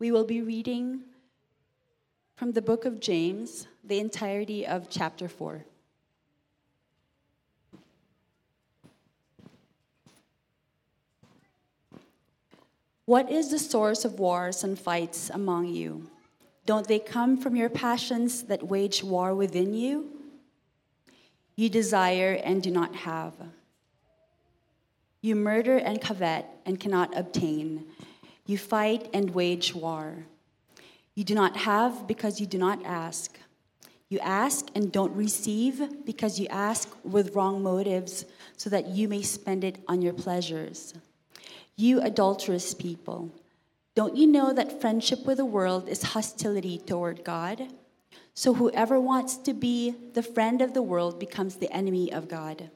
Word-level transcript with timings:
We 0.00 0.10
will 0.10 0.24
be 0.24 0.40
reading 0.40 1.02
from 2.34 2.52
the 2.52 2.62
book 2.62 2.86
of 2.86 3.00
James, 3.00 3.66
the 3.84 4.00
entirety 4.00 4.66
of 4.66 4.88
chapter 4.88 5.28
4. 5.28 5.62
What 13.04 13.30
is 13.30 13.50
the 13.50 13.58
source 13.58 14.06
of 14.06 14.18
wars 14.18 14.64
and 14.64 14.78
fights 14.78 15.28
among 15.28 15.66
you? 15.66 16.08
Don't 16.64 16.88
they 16.88 16.98
come 16.98 17.36
from 17.36 17.54
your 17.54 17.68
passions 17.68 18.44
that 18.44 18.66
wage 18.66 19.04
war 19.04 19.34
within 19.34 19.74
you? 19.74 20.08
You 21.56 21.68
desire 21.68 22.40
and 22.42 22.62
do 22.62 22.70
not 22.70 22.94
have. 22.94 23.34
You 25.20 25.36
murder 25.36 25.76
and 25.76 26.00
covet 26.00 26.46
and 26.64 26.80
cannot 26.80 27.14
obtain. 27.14 27.84
You 28.50 28.58
fight 28.58 29.08
and 29.12 29.30
wage 29.30 29.76
war. 29.76 30.26
You 31.14 31.22
do 31.22 31.36
not 31.36 31.56
have 31.58 32.08
because 32.08 32.40
you 32.40 32.46
do 32.46 32.58
not 32.58 32.84
ask. 32.84 33.38
You 34.08 34.18
ask 34.18 34.66
and 34.74 34.90
don't 34.90 35.14
receive 35.14 36.04
because 36.04 36.40
you 36.40 36.48
ask 36.48 36.92
with 37.04 37.36
wrong 37.36 37.62
motives 37.62 38.24
so 38.56 38.68
that 38.70 38.88
you 38.88 39.06
may 39.06 39.22
spend 39.22 39.62
it 39.62 39.78
on 39.86 40.02
your 40.02 40.14
pleasures. 40.14 40.94
You 41.76 42.00
adulterous 42.00 42.74
people, 42.74 43.30
don't 43.94 44.16
you 44.16 44.26
know 44.26 44.52
that 44.52 44.80
friendship 44.80 45.24
with 45.24 45.36
the 45.36 45.44
world 45.44 45.88
is 45.88 46.02
hostility 46.02 46.76
toward 46.76 47.22
God? 47.22 47.68
So 48.34 48.54
whoever 48.54 48.98
wants 48.98 49.36
to 49.36 49.54
be 49.54 49.94
the 50.14 50.24
friend 50.24 50.60
of 50.60 50.74
the 50.74 50.82
world 50.82 51.20
becomes 51.20 51.54
the 51.54 51.72
enemy 51.72 52.12
of 52.12 52.26
God. 52.26 52.68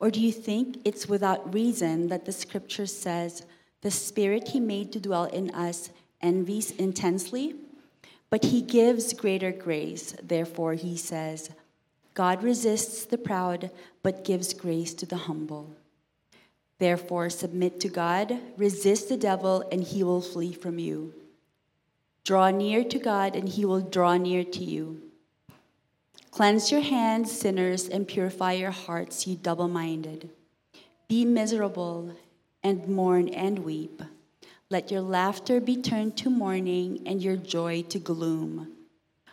Or 0.00 0.10
do 0.10 0.20
you 0.20 0.32
think 0.32 0.82
it's 0.84 1.08
without 1.08 1.54
reason 1.54 2.08
that 2.08 2.26
the 2.26 2.32
scripture 2.32 2.84
says, 2.84 3.46
the 3.82 3.90
spirit 3.90 4.48
he 4.48 4.60
made 4.60 4.92
to 4.92 5.00
dwell 5.00 5.24
in 5.24 5.50
us 5.54 5.90
envies 6.20 6.70
intensely? 6.72 7.54
But 8.30 8.46
he 8.46 8.60
gives 8.60 9.12
greater 9.12 9.52
grace. 9.52 10.14
Therefore, 10.22 10.74
he 10.74 10.96
says, 10.96 11.50
God 12.14 12.42
resists 12.42 13.06
the 13.06 13.16
proud, 13.16 13.70
but 14.02 14.24
gives 14.24 14.52
grace 14.52 14.92
to 14.94 15.06
the 15.06 15.16
humble. 15.16 15.70
Therefore, 16.78 17.30
submit 17.30 17.80
to 17.80 17.88
God, 17.88 18.38
resist 18.56 19.08
the 19.08 19.16
devil, 19.16 19.66
and 19.72 19.82
he 19.82 20.02
will 20.02 20.20
flee 20.20 20.52
from 20.52 20.78
you. 20.78 21.14
Draw 22.24 22.50
near 22.50 22.84
to 22.84 22.98
God, 22.98 23.34
and 23.34 23.48
he 23.48 23.64
will 23.64 23.80
draw 23.80 24.16
near 24.16 24.44
to 24.44 24.64
you. 24.64 25.00
Cleanse 26.30 26.70
your 26.70 26.82
hands, 26.82 27.32
sinners, 27.32 27.88
and 27.88 28.06
purify 28.06 28.52
your 28.52 28.70
hearts, 28.70 29.26
you 29.26 29.34
double 29.34 29.66
minded. 29.66 30.28
Be 31.08 31.24
miserable 31.24 32.14
and 32.62 32.88
mourn 32.88 33.28
and 33.28 33.60
weep. 33.60 34.02
Let 34.70 34.90
your 34.90 35.00
laughter 35.00 35.60
be 35.60 35.76
turned 35.76 36.16
to 36.18 36.30
mourning 36.30 37.02
and 37.06 37.22
your 37.22 37.36
joy 37.36 37.82
to 37.88 37.98
gloom. 37.98 38.72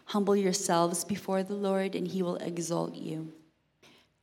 Humble 0.05 0.35
yourselves 0.35 1.03
before 1.03 1.43
the 1.43 1.55
Lord, 1.55 1.95
and 1.95 2.07
he 2.07 2.21
will 2.21 2.37
exalt 2.37 2.95
you. 2.95 3.33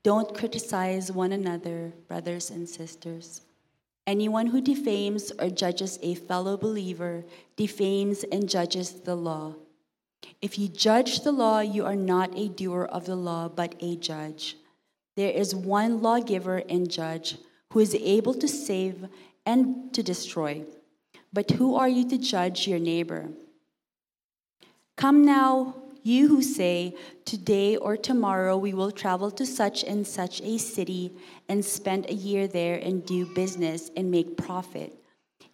Don't 0.03 0.34
criticize 0.34 1.12
one 1.12 1.33
another, 1.33 1.92
brothers 2.08 2.50
and 2.50 2.69
sisters. 2.69 3.42
Anyone 4.06 4.48
who 4.48 4.61
defames 4.61 5.33
or 5.39 5.50
judges 5.50 5.98
a 6.03 6.14
fellow 6.14 6.56
believer 6.56 7.25
defames 7.56 8.25
and 8.25 8.48
judges 8.48 8.92
the 8.92 9.14
law. 9.14 9.55
If 10.41 10.58
you 10.58 10.69
judge 10.69 11.20
the 11.20 11.30
law, 11.30 11.61
you 11.61 11.84
are 11.84 11.97
not 11.97 12.36
a 12.36 12.48
doer 12.48 12.84
of 12.84 13.06
the 13.06 13.17
law, 13.17 13.48
but 13.48 13.75
a 13.80 13.97
judge. 13.97 14.56
There 15.14 15.30
is 15.30 15.55
one 15.55 16.03
lawgiver 16.03 16.62
and 16.69 16.91
judge 16.91 17.36
who 17.73 17.81
is 17.81 17.95
able 17.95 18.34
to 18.34 18.47
save 18.47 19.06
and 19.47 19.92
to 19.95 20.03
destroy. 20.03 20.65
But 21.33 21.53
who 21.53 21.75
are 21.75 21.89
you 21.89 22.09
to 22.11 22.19
judge 22.19 22.69
your 22.69 22.79
neighbor? 22.79 23.31
Come 24.97 25.25
now, 25.25 25.75
you 26.03 26.29
who 26.29 26.42
say, 26.42 26.95
Today 27.25 27.77
or 27.77 27.97
tomorrow 27.97 28.59
we 28.59 28.75
will 28.75 28.91
travel 28.91 29.31
to 29.31 29.47
such 29.47 29.84
and 29.84 30.07
such 30.07 30.42
a 30.42 30.58
city 30.58 31.13
and 31.48 31.64
spend 31.64 32.11
a 32.11 32.14
year 32.14 32.47
there 32.47 32.77
and 32.77 33.07
do 33.07 33.24
business 33.35 33.91
and 33.97 34.11
make 34.11 34.36
profit. 34.36 34.92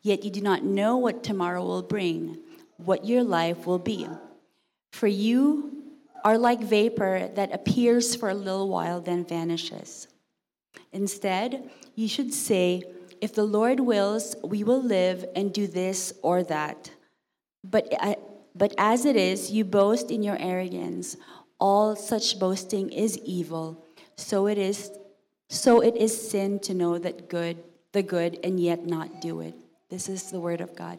Yet 0.02 0.24
you 0.24 0.30
do 0.30 0.40
not 0.40 0.64
know 0.64 0.96
what 0.96 1.22
tomorrow 1.22 1.64
will 1.64 1.82
bring, 1.82 2.38
what 2.78 3.04
your 3.04 3.22
life 3.22 3.64
will 3.66 3.78
be. 3.78 4.08
For 4.92 5.06
you 5.06 5.82
are 6.24 6.38
like 6.38 6.60
vapor 6.60 7.30
that 7.34 7.54
appears 7.54 8.16
for 8.16 8.30
a 8.30 8.34
little 8.34 8.68
while, 8.68 9.00
then 9.00 9.24
vanishes. 9.24 10.08
Instead, 10.92 11.70
you 11.94 12.08
should 12.08 12.32
say, 12.32 12.82
If 13.20 13.34
the 13.34 13.44
Lord 13.44 13.80
wills, 13.80 14.36
we 14.44 14.64
will 14.64 14.82
live 14.82 15.24
and 15.34 15.52
do 15.52 15.66
this 15.66 16.12
or 16.22 16.42
that. 16.44 16.90
But 17.64 17.92
uh, 18.00 18.14
but 18.54 18.74
as 18.76 19.04
it 19.04 19.16
is, 19.16 19.50
you 19.50 19.64
boast 19.64 20.10
in 20.10 20.22
your 20.22 20.36
arrogance. 20.38 21.16
All 21.60 21.96
such 21.96 22.38
boasting 22.38 22.90
is 22.90 23.18
evil. 23.18 23.84
So 24.16 24.46
it 24.46 24.58
is 24.58 24.90
so 25.48 25.80
it 25.80 25.96
is 25.96 26.30
sin 26.30 26.58
to 26.60 26.74
know 26.74 26.98
that 26.98 27.28
good 27.28 27.62
the 27.92 28.02
good 28.02 28.38
and 28.44 28.60
yet 28.60 28.86
not 28.86 29.20
do 29.20 29.40
it. 29.40 29.54
This 29.88 30.08
is 30.08 30.30
the 30.30 30.40
word 30.40 30.60
of 30.60 30.76
God. 30.76 30.98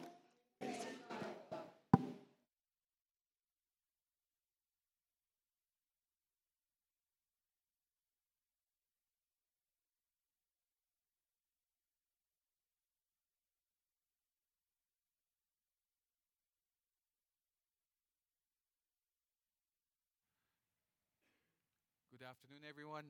Afternoon, 22.42 22.64
everyone. 22.70 23.04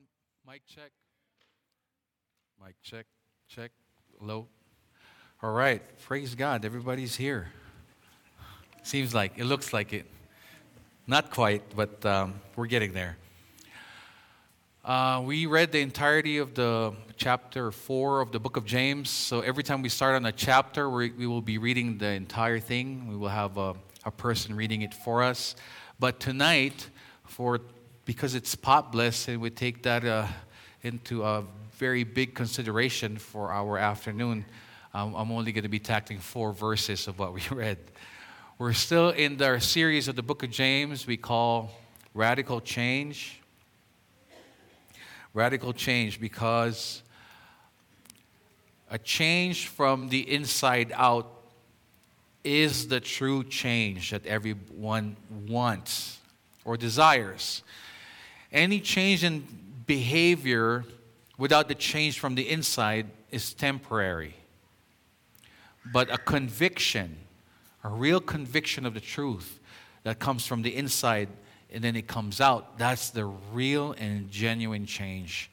Mic 0.46 0.62
check. 0.66 0.90
Mic 2.64 2.74
check, 2.82 3.06
check, 3.48 3.70
low. 4.20 4.48
All 5.42 5.52
right, 5.52 5.82
praise 6.00 6.34
God. 6.34 6.64
Everybody's 6.64 7.14
here. 7.14 7.48
Seems 8.82 9.14
like, 9.14 9.38
it 9.38 9.44
looks 9.44 9.72
like 9.72 9.92
it. 9.92 10.06
Not 11.06 11.30
quite, 11.30 11.62
but 11.76 12.04
um, 12.04 12.40
we're 12.56 12.66
getting 12.66 12.92
there. 12.92 13.18
Uh, 14.84 15.22
we 15.24 15.46
read 15.46 15.70
the 15.70 15.80
entirety 15.80 16.38
of 16.38 16.54
the 16.54 16.92
chapter 17.16 17.70
4 17.70 18.22
of 18.22 18.32
the 18.32 18.40
book 18.40 18.56
of 18.56 18.64
James. 18.64 19.10
So 19.10 19.40
every 19.42 19.62
time 19.62 19.82
we 19.82 19.90
start 19.90 20.16
on 20.16 20.26
a 20.26 20.32
chapter, 20.32 20.90
we, 20.90 21.10
we 21.10 21.26
will 21.26 21.42
be 21.42 21.58
reading 21.58 21.98
the 21.98 22.08
entire 22.08 22.58
thing. 22.58 23.06
We 23.06 23.16
will 23.16 23.28
have 23.28 23.58
a, 23.58 23.74
a 24.04 24.10
person 24.10 24.56
reading 24.56 24.82
it 24.82 24.94
for 24.94 25.22
us. 25.22 25.54
But 26.00 26.18
tonight, 26.18 26.88
for 27.26 27.60
because 28.04 28.34
it's 28.34 28.54
pot 28.54 28.92
blessed, 28.92 29.28
and 29.28 29.40
we 29.40 29.50
take 29.50 29.82
that 29.82 30.04
uh, 30.04 30.26
into 30.82 31.22
a 31.24 31.44
very 31.72 32.04
big 32.04 32.34
consideration 32.34 33.16
for 33.16 33.50
our 33.50 33.78
afternoon. 33.78 34.44
Um, 34.92 35.14
I'm 35.14 35.30
only 35.30 35.52
going 35.52 35.62
to 35.62 35.68
be 35.68 35.78
tackling 35.78 36.18
four 36.18 36.52
verses 36.52 37.06
of 37.08 37.18
what 37.18 37.32
we 37.32 37.42
read. 37.50 37.78
We're 38.58 38.72
still 38.72 39.10
in 39.10 39.40
our 39.42 39.60
series 39.60 40.08
of 40.08 40.16
the 40.16 40.22
book 40.22 40.42
of 40.42 40.50
James 40.50 41.06
we 41.06 41.16
call 41.16 41.70
Radical 42.12 42.60
Change. 42.60 43.40
Radical 45.32 45.72
change 45.72 46.20
because 46.20 47.02
a 48.90 48.98
change 48.98 49.68
from 49.68 50.08
the 50.08 50.30
inside 50.30 50.92
out 50.94 51.30
is 52.42 52.88
the 52.88 52.98
true 52.98 53.44
change 53.44 54.10
that 54.10 54.26
everyone 54.26 55.16
wants 55.46 56.18
or 56.64 56.76
desires. 56.76 57.62
Any 58.52 58.80
change 58.80 59.24
in 59.24 59.46
behavior 59.86 60.84
without 61.38 61.68
the 61.68 61.74
change 61.74 62.18
from 62.18 62.34
the 62.34 62.48
inside 62.48 63.06
is 63.30 63.54
temporary. 63.54 64.34
But 65.92 66.12
a 66.12 66.18
conviction, 66.18 67.16
a 67.84 67.88
real 67.88 68.20
conviction 68.20 68.84
of 68.84 68.94
the 68.94 69.00
truth 69.00 69.58
that 70.02 70.18
comes 70.18 70.46
from 70.46 70.62
the 70.62 70.74
inside 70.76 71.28
and 71.72 71.84
then 71.84 71.94
it 71.94 72.08
comes 72.08 72.40
out, 72.40 72.78
that's 72.78 73.10
the 73.10 73.26
real 73.26 73.92
and 73.92 74.30
genuine 74.30 74.86
change 74.86 75.50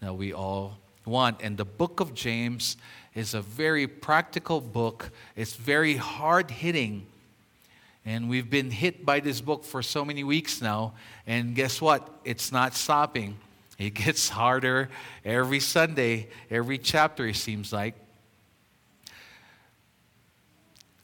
that 0.00 0.14
we 0.14 0.32
all 0.32 0.78
want. 1.04 1.40
And 1.42 1.56
the 1.56 1.64
book 1.64 2.00
of 2.00 2.12
James 2.12 2.76
is 3.14 3.34
a 3.34 3.40
very 3.40 3.86
practical 3.86 4.60
book, 4.60 5.10
it's 5.36 5.54
very 5.54 5.96
hard 5.96 6.50
hitting 6.50 7.06
and 8.04 8.28
we've 8.28 8.48
been 8.48 8.70
hit 8.70 9.04
by 9.04 9.20
this 9.20 9.40
book 9.40 9.64
for 9.64 9.82
so 9.82 10.04
many 10.04 10.24
weeks 10.24 10.60
now. 10.62 10.94
And 11.26 11.54
guess 11.54 11.80
what? 11.80 12.08
It's 12.24 12.52
not 12.52 12.74
stopping. 12.74 13.36
It 13.80 13.94
gets 13.94 14.28
harder 14.28 14.90
every 15.24 15.58
Sunday, 15.58 16.28
every 16.50 16.76
chapter, 16.76 17.26
it 17.26 17.36
seems 17.36 17.72
like. 17.72 17.94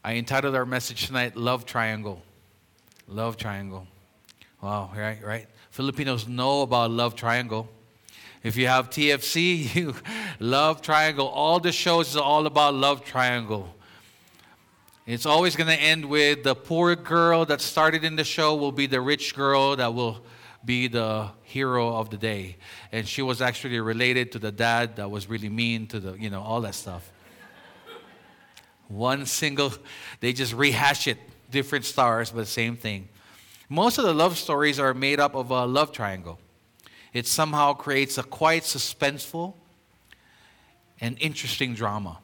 I 0.04 0.16
entitled 0.16 0.54
our 0.54 0.66
message 0.66 1.06
tonight, 1.06 1.36
Love 1.36 1.64
Triangle. 1.64 2.20
Love 3.08 3.38
Triangle. 3.38 3.86
Wow, 4.60 4.90
right, 4.94 5.24
right? 5.24 5.46
Filipinos 5.70 6.28
know 6.28 6.60
about 6.60 6.90
Love 6.90 7.14
Triangle. 7.14 7.66
If 8.42 8.56
you 8.56 8.66
have 8.66 8.90
TFC, 8.90 9.74
you 9.74 9.94
love 10.38 10.82
Triangle. 10.82 11.26
All 11.26 11.58
the 11.58 11.72
shows 11.72 12.10
is 12.10 12.16
all 12.16 12.46
about 12.46 12.74
Love 12.74 13.04
Triangle. 13.04 13.74
It's 15.06 15.24
always 15.24 15.54
going 15.54 15.68
to 15.68 15.80
end 15.80 16.06
with 16.06 16.42
the 16.42 16.56
poor 16.56 16.96
girl 16.96 17.44
that 17.44 17.60
started 17.60 18.02
in 18.02 18.16
the 18.16 18.24
show 18.24 18.56
will 18.56 18.72
be 18.72 18.86
the 18.86 19.00
rich 19.00 19.36
girl 19.36 19.76
that 19.76 19.94
will 19.94 20.24
be 20.64 20.88
the 20.88 21.28
hero 21.44 21.94
of 21.94 22.10
the 22.10 22.16
day. 22.16 22.56
And 22.90 23.06
she 23.06 23.22
was 23.22 23.40
actually 23.40 23.78
related 23.78 24.32
to 24.32 24.40
the 24.40 24.50
dad 24.50 24.96
that 24.96 25.08
was 25.08 25.28
really 25.28 25.48
mean 25.48 25.86
to 25.88 26.00
the, 26.00 26.14
you 26.14 26.28
know, 26.28 26.42
all 26.42 26.60
that 26.62 26.74
stuff. 26.74 27.12
One 28.88 29.26
single, 29.26 29.72
they 30.18 30.32
just 30.32 30.52
rehash 30.52 31.06
it, 31.06 31.18
different 31.52 31.84
stars, 31.84 32.32
but 32.32 32.48
same 32.48 32.76
thing. 32.76 33.08
Most 33.68 33.98
of 33.98 34.04
the 34.04 34.12
love 34.12 34.36
stories 34.36 34.80
are 34.80 34.92
made 34.92 35.20
up 35.20 35.36
of 35.36 35.52
a 35.52 35.66
love 35.66 35.92
triangle. 35.92 36.40
It 37.12 37.28
somehow 37.28 37.74
creates 37.74 38.18
a 38.18 38.24
quite 38.24 38.64
suspenseful 38.64 39.54
and 41.00 41.16
interesting 41.20 41.74
drama 41.74 42.18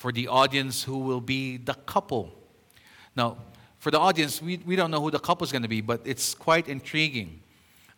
for 0.00 0.10
the 0.12 0.28
audience 0.28 0.82
who 0.82 0.96
will 0.96 1.20
be 1.20 1.58
the 1.58 1.74
couple. 1.74 2.32
Now, 3.14 3.36
for 3.80 3.90
the 3.90 3.98
audience, 3.98 4.40
we, 4.40 4.56
we 4.64 4.74
don't 4.74 4.90
know 4.90 5.02
who 5.02 5.10
the 5.10 5.18
couple 5.18 5.44
is 5.44 5.52
going 5.52 5.60
to 5.60 5.68
be, 5.68 5.82
but 5.82 6.00
it's 6.06 6.32
quite 6.32 6.68
intriguing. 6.68 7.42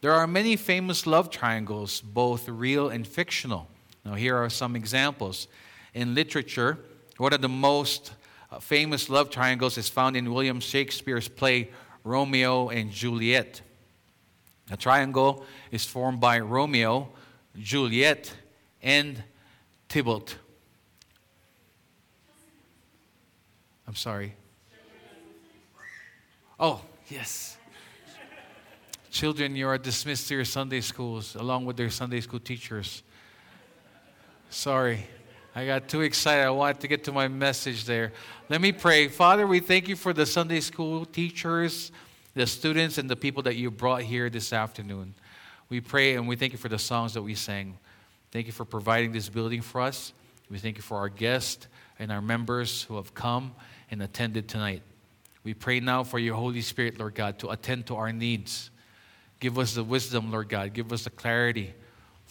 There 0.01 0.13
are 0.13 0.27
many 0.27 0.57
famous 0.57 1.07
love 1.07 1.31
triangles, 1.31 2.01
both 2.01 2.49
real 2.49 2.89
and 2.89 3.07
fictional. 3.07 3.69
Now, 4.05 4.15
here 4.15 4.37
are 4.37 4.51
some 4.51 4.75
examples. 4.75 5.47
In 5.95 6.13
literature, 6.13 6.77
one 7.19 7.33
of 7.33 7.41
the 7.41 7.49
most 7.49 8.15
uh, 8.51 8.59
famous 8.59 9.09
love 9.09 9.31
triangles 9.31 9.79
is 9.79 9.89
found 9.89 10.17
in 10.17 10.35
William 10.35 10.59
Shakespeare's 10.59 11.29
play 11.29 11.71
Romeo 12.03 12.69
and 12.71 12.91
Juliet. 12.91 13.61
A 14.73 14.77
triangle 14.77 15.45
is 15.71 15.87
formed 15.87 16.19
by 16.19 16.41
Romeo, 16.41 17.11
Juliet, 17.57 18.33
and 18.83 19.23
Tybalt. 19.89 20.35
I'm 23.93 23.97
sorry. 23.97 24.35
Oh, 26.59 26.81
yes. 27.11 27.59
Children, 29.11 29.55
you 29.55 29.69
are 29.69 29.77
dismissed 29.77 30.29
to 30.29 30.35
your 30.35 30.47
Sunday 30.47 30.81
schools 30.81 31.35
along 31.35 31.67
with 31.67 31.77
their 31.77 31.91
Sunday 31.91 32.23
school 32.23 32.41
teachers. 32.41 33.03
Sorry. 34.49 35.07
I 35.55 35.67
got 35.67 35.89
too 35.89 36.01
excited. 36.01 36.43
I 36.43 36.49
wanted 36.49 36.81
to 36.81 36.89
get 36.89 37.05
to 37.05 37.13
my 37.13 37.29
message 37.29 37.85
there. 37.85 38.15
Let 38.49 38.63
me 38.63 38.73
pray. 38.73 39.09
Father, 39.09 39.47
we 39.47 39.61
thank 39.61 39.89
you 39.89 39.97
for 39.97 40.15
the 40.15 40.25
Sunday 40.25 40.61
school 40.61 41.05
teachers, 41.05 41.93
the 42.33 42.47
students, 42.47 42.97
and 42.97 43.11
the 43.11 43.17
people 43.17 43.43
that 43.43 43.57
you 43.57 43.71
brought 43.71 44.01
here 44.01 44.31
this 44.31 44.55
afternoon. 44.55 45.13
We 45.69 45.83
pray 45.83 46.15
and 46.15 46.27
we 46.27 46.37
thank 46.37 46.53
you 46.53 46.59
for 46.59 46.71
the 46.71 46.79
songs 46.79 47.13
that 47.13 47.21
we 47.21 47.35
sang. 47.35 47.77
Thank 48.31 48.47
you 48.47 48.53
for 48.53 48.65
providing 48.65 49.13
this 49.13 49.29
building 49.29 49.61
for 49.61 49.83
us. 49.83 50.15
We 50.51 50.57
thank 50.57 50.79
you 50.79 50.83
for 50.83 50.97
our 50.97 51.11
guests 51.11 51.67
and 51.99 52.11
our 52.11 52.23
members 52.23 52.85
who 52.85 52.97
have 52.97 53.13
come 53.15 53.55
and 53.93 54.03
attended 54.03 54.49
tonight. 54.49 54.83
We 55.45 55.55
pray 55.55 55.79
now 55.79 56.03
for 56.03 56.19
your 56.19 56.35
Holy 56.35 56.63
Spirit, 56.63 56.99
Lord 56.99 57.15
God, 57.15 57.39
to 57.41 57.51
attend 57.51 57.87
to 57.87 57.95
our 57.95 58.13
needs. 58.13 58.73
Give 59.39 59.57
us 59.61 59.75
the 59.75 59.85
wisdom, 59.85 60.33
Lord 60.33 60.49
God. 60.49 60.73
Give 60.73 60.93
us 60.93 61.05
the 61.05 61.11
clarity 61.11 61.75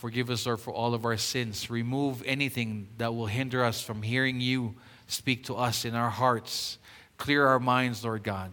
Forgive 0.02 0.32
us, 0.32 0.48
Lord, 0.48 0.60
for 0.60 0.74
all 0.74 0.96
of 0.96 1.06
our 1.06 1.16
sins. 1.16 1.70
Remove 1.70 2.24
anything 2.26 2.88
that 2.98 3.14
will 3.14 3.28
hinder 3.28 3.64
us 3.64 3.84
from 3.84 4.02
hearing 4.02 4.42
you 4.42 4.74
speak 5.06 5.44
to 5.44 5.56
us 5.56 5.86
in 5.86 5.94
our 5.94 6.10
hearts. 6.10 6.80
Clear 7.18 7.46
our 7.46 7.60
minds, 7.60 8.04
Lord 8.04 8.24
God, 8.24 8.52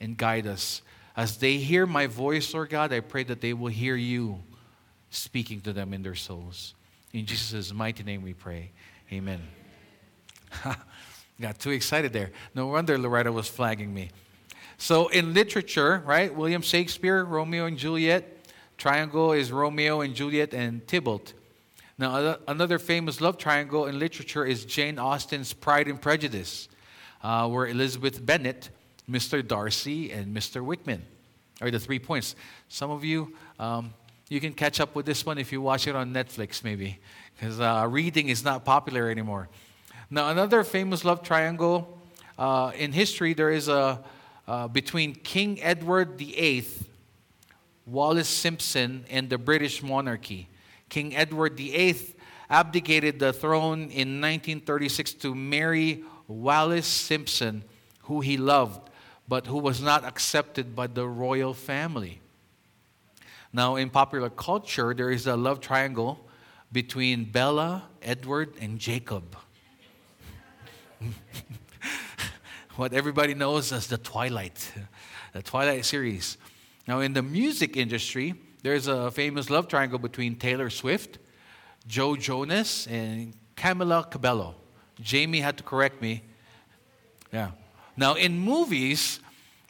and 0.00 0.16
guide 0.16 0.46
us. 0.46 0.82
As 1.16 1.38
they 1.38 1.56
hear 1.56 1.86
my 1.86 2.06
voice, 2.06 2.54
Lord 2.54 2.70
God, 2.70 2.92
I 2.92 3.00
pray 3.00 3.24
that 3.24 3.40
they 3.40 3.52
will 3.52 3.66
hear 3.66 3.96
you 3.96 4.44
speaking 5.10 5.60
to 5.62 5.72
them 5.72 5.92
in 5.92 6.04
their 6.04 6.14
souls. 6.14 6.76
In 7.12 7.26
Jesus' 7.26 7.72
mighty 7.72 8.04
name 8.04 8.22
we 8.22 8.34
pray. 8.34 8.70
Amen. 9.12 9.42
Got 11.40 11.58
too 11.58 11.70
excited 11.70 12.12
there. 12.12 12.30
No 12.54 12.68
wonder 12.68 12.96
Loretta 12.96 13.30
was 13.30 13.48
flagging 13.48 13.92
me. 13.92 14.10
So, 14.78 15.08
in 15.08 15.34
literature, 15.34 16.02
right, 16.06 16.34
William 16.34 16.62
Shakespeare, 16.62 17.24
Romeo 17.24 17.66
and 17.66 17.78
Juliet, 17.78 18.46
triangle 18.76 19.32
is 19.32 19.52
Romeo 19.52 20.00
and 20.00 20.14
Juliet 20.14 20.52
and 20.52 20.86
Tybalt. 20.86 21.32
Now, 21.98 22.36
another 22.46 22.78
famous 22.78 23.22
love 23.22 23.38
triangle 23.38 23.86
in 23.86 23.98
literature 23.98 24.44
is 24.44 24.66
Jane 24.66 24.98
Austen's 24.98 25.54
Pride 25.54 25.88
and 25.88 26.00
Prejudice, 26.00 26.68
uh, 27.22 27.48
where 27.48 27.66
Elizabeth 27.66 28.24
Bennet, 28.24 28.68
Mr. 29.10 29.46
Darcy, 29.46 30.12
and 30.12 30.36
Mr. 30.36 30.62
Wickham 30.62 31.02
are 31.62 31.70
the 31.70 31.80
three 31.80 31.98
points. 31.98 32.36
Some 32.68 32.90
of 32.90 33.02
you, 33.02 33.34
um, 33.58 33.94
you 34.28 34.40
can 34.40 34.52
catch 34.52 34.78
up 34.78 34.94
with 34.94 35.06
this 35.06 35.24
one 35.24 35.38
if 35.38 35.52
you 35.52 35.62
watch 35.62 35.86
it 35.86 35.96
on 35.96 36.12
Netflix, 36.12 36.62
maybe, 36.62 36.98
because 37.34 37.60
uh, 37.60 37.86
reading 37.88 38.28
is 38.28 38.44
not 38.44 38.64
popular 38.64 39.08
anymore. 39.08 39.48
Now, 40.08 40.30
another 40.30 40.62
famous 40.62 41.04
love 41.04 41.22
triangle 41.22 41.98
uh, 42.38 42.70
in 42.76 42.92
history, 42.92 43.34
there 43.34 43.50
is 43.50 43.68
a 43.68 44.04
uh, 44.46 44.68
between 44.68 45.14
King 45.14 45.60
Edward 45.60 46.16
VIII 46.16 46.64
Wallis 47.84 48.28
Simpson 48.28 49.04
and 49.10 49.28
the 49.28 49.38
British 49.38 49.82
monarchy. 49.82 50.48
King 50.88 51.16
Edward 51.16 51.56
VIII 51.56 52.14
abdicated 52.48 53.18
the 53.18 53.32
throne 53.32 53.90
in 53.90 54.20
1936 54.20 55.14
to 55.14 55.34
marry 55.34 56.04
Wallis 56.28 56.86
Simpson, 56.86 57.64
who 58.02 58.20
he 58.20 58.36
loved, 58.36 58.88
but 59.26 59.48
who 59.48 59.58
was 59.58 59.80
not 59.80 60.04
accepted 60.04 60.76
by 60.76 60.86
the 60.86 61.08
royal 61.08 61.54
family. 61.54 62.20
Now, 63.52 63.74
in 63.74 63.90
popular 63.90 64.30
culture, 64.30 64.94
there 64.94 65.10
is 65.10 65.26
a 65.26 65.36
love 65.36 65.60
triangle 65.60 66.20
between 66.70 67.24
Bella, 67.24 67.84
Edward, 68.02 68.54
and 68.60 68.78
Jacob. 68.78 69.36
What 72.76 72.92
everybody 72.92 73.32
knows 73.32 73.72
as 73.72 73.86
the 73.86 73.96
Twilight, 73.96 74.72
the 75.32 75.42
Twilight 75.42 75.84
series. 75.84 76.36
Now, 76.86 77.00
in 77.00 77.14
the 77.14 77.22
music 77.22 77.76
industry, 77.76 78.34
there's 78.62 78.86
a 78.86 79.10
famous 79.10 79.48
love 79.48 79.66
triangle 79.66 79.98
between 79.98 80.36
Taylor 80.36 80.68
Swift, 80.68 81.18
Joe 81.86 82.16
Jonas, 82.16 82.86
and 82.86 83.32
Camila 83.56 84.10
Cabello. 84.10 84.56
Jamie 85.00 85.40
had 85.40 85.56
to 85.56 85.62
correct 85.62 86.02
me. 86.02 86.22
Yeah. 87.32 87.52
Now, 87.96 88.14
in 88.14 88.38
movies, 88.38 89.20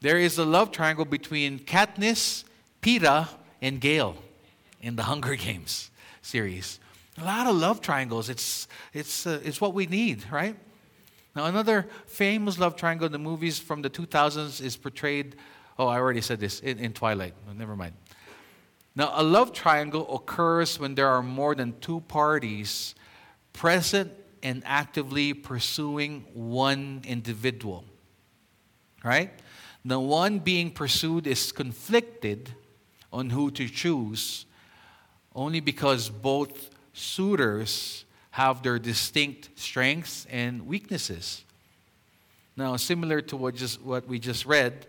there 0.00 0.18
is 0.18 0.38
a 0.38 0.44
love 0.44 0.72
triangle 0.72 1.04
between 1.04 1.60
Katniss, 1.60 2.42
Peeta, 2.82 3.28
and 3.62 3.80
Gale 3.80 4.16
in 4.80 4.96
the 4.96 5.02
Hunger 5.10 5.36
Games 5.36 5.90
series. 6.22 6.80
A 7.18 7.24
lot 7.24 7.46
of 7.46 7.54
love 7.54 7.80
triangles. 7.80 8.28
It's, 8.28 8.66
it's, 8.92 9.26
uh, 9.26 9.40
it's 9.44 9.60
what 9.60 9.74
we 9.74 9.86
need, 9.86 10.24
right? 10.30 10.56
Now, 11.36 11.44
another 11.44 11.86
famous 12.06 12.58
love 12.58 12.74
triangle 12.74 13.06
in 13.06 13.12
the 13.12 13.18
movies 13.18 13.58
from 13.58 13.82
the 13.82 13.90
2000s 13.90 14.60
is 14.60 14.76
portrayed 14.76 15.36
Oh, 15.78 15.88
I 15.88 15.96
already 15.96 16.22
said 16.22 16.40
this 16.40 16.60
in, 16.60 16.78
in 16.78 16.92
Twilight. 16.92 17.34
Never 17.54 17.76
mind. 17.76 17.94
Now, 18.94 19.12
a 19.14 19.22
love 19.22 19.52
triangle 19.52 20.14
occurs 20.14 20.78
when 20.78 20.94
there 20.94 21.08
are 21.08 21.22
more 21.22 21.54
than 21.54 21.78
two 21.80 22.00
parties 22.00 22.94
present 23.52 24.10
and 24.42 24.62
actively 24.64 25.34
pursuing 25.34 26.24
one 26.32 27.02
individual. 27.06 27.84
Right? 29.04 29.32
The 29.84 30.00
one 30.00 30.38
being 30.38 30.70
pursued 30.70 31.26
is 31.26 31.52
conflicted 31.52 32.54
on 33.12 33.30
who 33.30 33.50
to 33.50 33.68
choose 33.68 34.46
only 35.34 35.60
because 35.60 36.08
both 36.08 36.70
suitors 36.94 38.05
have 38.36 38.62
their 38.62 38.78
distinct 38.78 39.48
strengths 39.58 40.26
and 40.30 40.66
weaknesses. 40.66 41.42
Now, 42.54 42.76
similar 42.76 43.22
to 43.22 43.34
what, 43.34 43.54
just, 43.54 43.80
what 43.80 44.06
we 44.06 44.18
just 44.18 44.44
read, 44.44 44.84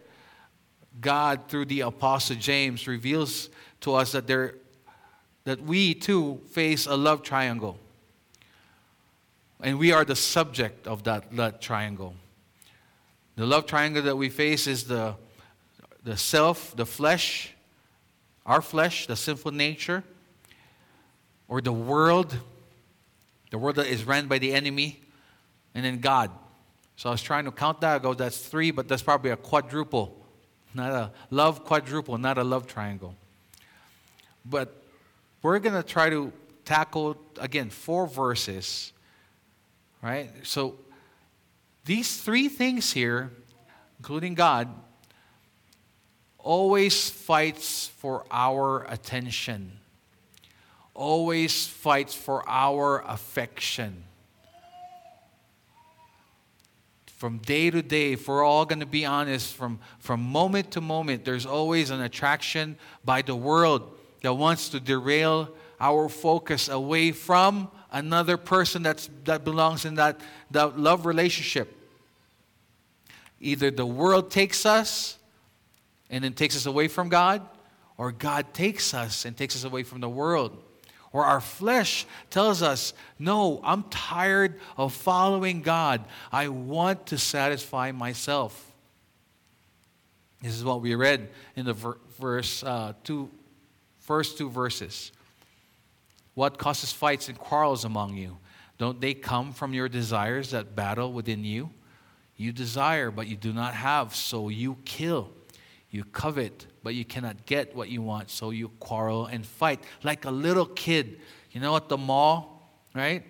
God, 1.00 1.48
through 1.48 1.68
the 1.68 1.80
Apostle 1.80 2.36
James, 2.36 2.90
reveals 2.90 3.48
to 3.80 3.94
us 3.94 4.12
that, 4.12 4.28
there, 4.28 4.56
that 5.46 5.62
we 5.62 5.94
too 5.94 6.42
face 6.50 6.88
a 6.88 6.98
love 6.98 7.24
triangle. 7.24 7.80
And 9.62 9.80
we 9.80 9.94
are 9.94 10.04
the 10.04 10.18
subject 10.18 10.86
of 10.86 11.06
that 11.06 11.34
love 11.34 11.62
triangle. 11.62 12.16
The 13.38 13.46
love 13.46 13.66
triangle 13.66 14.02
that 14.02 14.18
we 14.18 14.28
face 14.28 14.68
is 14.68 14.84
the, 14.84 15.16
the 16.04 16.18
self, 16.18 16.76
the 16.76 16.86
flesh, 16.86 17.54
our 18.46 18.62
flesh, 18.62 19.08
the 19.08 19.16
sinful 19.16 19.54
nature, 19.54 20.04
or 21.48 21.62
the 21.62 21.72
world, 21.72 22.38
the 23.52 23.58
world 23.58 23.76
that 23.78 23.88
is 23.88 24.04
ran 24.04 24.28
by 24.28 24.40
the 24.40 24.54
enemy, 24.54 25.02
and 25.74 25.86
then 25.86 26.00
God. 26.00 26.32
So 26.96 27.10
I 27.10 27.12
was 27.12 27.22
trying 27.22 27.46
to 27.46 27.52
count 27.52 27.82
that. 27.82 27.96
I 27.96 28.00
go, 28.00 28.14
that's 28.14 28.40
three, 28.40 28.72
but 28.72 28.88
that's 28.88 29.04
probably 29.04 29.32
a 29.32 29.38
quadruple 29.38 30.18
not 30.78 30.92
a 30.92 31.12
love 31.32 31.66
quadruple, 31.66 32.18
not 32.18 32.38
a 32.38 32.44
love 32.44 32.68
triangle. 32.68 33.16
But 34.46 34.82
we're 35.42 35.60
going 35.60 35.76
to 35.76 35.84
try 35.84 36.10
to 36.10 36.32
tackle, 36.64 37.18
again, 37.40 37.70
four 37.70 38.08
verses, 38.08 38.94
right? 40.02 40.30
So 40.44 40.76
these 41.84 42.22
three 42.22 42.48
things 42.48 42.94
here, 42.94 43.32
including 44.00 44.36
God, 44.36 44.70
always 46.38 47.10
fights 47.10 47.88
for 47.88 48.24
our 48.32 48.86
attention, 48.88 49.80
always 50.98 51.68
fights 51.68 52.14
for 52.14 52.44
our 52.50 53.04
affection. 53.08 54.04
from 57.18 57.40
day 57.40 57.72
to 57.72 57.82
day, 57.82 58.14
if 58.14 58.28
we're 58.28 58.44
all 58.44 58.64
going 58.64 58.80
to 58.80 58.86
be 58.86 59.04
honest, 59.04 59.56
from, 59.56 59.80
from 59.98 60.22
moment 60.22 60.70
to 60.70 60.80
moment, 60.80 61.26
there's 61.26 61.48
always 61.48 61.90
an 61.90 62.00
attraction 62.00 62.78
by 63.04 63.24
the 63.24 63.36
world 63.36 63.92
that 64.22 64.34
wants 64.34 64.70
to 64.70 64.80
derail 64.80 65.50
our 65.80 66.10
focus 66.10 66.70
away 66.70 67.12
from 67.12 67.72
another 67.92 68.38
person 68.38 68.84
that's, 68.84 69.10
that 69.24 69.44
belongs 69.44 69.84
in 69.84 69.96
that, 69.96 70.22
that 70.52 70.80
love 70.80 71.08
relationship. 71.08 71.76
Either 73.42 73.72
the 73.72 73.86
world 73.86 74.30
takes 74.30 74.64
us 74.64 75.18
and 76.12 76.24
then 76.24 76.34
takes 76.34 76.56
us 76.56 76.68
away 76.68 76.88
from 76.88 77.10
God, 77.10 77.42
or 77.98 78.12
God 78.12 78.54
takes 78.54 78.94
us 78.94 79.26
and 79.26 79.36
takes 79.36 79.56
us 79.56 79.64
away 79.64 79.82
from 79.82 80.02
the 80.02 80.10
world. 80.10 80.56
Or 81.18 81.26
our 81.26 81.42
flesh 81.42 82.06
tells 82.30 82.62
us, 82.62 82.94
No, 83.18 83.60
I'm 83.64 83.82
tired 83.90 84.60
of 84.78 84.94
following 84.94 85.64
God. 85.64 86.06
I 86.32 86.50
want 86.50 87.08
to 87.08 87.18
satisfy 87.18 87.92
myself. 87.92 88.72
This 90.44 90.54
is 90.54 90.64
what 90.64 90.80
we 90.80 90.94
read 90.94 91.30
in 91.56 91.66
the 91.66 91.74
verse 91.74 92.62
uh, 92.62 92.94
two, 93.04 93.32
first 93.98 94.38
two 94.38 94.48
verses. 94.48 95.12
What 96.36 96.60
causes 96.60 96.92
fights 96.92 97.30
and 97.30 97.40
quarrels 97.40 97.84
among 97.84 98.16
you? 98.16 98.38
Don't 98.78 99.02
they 99.02 99.16
come 99.16 99.54
from 99.54 99.74
your 99.74 99.90
desires 99.90 100.52
that 100.52 100.76
battle 100.76 101.12
within 101.12 101.44
you? 101.44 101.72
You 102.36 102.52
desire, 102.52 103.10
but 103.10 103.26
you 103.26 103.38
do 103.38 103.54
not 103.54 103.74
have, 103.74 104.14
so 104.14 104.50
you 104.50 104.78
kill. 104.86 105.32
You 105.90 106.04
covet, 106.04 106.68
but 106.88 106.96
you 106.96 107.04
cannot 107.04 107.46
get 107.46 107.76
what 107.76 107.90
you 107.90 108.02
want, 108.02 108.30
so 108.30 108.50
you 108.52 108.70
quarrel 108.80 109.26
and 109.26 109.46
fight. 109.46 109.84
Like 110.04 110.24
a 110.24 110.32
little 110.32 110.66
kid, 110.66 111.20
you 111.52 111.60
know, 111.60 111.76
at 111.76 111.90
the 111.90 111.98
mall, 111.98 112.72
right? 112.96 113.26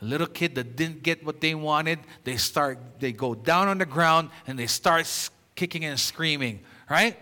A 0.00 0.04
little 0.06 0.26
kid 0.26 0.54
that 0.54 0.76
didn't 0.76 1.02
get 1.02 1.22
what 1.22 1.42
they 1.42 1.54
wanted, 1.54 1.98
they 2.24 2.38
start, 2.38 2.78
they 3.00 3.12
go 3.12 3.34
down 3.34 3.68
on 3.68 3.76
the 3.76 3.84
ground 3.84 4.30
and 4.46 4.58
they 4.58 4.66
start 4.66 5.06
kicking 5.54 5.84
and 5.84 6.00
screaming, 6.00 6.60
right? 6.88 7.18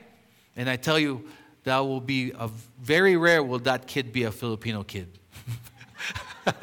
And 0.54 0.70
I 0.70 0.76
tell 0.76 0.96
you, 0.96 1.24
that 1.64 1.80
will 1.80 2.00
be 2.00 2.30
a 2.38 2.48
very 2.80 3.16
rare 3.16 3.42
will 3.42 3.58
that 3.58 3.88
kid 3.88 4.12
be 4.12 4.22
a 4.22 4.30
Filipino 4.30 4.84
kid. 4.84 5.08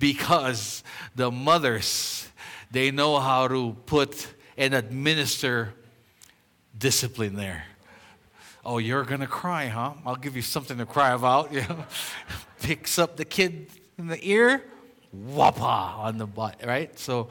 because 0.00 0.82
the 1.14 1.30
mothers, 1.30 2.28
they 2.72 2.90
know 2.90 3.20
how 3.20 3.46
to 3.46 3.76
put 3.86 4.34
and 4.56 4.74
administer 4.74 5.74
discipline 6.78 7.34
there. 7.34 7.64
Oh, 8.64 8.78
you're 8.78 9.04
going 9.04 9.20
to 9.20 9.26
cry, 9.26 9.66
huh? 9.66 9.94
I'll 10.04 10.16
give 10.16 10.36
you 10.36 10.42
something 10.42 10.78
to 10.78 10.86
cry 10.86 11.12
about. 11.12 11.52
Picks 12.62 12.98
up 12.98 13.16
the 13.16 13.24
kid 13.24 13.68
in 13.96 14.08
the 14.08 14.18
ear, 14.28 14.62
whoppa 15.12 15.96
on 15.98 16.18
the 16.18 16.26
butt, 16.26 16.60
right? 16.64 16.96
So, 16.98 17.28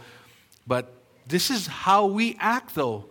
but 0.66 0.94
this 1.27 1.51
is 1.51 1.68
how 1.68 2.06
we 2.06 2.36
act, 2.39 2.75
though. 2.75 3.06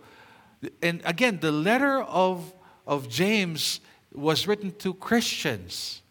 And 0.81 1.01
again, 1.05 1.39
the 1.39 1.51
letter 1.51 2.01
of, 2.01 2.53
of 2.85 3.07
James 3.07 3.79
was 4.13 4.47
written 4.47 4.71
to 4.79 4.93
Christians. 4.93 6.01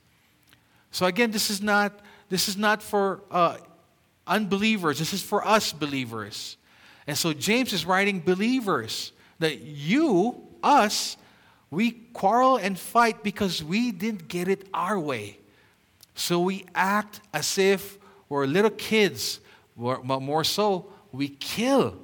So 0.91 1.07
again, 1.07 1.33
this 1.33 1.51
is 1.51 1.61
not, 1.61 2.01
this 2.29 2.49
is 2.49 2.57
not 2.57 2.83
for 2.83 3.23
uh, 3.31 3.59
unbelievers, 4.27 4.99
this 4.99 5.13
is 5.13 5.23
for 5.23 5.47
us 5.47 5.73
believers. 5.73 6.57
And 7.07 7.19
so 7.19 7.33
James 7.33 7.73
is 7.73 7.85
writing 7.85 8.21
believers 8.21 9.13
that 9.39 9.61
you, 9.61 10.43
us, 10.63 11.17
we 11.71 11.91
quarrel 11.91 12.57
and 12.57 12.79
fight 12.79 13.23
because 13.23 13.63
we 13.63 13.93
didn't 13.93 14.29
get 14.29 14.49
it 14.49 14.67
our 14.73 14.99
way. 14.99 15.39
So 16.15 16.41
we 16.41 16.65
act 16.75 17.21
as 17.35 17.59
if 17.59 17.99
we're 18.29 18.47
little 18.47 18.71
kids, 18.71 19.41
but 19.77 20.05
more 20.05 20.45
so, 20.45 20.87
we 21.13 21.29
kill. 21.29 21.97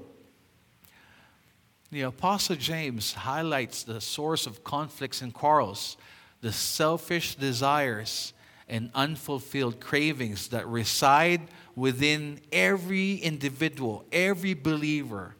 The 1.91 2.03
Apostle 2.03 2.57
James 2.57 3.13
highlights 3.13 3.83
the 3.83 4.01
source 4.01 4.47
of 4.47 4.65
conflicts 4.65 5.23
and 5.23 5.33
quarrels, 5.33 5.97
the 6.41 6.53
selfish 6.53 7.35
desires 7.35 8.33
and 8.69 8.91
unfulfilled 8.95 9.81
cravings 9.81 10.49
that 10.49 10.67
reside 10.67 11.43
within 11.77 12.41
every 12.51 13.17
individual, 13.17 14.05
every 14.13 14.55
believer 14.55 15.35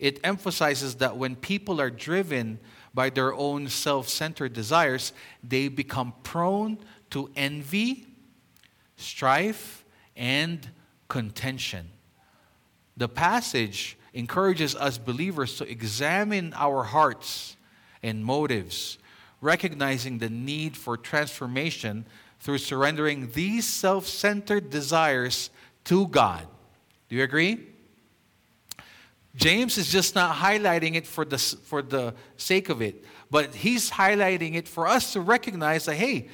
it 0.00 0.18
emphasizes 0.24 0.96
that 0.96 1.16
when 1.18 1.36
people 1.36 1.80
are 1.80 1.90
driven 1.90 2.58
by 2.92 3.10
their 3.10 3.32
own 3.34 3.68
self 3.68 4.08
centered 4.08 4.54
desires, 4.54 5.12
they 5.44 5.68
become 5.68 6.14
prone 6.22 6.78
to 7.10 7.30
envy, 7.36 8.06
strife, 8.96 9.84
and 10.16 10.70
contention. 11.08 11.90
The 12.96 13.08
passage 13.08 13.98
encourages 14.14 14.74
us 14.74 14.98
believers 14.98 15.56
to 15.58 15.70
examine 15.70 16.52
our 16.56 16.82
hearts 16.82 17.56
and 18.02 18.24
motives, 18.24 18.98
recognizing 19.40 20.18
the 20.18 20.30
need 20.30 20.76
for 20.76 20.96
transformation 20.96 22.06
through 22.40 22.58
surrendering 22.58 23.30
these 23.32 23.66
self 23.66 24.06
centered 24.06 24.70
desires 24.70 25.50
to 25.84 26.06
God. 26.08 26.46
Do 27.10 27.16
you 27.16 27.22
agree? 27.22 27.66
James 29.36 29.78
is 29.78 29.90
just 29.90 30.14
not 30.14 30.34
highlighting 30.36 30.96
it 30.96 31.06
for 31.06 31.24
the, 31.24 31.38
for 31.38 31.82
the 31.82 32.14
sake 32.36 32.68
of 32.68 32.82
it, 32.82 33.04
but 33.30 33.54
he's 33.54 33.90
highlighting 33.90 34.54
it 34.54 34.66
for 34.66 34.88
us 34.88 35.12
to 35.12 35.20
recognize 35.20 35.84
that, 35.84 35.94
hey, 35.94 36.28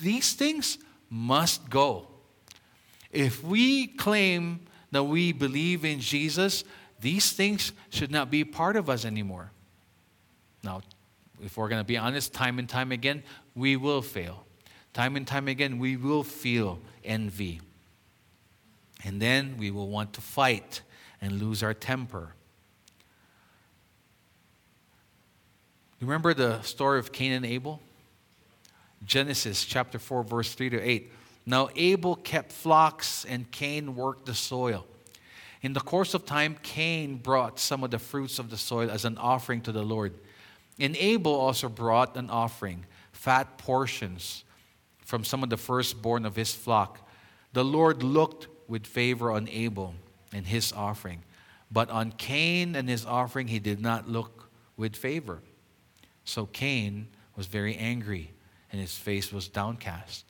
these 0.00 0.32
things 0.32 0.78
must 1.08 1.70
go. 1.70 2.08
If 3.10 3.44
we 3.44 3.86
claim 3.86 4.60
that 4.90 5.04
we 5.04 5.32
believe 5.32 5.84
in 5.84 6.00
Jesus, 6.00 6.64
these 7.00 7.32
things 7.32 7.72
should 7.90 8.10
not 8.10 8.30
be 8.30 8.44
part 8.44 8.76
of 8.76 8.90
us 8.90 9.04
anymore. 9.04 9.50
Now, 10.64 10.82
if 11.42 11.56
we're 11.56 11.68
going 11.68 11.80
to 11.80 11.86
be 11.86 11.96
honest, 11.96 12.32
time 12.32 12.58
and 12.58 12.68
time 12.68 12.92
again, 12.92 13.22
we 13.54 13.76
will 13.76 14.02
fail. 14.02 14.44
Time 14.92 15.16
and 15.16 15.26
time 15.26 15.48
again, 15.48 15.78
we 15.78 15.96
will 15.96 16.22
feel 16.22 16.78
envy. 17.04 17.60
And 19.04 19.20
then 19.20 19.56
we 19.58 19.70
will 19.70 19.88
want 19.88 20.12
to 20.14 20.20
fight 20.20 20.82
and 21.22 21.40
lose 21.40 21.62
our 21.62 21.72
temper. 21.72 22.34
You 26.00 26.08
remember 26.08 26.34
the 26.34 26.60
story 26.62 26.98
of 26.98 27.12
Cain 27.12 27.32
and 27.32 27.46
Abel? 27.46 27.80
Genesis 29.04 29.64
chapter 29.64 30.00
4, 30.00 30.24
verse 30.24 30.52
3 30.52 30.70
to 30.70 30.80
8. 30.80 31.12
Now 31.46 31.68
Abel 31.76 32.16
kept 32.16 32.50
flocks, 32.50 33.24
and 33.24 33.48
Cain 33.52 33.94
worked 33.94 34.26
the 34.26 34.34
soil. 34.34 34.84
In 35.62 35.72
the 35.74 35.80
course 35.80 36.12
of 36.12 36.26
time, 36.26 36.58
Cain 36.62 37.16
brought 37.16 37.60
some 37.60 37.84
of 37.84 37.92
the 37.92 38.00
fruits 38.00 38.40
of 38.40 38.50
the 38.50 38.56
soil 38.56 38.90
as 38.90 39.04
an 39.04 39.16
offering 39.16 39.60
to 39.62 39.72
the 39.72 39.82
Lord. 39.82 40.12
And 40.80 40.96
Abel 40.96 41.32
also 41.32 41.68
brought 41.68 42.16
an 42.16 42.30
offering, 42.30 42.84
fat 43.12 43.58
portions 43.58 44.42
from 45.04 45.24
some 45.24 45.44
of 45.44 45.50
the 45.50 45.56
firstborn 45.56 46.26
of 46.26 46.34
his 46.34 46.52
flock. 46.52 47.08
The 47.52 47.64
Lord 47.64 48.02
looked 48.02 48.48
with 48.66 48.86
favor 48.86 49.30
on 49.30 49.48
Abel 49.48 49.94
and 50.32 50.46
his 50.46 50.72
offering, 50.72 51.22
but 51.70 51.90
on 51.90 52.12
Cain 52.12 52.74
and 52.74 52.88
his 52.88 53.04
offering 53.04 53.48
he 53.48 53.58
did 53.58 53.80
not 53.80 54.08
look 54.08 54.48
with 54.76 54.96
favor. 54.96 55.40
So 56.24 56.46
Cain 56.46 57.08
was 57.36 57.46
very 57.46 57.76
angry 57.76 58.30
and 58.70 58.80
his 58.80 58.96
face 58.96 59.32
was 59.32 59.48
downcast. 59.48 60.24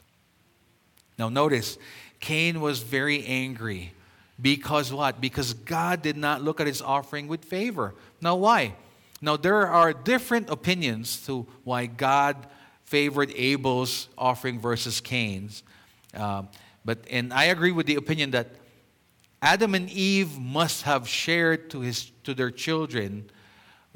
Now, 1.18 1.28
notice, 1.28 1.78
Cain 2.20 2.60
was 2.60 2.80
very 2.80 3.24
angry 3.26 3.92
because 4.40 4.92
what? 4.92 5.20
Because 5.20 5.54
God 5.54 6.02
did 6.02 6.16
not 6.16 6.42
look 6.42 6.60
at 6.60 6.66
his 6.66 6.82
offering 6.82 7.28
with 7.28 7.44
favor. 7.44 7.94
Now, 8.20 8.36
why? 8.36 8.74
Now, 9.20 9.36
there 9.36 9.68
are 9.68 9.92
different 9.92 10.50
opinions 10.50 11.24
to 11.26 11.46
why 11.62 11.86
God 11.86 12.36
favored 12.84 13.32
Abel's 13.36 14.08
offering 14.18 14.58
versus 14.58 15.00
Cain's. 15.00 15.62
Uh, 16.12 16.42
but, 16.84 16.98
and 17.08 17.32
I 17.32 17.44
agree 17.44 17.70
with 17.70 17.86
the 17.86 17.94
opinion 17.94 18.32
that 18.32 18.48
Adam 19.42 19.74
and 19.74 19.90
Eve 19.90 20.38
must 20.38 20.82
have 20.82 21.08
shared 21.08 21.68
to, 21.70 21.80
his, 21.80 22.12
to 22.22 22.32
their 22.32 22.50
children 22.50 23.28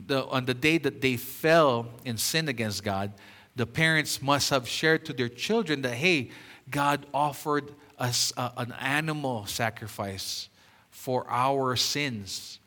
the, 0.05 0.27
on 0.27 0.45
the 0.45 0.55
day 0.55 0.79
that 0.79 1.01
they 1.01 1.17
fell 1.17 1.87
and 2.05 2.19
sinned 2.19 2.49
against 2.49 2.85
God, 2.85 3.13
the 3.55 3.67
parents 3.67 4.21
must 4.21 4.51
have 4.51 4.69
shared 4.69 5.05
to 5.07 5.13
their 5.13 5.29
children 5.29 5.83
that, 5.83 5.95
hey, 5.95 6.31
God 6.71 7.07
offered 7.15 7.73
us 7.99 8.33
a, 8.37 8.53
an 8.59 8.73
animal 8.73 9.47
sacrifice 9.47 10.49
for 10.91 11.25
our 11.29 11.77
sins. 11.77 12.59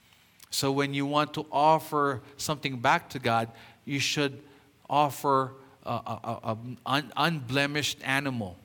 So 0.49 0.71
when 0.71 0.93
you 0.93 1.05
want 1.05 1.33
to 1.35 1.45
offer 1.51 2.21
something 2.37 2.79
back 2.79 3.09
to 3.11 3.19
God, 3.19 3.49
you 3.85 3.99
should 3.99 4.41
offer 4.89 5.53
an 5.85 7.11
unblemished 7.15 7.99
animal. 8.03 8.57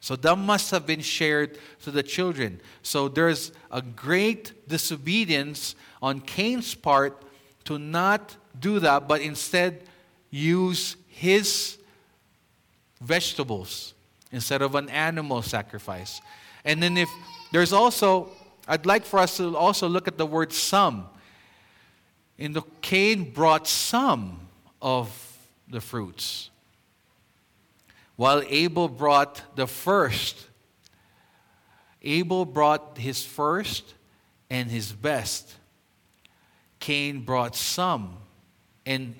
So 0.00 0.16
that 0.16 0.36
must 0.36 0.70
have 0.70 0.86
been 0.86 1.00
shared 1.00 1.58
to 1.82 1.90
the 1.90 2.02
children. 2.02 2.60
So 2.82 3.08
there's 3.08 3.52
a 3.70 3.82
great 3.82 4.68
disobedience 4.68 5.74
on 6.00 6.20
Cain's 6.20 6.74
part 6.74 7.22
to 7.64 7.78
not 7.78 8.36
do 8.58 8.78
that, 8.80 9.08
but 9.08 9.20
instead 9.20 9.82
use 10.30 10.96
his 11.08 11.78
vegetables 13.00 13.94
instead 14.30 14.62
of 14.62 14.74
an 14.74 14.88
animal 14.88 15.42
sacrifice. 15.42 16.20
And 16.64 16.82
then 16.82 16.96
if 16.96 17.08
there's 17.52 17.72
also 17.72 18.30
I'd 18.70 18.84
like 18.84 19.06
for 19.06 19.18
us 19.18 19.38
to 19.38 19.56
also 19.56 19.88
look 19.88 20.06
at 20.06 20.18
the 20.18 20.26
word 20.26 20.52
some. 20.52 21.08
In 22.36 22.52
the 22.52 22.60
Cain 22.82 23.32
brought 23.32 23.66
some 23.66 24.40
of 24.82 25.10
the 25.68 25.80
fruits, 25.80 26.50
while 28.18 28.42
Abel 28.48 28.88
brought 28.88 29.40
the 29.54 29.68
first. 29.68 30.48
Abel 32.02 32.44
brought 32.44 32.98
his 32.98 33.24
first 33.24 33.94
and 34.50 34.68
his 34.68 34.90
best. 34.90 35.54
Cain 36.80 37.20
brought 37.20 37.54
some 37.54 38.16
and 38.84 39.14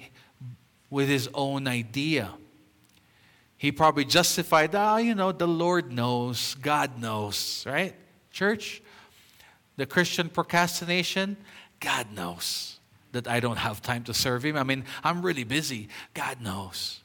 with 0.90 1.09
his 1.09 1.28
own 1.33 1.69
idea. 1.69 2.33
He 3.57 3.71
probably 3.71 4.05
justified, 4.05 4.75
ah, 4.75 4.95
oh, 4.95 4.97
you 4.97 5.14
know, 5.14 5.31
the 5.31 5.47
Lord 5.47 5.93
knows, 5.93 6.57
God 6.57 7.00
knows, 7.00 7.62
right? 7.69 7.95
Church, 8.33 8.83
the 9.76 9.87
Christian 9.87 10.28
procrastination, 10.28 11.37
God 11.78 12.12
knows 12.12 12.81
that 13.12 13.28
I 13.28 13.38
don't 13.38 13.59
have 13.59 13.81
time 13.81 14.02
to 14.05 14.14
serve 14.14 14.45
Him. 14.45 14.57
I 14.57 14.64
mean, 14.64 14.85
I'm 15.05 15.23
really 15.23 15.45
busy. 15.45 15.88
God 16.14 16.40
knows. 16.40 16.99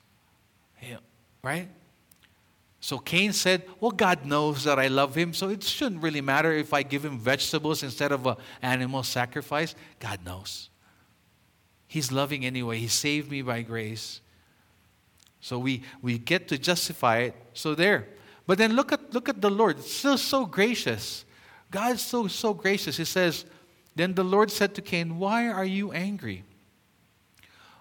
Yeah, 0.82 0.98
right? 1.44 1.70
So 2.84 3.00
Cain 3.00 3.32
said, 3.32 3.63
Well, 3.80 3.92
God 3.92 4.25
knows 4.25 4.66
that 4.66 4.78
I 4.78 4.90
love 4.90 5.16
Him, 5.16 5.34
so 5.34 5.48
it 5.48 5.63
shouldn't 5.63 6.04
really 6.04 6.20
matter 6.20 6.52
if 6.52 6.74
I 6.74 6.84
give 6.84 7.06
Him 7.06 7.18
vegetables 7.18 7.82
instead 7.82 8.12
of 8.12 8.25
an 8.28 8.36
animal 8.62 9.04
sacrifice. 9.04 9.74
God 10.02 10.20
knows. 10.25 10.70
He's 11.88 12.12
loving 12.12 12.46
anyway. 12.46 12.80
He 12.80 12.90
saved 12.90 13.32
me 13.32 13.42
by 13.42 13.62
grace. 13.62 14.20
So 15.40 15.60
we, 15.60 15.84
we 16.02 16.18
get 16.18 16.50
to 16.50 16.58
justify 16.58 17.20
it. 17.20 17.36
So 17.54 17.74
there. 17.74 18.10
But 18.46 18.58
then 18.58 18.74
look 18.74 18.92
at, 18.92 19.13
look 19.13 19.30
at 19.30 19.40
the 19.40 19.50
Lord. 19.50 19.80
It's 19.80 19.94
still 19.94 20.18
so 20.18 20.46
gracious. 20.46 21.24
God's 21.72 22.02
so, 22.02 22.28
so 22.28 22.54
gracious. 22.54 22.98
He 22.98 23.06
says, 23.06 23.46
Then 23.96 24.13
the 24.13 24.25
Lord 24.25 24.52
said 24.52 24.75
to 24.75 24.82
Cain, 24.82 25.20
Why 25.20 25.48
are 25.48 25.63
you 25.63 25.94
angry? 25.94 26.44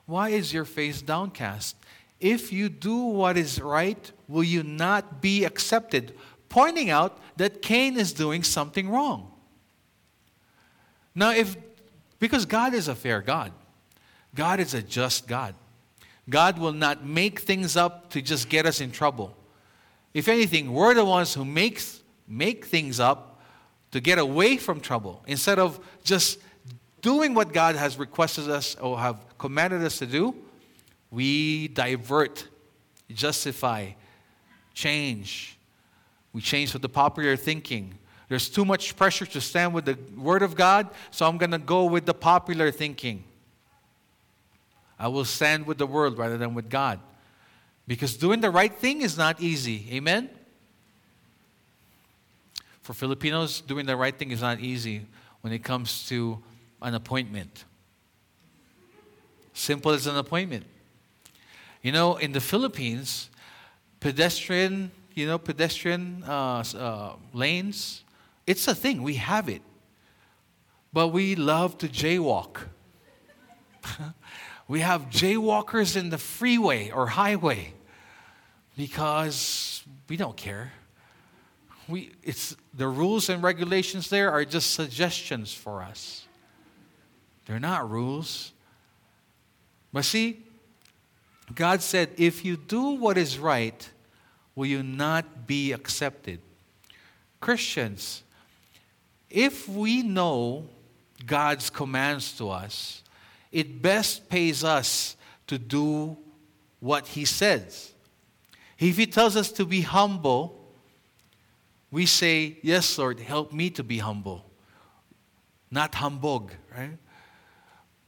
Why 0.06 0.28
is 0.28 0.52
your 0.52 0.64
face 0.64 1.02
downcast? 1.02 1.74
If 2.22 2.52
you 2.52 2.68
do 2.68 2.96
what 2.96 3.36
is 3.36 3.60
right, 3.60 4.10
will 4.28 4.44
you 4.44 4.62
not 4.62 5.20
be 5.20 5.44
accepted? 5.44 6.16
Pointing 6.48 6.88
out 6.88 7.18
that 7.36 7.60
Cain 7.60 7.98
is 7.98 8.12
doing 8.12 8.44
something 8.44 8.88
wrong. 8.88 9.32
Now, 11.14 11.32
if 11.32 11.56
because 12.20 12.46
God 12.46 12.74
is 12.74 12.86
a 12.86 12.94
fair 12.94 13.20
God, 13.20 13.50
God 14.36 14.60
is 14.60 14.72
a 14.72 14.80
just 14.80 15.26
God. 15.26 15.56
God 16.30 16.58
will 16.58 16.72
not 16.72 17.04
make 17.04 17.40
things 17.40 17.76
up 17.76 18.10
to 18.10 18.22
just 18.22 18.48
get 18.48 18.66
us 18.66 18.80
in 18.80 18.92
trouble. 18.92 19.36
If 20.14 20.28
anything, 20.28 20.72
we're 20.72 20.94
the 20.94 21.04
ones 21.04 21.34
who 21.34 21.44
makes, 21.44 22.00
make 22.28 22.66
things 22.66 23.00
up 23.00 23.40
to 23.90 24.00
get 24.00 24.20
away 24.20 24.56
from 24.58 24.80
trouble 24.80 25.24
instead 25.26 25.58
of 25.58 25.80
just 26.04 26.38
doing 27.00 27.34
what 27.34 27.52
God 27.52 27.74
has 27.74 27.98
requested 27.98 28.48
us 28.48 28.76
or 28.76 28.96
have 29.00 29.18
commanded 29.38 29.82
us 29.82 29.98
to 29.98 30.06
do. 30.06 30.36
We 31.12 31.68
divert, 31.68 32.48
justify, 33.10 33.90
change. 34.74 35.58
We 36.32 36.40
change 36.40 36.72
with 36.72 36.82
the 36.82 36.88
popular 36.88 37.36
thinking. 37.36 37.98
There's 38.28 38.48
too 38.48 38.64
much 38.64 38.96
pressure 38.96 39.26
to 39.26 39.40
stand 39.42 39.74
with 39.74 39.84
the 39.84 39.98
Word 40.16 40.42
of 40.42 40.56
God, 40.56 40.88
so 41.10 41.28
I'm 41.28 41.36
going 41.36 41.50
to 41.50 41.58
go 41.58 41.84
with 41.84 42.06
the 42.06 42.14
popular 42.14 42.70
thinking. 42.70 43.24
I 44.98 45.08
will 45.08 45.26
stand 45.26 45.66
with 45.66 45.76
the 45.76 45.86
world 45.86 46.16
rather 46.16 46.38
than 46.38 46.54
with 46.54 46.70
God. 46.70 46.98
Because 47.86 48.16
doing 48.16 48.40
the 48.40 48.50
right 48.50 48.72
thing 48.72 49.02
is 49.02 49.18
not 49.18 49.40
easy. 49.40 49.88
Amen? 49.92 50.30
For 52.80 52.94
Filipinos, 52.94 53.60
doing 53.60 53.84
the 53.84 53.96
right 53.96 54.16
thing 54.16 54.30
is 54.30 54.40
not 54.40 54.60
easy 54.60 55.04
when 55.42 55.52
it 55.52 55.62
comes 55.62 56.08
to 56.08 56.42
an 56.80 56.94
appointment. 56.94 57.64
Simple 59.52 59.92
as 59.92 60.06
an 60.06 60.16
appointment. 60.16 60.64
You 61.82 61.92
know, 61.92 62.16
in 62.16 62.32
the 62.32 62.40
Philippines, 62.40 63.28
pedestrian, 64.00 64.90
you 65.14 65.26
know, 65.26 65.38
pedestrian 65.38 66.24
uh, 66.26 66.64
uh, 66.76 67.12
lanes, 67.32 68.04
it's 68.46 68.66
a 68.68 68.74
thing. 68.74 69.02
We 69.02 69.14
have 69.14 69.48
it. 69.48 69.62
But 70.92 71.08
we 71.08 71.34
love 71.34 71.78
to 71.78 71.88
jaywalk. 71.88 72.58
We 74.68 74.80
have 74.80 75.10
jaywalkers 75.10 75.96
in 75.96 76.08
the 76.08 76.16
freeway 76.16 76.90
or 76.90 77.06
highway 77.06 77.74
because 78.74 79.82
we 80.08 80.16
don't 80.16 80.36
care. 80.36 80.72
We, 81.88 82.12
it's, 82.22 82.56
the 82.72 82.88
rules 82.88 83.28
and 83.28 83.42
regulations 83.42 84.08
there 84.08 84.30
are 84.30 84.46
just 84.46 84.72
suggestions 84.72 85.52
for 85.52 85.82
us. 85.82 86.26
They're 87.44 87.60
not 87.60 87.90
rules. 87.90 88.52
But 89.92 90.06
see, 90.06 90.42
God 91.54 91.82
said, 91.82 92.10
if 92.16 92.44
you 92.44 92.56
do 92.56 92.90
what 92.90 93.18
is 93.18 93.38
right, 93.38 93.88
will 94.54 94.66
you 94.66 94.82
not 94.82 95.46
be 95.46 95.72
accepted? 95.72 96.40
Christians, 97.40 98.22
if 99.28 99.68
we 99.68 100.02
know 100.02 100.66
God's 101.26 101.70
commands 101.70 102.36
to 102.38 102.50
us, 102.50 103.02
it 103.50 103.82
best 103.82 104.28
pays 104.28 104.62
us 104.64 105.16
to 105.46 105.58
do 105.58 106.16
what 106.80 107.08
He 107.08 107.24
says. 107.24 107.92
If 108.78 108.96
He 108.96 109.06
tells 109.06 109.36
us 109.36 109.50
to 109.52 109.64
be 109.64 109.82
humble, 109.82 110.58
we 111.90 112.06
say, 112.06 112.58
Yes, 112.62 112.96
Lord, 112.98 113.20
help 113.20 113.52
me 113.52 113.70
to 113.70 113.82
be 113.82 113.98
humble, 113.98 114.44
not 115.70 115.94
humbug, 115.94 116.52
right? 116.76 116.96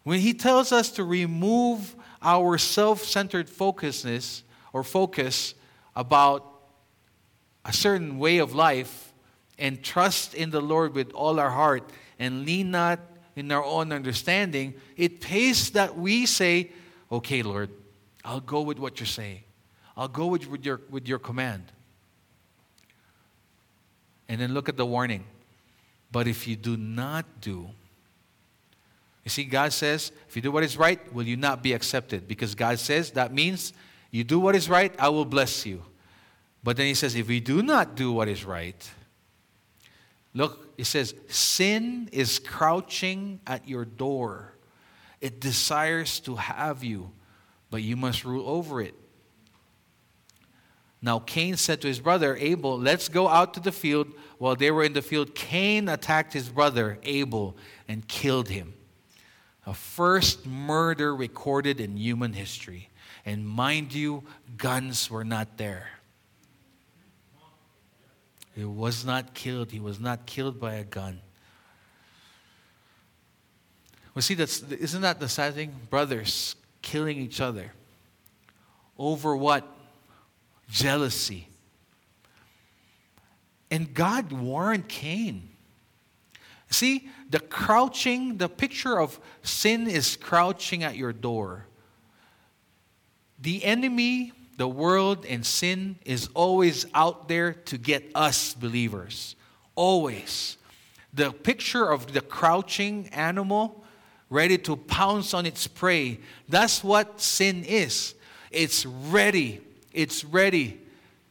When 0.02 0.20
He 0.20 0.34
tells 0.34 0.72
us 0.72 0.90
to 0.92 1.04
remove 1.04 1.94
our 2.24 2.58
self 2.58 3.04
centered 3.04 3.48
focusness 3.48 4.42
or 4.72 4.82
focus 4.82 5.54
about 5.94 6.44
a 7.64 7.72
certain 7.72 8.18
way 8.18 8.38
of 8.38 8.54
life 8.54 9.12
and 9.58 9.82
trust 9.82 10.34
in 10.34 10.50
the 10.50 10.60
Lord 10.60 10.94
with 10.94 11.12
all 11.12 11.38
our 11.38 11.50
heart 11.50 11.88
and 12.18 12.44
lean 12.44 12.70
not 12.70 12.98
in 13.36 13.50
our 13.52 13.64
own 13.64 13.92
understanding, 13.92 14.74
it 14.96 15.20
pays 15.20 15.70
that 15.70 15.96
we 15.96 16.26
say, 16.26 16.70
okay, 17.10 17.42
Lord, 17.42 17.70
I'll 18.24 18.40
go 18.40 18.62
with 18.62 18.78
what 18.78 19.00
you're 19.00 19.06
saying. 19.06 19.42
I'll 19.96 20.08
go 20.08 20.26
with, 20.26 20.48
with, 20.48 20.64
your, 20.64 20.80
with 20.90 21.06
your 21.06 21.18
command. 21.18 21.64
And 24.28 24.40
then 24.40 24.54
look 24.54 24.68
at 24.68 24.76
the 24.76 24.86
warning. 24.86 25.24
But 26.10 26.26
if 26.26 26.48
you 26.48 26.56
do 26.56 26.76
not 26.76 27.26
do, 27.40 27.70
you 29.24 29.30
see, 29.30 29.44
God 29.44 29.72
says, 29.72 30.12
if 30.28 30.36
you 30.36 30.42
do 30.42 30.52
what 30.52 30.62
is 30.62 30.76
right, 30.76 31.12
will 31.12 31.24
you 31.24 31.36
not 31.36 31.62
be 31.62 31.72
accepted? 31.72 32.28
Because 32.28 32.54
God 32.54 32.78
says 32.78 33.12
that 33.12 33.32
means 33.32 33.72
you 34.10 34.22
do 34.22 34.38
what 34.38 34.54
is 34.54 34.68
right, 34.68 34.94
I 34.98 35.08
will 35.08 35.24
bless 35.24 35.64
you. 35.64 35.82
But 36.62 36.76
then 36.76 36.86
He 36.86 36.94
says, 36.94 37.14
if 37.14 37.26
we 37.26 37.40
do 37.40 37.62
not 37.62 37.94
do 37.94 38.12
what 38.12 38.28
is 38.28 38.44
right, 38.44 38.90
look, 40.34 40.64
he 40.76 40.84
says, 40.84 41.14
Sin 41.28 42.08
is 42.12 42.38
crouching 42.38 43.40
at 43.46 43.68
your 43.68 43.84
door. 43.84 44.52
It 45.20 45.40
desires 45.40 46.20
to 46.20 46.36
have 46.36 46.84
you, 46.84 47.10
but 47.70 47.82
you 47.82 47.96
must 47.96 48.24
rule 48.24 48.48
over 48.48 48.80
it. 48.80 48.94
Now 51.00 51.18
Cain 51.18 51.56
said 51.56 51.80
to 51.82 51.88
his 51.88 52.00
brother 52.00 52.36
Abel, 52.36 52.78
Let's 52.78 53.08
go 53.08 53.28
out 53.28 53.54
to 53.54 53.60
the 53.60 53.72
field. 53.72 54.08
While 54.38 54.56
they 54.56 54.70
were 54.70 54.84
in 54.84 54.92
the 54.92 55.02
field, 55.02 55.34
Cain 55.34 55.88
attacked 55.88 56.32
his 56.32 56.48
brother 56.48 56.98
Abel 57.04 57.56
and 57.88 58.06
killed 58.06 58.48
him. 58.48 58.74
A 59.66 59.74
first 59.74 60.46
murder 60.46 61.14
recorded 61.14 61.80
in 61.80 61.96
human 61.96 62.32
history. 62.32 62.90
And 63.24 63.46
mind 63.48 63.94
you, 63.94 64.22
guns 64.56 65.10
were 65.10 65.24
not 65.24 65.56
there. 65.56 65.88
He 68.54 68.64
was 68.64 69.04
not 69.04 69.34
killed. 69.34 69.70
He 69.70 69.80
was 69.80 69.98
not 69.98 70.26
killed 70.26 70.60
by 70.60 70.74
a 70.74 70.84
gun. 70.84 71.20
Well, 74.14 74.22
see, 74.22 74.34
that's, 74.34 74.62
isn't 74.62 75.02
that 75.02 75.18
the 75.18 75.28
sad 75.28 75.54
thing? 75.54 75.74
Brothers 75.90 76.54
killing 76.82 77.18
each 77.18 77.40
other. 77.40 77.72
Over 78.96 79.36
what? 79.36 79.66
Jealousy. 80.70 81.48
And 83.70 83.92
God 83.92 84.30
warned 84.30 84.86
Cain. 84.86 85.48
See, 86.70 87.08
the 87.34 87.40
crouching, 87.40 88.36
the 88.36 88.48
picture 88.48 89.00
of 89.00 89.18
sin 89.42 89.88
is 89.88 90.14
crouching 90.14 90.84
at 90.84 90.94
your 90.94 91.12
door. 91.12 91.66
The 93.40 93.64
enemy 93.64 94.30
the 94.56 94.68
world 94.68 95.26
and 95.26 95.44
sin 95.44 95.96
is 96.04 96.28
always 96.34 96.86
out 96.94 97.26
there 97.26 97.52
to 97.52 97.76
get 97.76 98.04
us 98.14 98.54
believers. 98.54 99.34
Always. 99.74 100.58
The 101.12 101.32
picture 101.32 101.90
of 101.90 102.12
the 102.12 102.20
crouching 102.20 103.08
animal 103.08 103.84
ready 104.30 104.56
to 104.58 104.76
pounce 104.76 105.34
on 105.34 105.44
its 105.44 105.66
prey, 105.66 106.20
that's 106.48 106.84
what 106.84 107.20
sin 107.20 107.64
is. 107.64 108.14
It's 108.52 108.86
ready. 108.86 109.60
It's 109.92 110.24
ready 110.24 110.80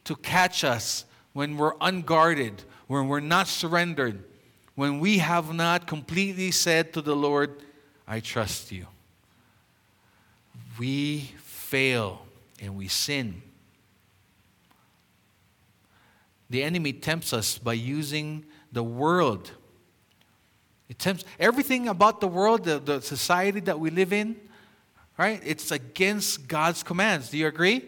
to 0.04 0.16
catch 0.16 0.64
us 0.64 1.06
when 1.32 1.56
we're 1.56 1.76
unguarded, 1.80 2.62
when 2.88 3.08
we're 3.08 3.20
not 3.20 3.48
surrendered, 3.48 4.22
when 4.74 4.98
we 4.98 5.18
have 5.18 5.54
not 5.54 5.86
completely 5.86 6.50
said 6.50 6.92
to 6.94 7.02
the 7.02 7.14
Lord, 7.14 7.62
I 8.06 8.20
trust 8.20 8.72
you. 8.72 8.86
We 10.78 11.32
fail 11.38 12.26
and 12.60 12.76
we 12.76 12.88
sin. 12.88 13.42
The 16.50 16.62
enemy 16.62 16.92
tempts 16.92 17.32
us 17.32 17.58
by 17.58 17.74
using 17.74 18.44
the 18.72 18.82
world. 18.82 19.52
It 20.88 20.98
tempts 20.98 21.24
everything 21.38 21.88
about 21.88 22.20
the 22.20 22.28
world, 22.28 22.64
the, 22.64 22.78
the 22.78 23.00
society 23.00 23.60
that 23.60 23.78
we 23.80 23.90
live 23.90 24.12
in, 24.12 24.36
right? 25.16 25.40
It's 25.44 25.70
against 25.70 26.48
God's 26.48 26.82
commands. 26.82 27.30
Do 27.30 27.38
you 27.38 27.46
agree? 27.46 27.84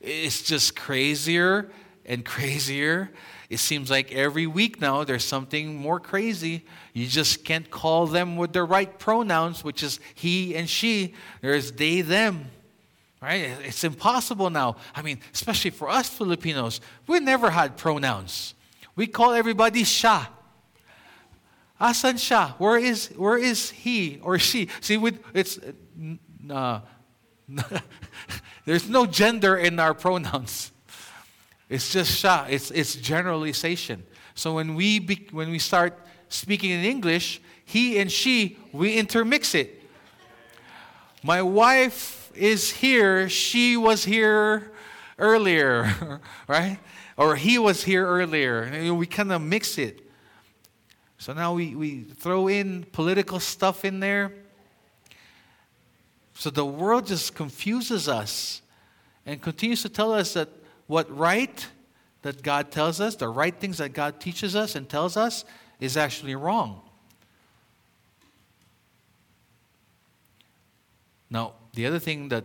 It's 0.00 0.42
just 0.42 0.74
crazier 0.74 1.70
and 2.04 2.24
crazier. 2.24 3.10
It 3.48 3.58
seems 3.58 3.90
like 3.90 4.12
every 4.12 4.46
week 4.46 4.80
now 4.80 5.04
there's 5.04 5.24
something 5.24 5.76
more 5.76 6.00
crazy. 6.00 6.64
You 6.94 7.06
just 7.06 7.44
can't 7.44 7.70
call 7.70 8.06
them 8.06 8.36
with 8.36 8.52
the 8.52 8.64
right 8.64 8.98
pronouns, 8.98 9.62
which 9.62 9.82
is 9.82 10.00
he 10.14 10.56
and 10.56 10.68
she. 10.68 11.14
There's 11.40 11.72
they, 11.72 12.00
them. 12.00 12.50
Right? 13.20 13.50
It's 13.62 13.84
impossible 13.84 14.50
now. 14.50 14.76
I 14.96 15.02
mean, 15.02 15.20
especially 15.32 15.70
for 15.70 15.88
us 15.88 16.08
Filipinos, 16.08 16.80
we 17.06 17.20
never 17.20 17.50
had 17.50 17.76
pronouns. 17.76 18.54
We 18.96 19.06
call 19.06 19.32
everybody 19.32 19.84
siya. 19.84 20.26
Asan 21.80 22.14
siya? 22.14 22.52
Where 22.58 22.78
is, 22.78 23.08
where 23.16 23.38
is 23.38 23.70
he 23.70 24.18
or 24.22 24.38
she? 24.38 24.68
See, 24.80 24.96
with, 24.96 25.22
it's, 25.34 25.58
uh, 26.50 26.80
there's 28.64 28.88
no 28.88 29.06
gender 29.06 29.56
in 29.56 29.78
our 29.78 29.94
pronouns. 29.94 30.71
It's 31.72 31.90
just 31.90 32.22
siya. 32.22 32.50
It's, 32.50 32.70
it's 32.70 32.96
generalization. 32.96 34.02
So 34.34 34.56
when 34.56 34.74
we, 34.74 34.98
be, 34.98 35.26
when 35.30 35.50
we 35.50 35.58
start 35.58 35.98
speaking 36.28 36.70
in 36.70 36.84
English, 36.84 37.40
he 37.64 37.98
and 37.98 38.12
she, 38.12 38.58
we 38.72 38.98
intermix 38.98 39.54
it. 39.54 39.82
My 41.22 41.40
wife 41.40 42.30
is 42.34 42.70
here. 42.70 43.26
She 43.30 43.78
was 43.78 44.04
here 44.04 44.70
earlier, 45.18 46.20
right? 46.46 46.78
Or 47.16 47.36
he 47.36 47.58
was 47.58 47.82
here 47.84 48.06
earlier. 48.06 48.92
We 48.94 49.06
kind 49.06 49.32
of 49.32 49.40
mix 49.40 49.78
it. 49.78 50.00
So 51.16 51.32
now 51.32 51.54
we, 51.54 51.74
we 51.74 52.02
throw 52.02 52.48
in 52.48 52.84
political 52.92 53.40
stuff 53.40 53.86
in 53.86 53.98
there. 53.98 54.30
So 56.34 56.50
the 56.50 56.66
world 56.66 57.06
just 57.06 57.34
confuses 57.34 58.08
us 58.08 58.60
and 59.24 59.40
continues 59.40 59.80
to 59.80 59.88
tell 59.88 60.12
us 60.12 60.34
that 60.34 60.50
what 60.86 61.14
right 61.16 61.66
that 62.22 62.42
God 62.42 62.70
tells 62.70 63.00
us, 63.00 63.16
the 63.16 63.28
right 63.28 63.54
things 63.54 63.78
that 63.78 63.92
God 63.92 64.20
teaches 64.20 64.54
us 64.54 64.74
and 64.74 64.88
tells 64.88 65.16
us, 65.16 65.44
is 65.80 65.96
actually 65.96 66.34
wrong. 66.34 66.80
Now, 71.28 71.54
the 71.74 71.86
other 71.86 71.98
thing 71.98 72.28
that 72.28 72.44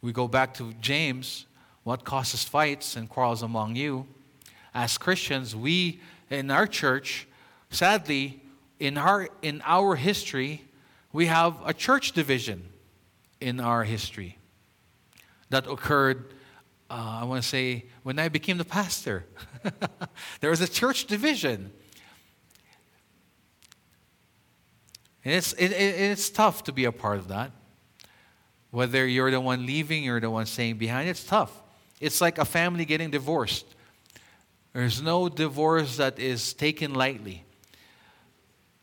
we 0.00 0.12
go 0.12 0.28
back 0.28 0.54
to 0.54 0.72
James, 0.80 1.46
what 1.82 2.04
causes 2.04 2.44
fights 2.44 2.96
and 2.96 3.08
quarrels 3.08 3.42
among 3.42 3.76
you? 3.76 4.06
As 4.72 4.98
Christians, 4.98 5.54
we 5.54 6.00
in 6.30 6.50
our 6.50 6.66
church, 6.66 7.26
sadly, 7.70 8.40
in 8.78 8.98
our, 8.98 9.28
in 9.42 9.62
our 9.64 9.96
history, 9.96 10.64
we 11.12 11.26
have 11.26 11.56
a 11.64 11.72
church 11.72 12.12
division 12.12 12.68
in 13.40 13.60
our 13.60 13.84
history 13.84 14.38
that 15.50 15.66
occurred 15.66 16.33
uh, 16.94 17.18
I 17.22 17.24
want 17.24 17.42
to 17.42 17.48
say, 17.48 17.86
when 18.04 18.20
I 18.20 18.28
became 18.28 18.56
the 18.56 18.64
pastor, 18.64 19.26
there 20.40 20.50
was 20.50 20.60
a 20.60 20.68
church 20.68 21.06
division. 21.06 21.72
And 25.24 25.34
it's, 25.34 25.54
it, 25.54 25.72
it, 25.72 25.72
it's 25.72 26.30
tough 26.30 26.62
to 26.64 26.72
be 26.72 26.84
a 26.84 26.92
part 26.92 27.18
of 27.18 27.28
that. 27.28 27.50
Whether 28.70 29.08
you're 29.08 29.32
the 29.32 29.40
one 29.40 29.66
leaving, 29.66 30.04
you're 30.04 30.20
the 30.20 30.30
one 30.30 30.46
staying 30.46 30.78
behind, 30.78 31.08
it's 31.08 31.24
tough. 31.24 31.62
It's 32.00 32.20
like 32.20 32.38
a 32.38 32.44
family 32.44 32.84
getting 32.84 33.10
divorced. 33.10 33.66
There's 34.72 35.02
no 35.02 35.28
divorce 35.28 35.96
that 35.96 36.20
is 36.20 36.54
taken 36.54 36.94
lightly. 36.94 37.44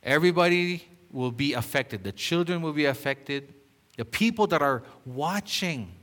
Everybody 0.04 0.86
will 1.12 1.32
be 1.32 1.54
affected. 1.54 2.04
The 2.04 2.12
children 2.12 2.62
will 2.62 2.74
be 2.74 2.86
affected. 2.86 3.54
The 3.96 4.06
people 4.06 4.48
that 4.48 4.62
are 4.62 4.84
watching 5.06 5.94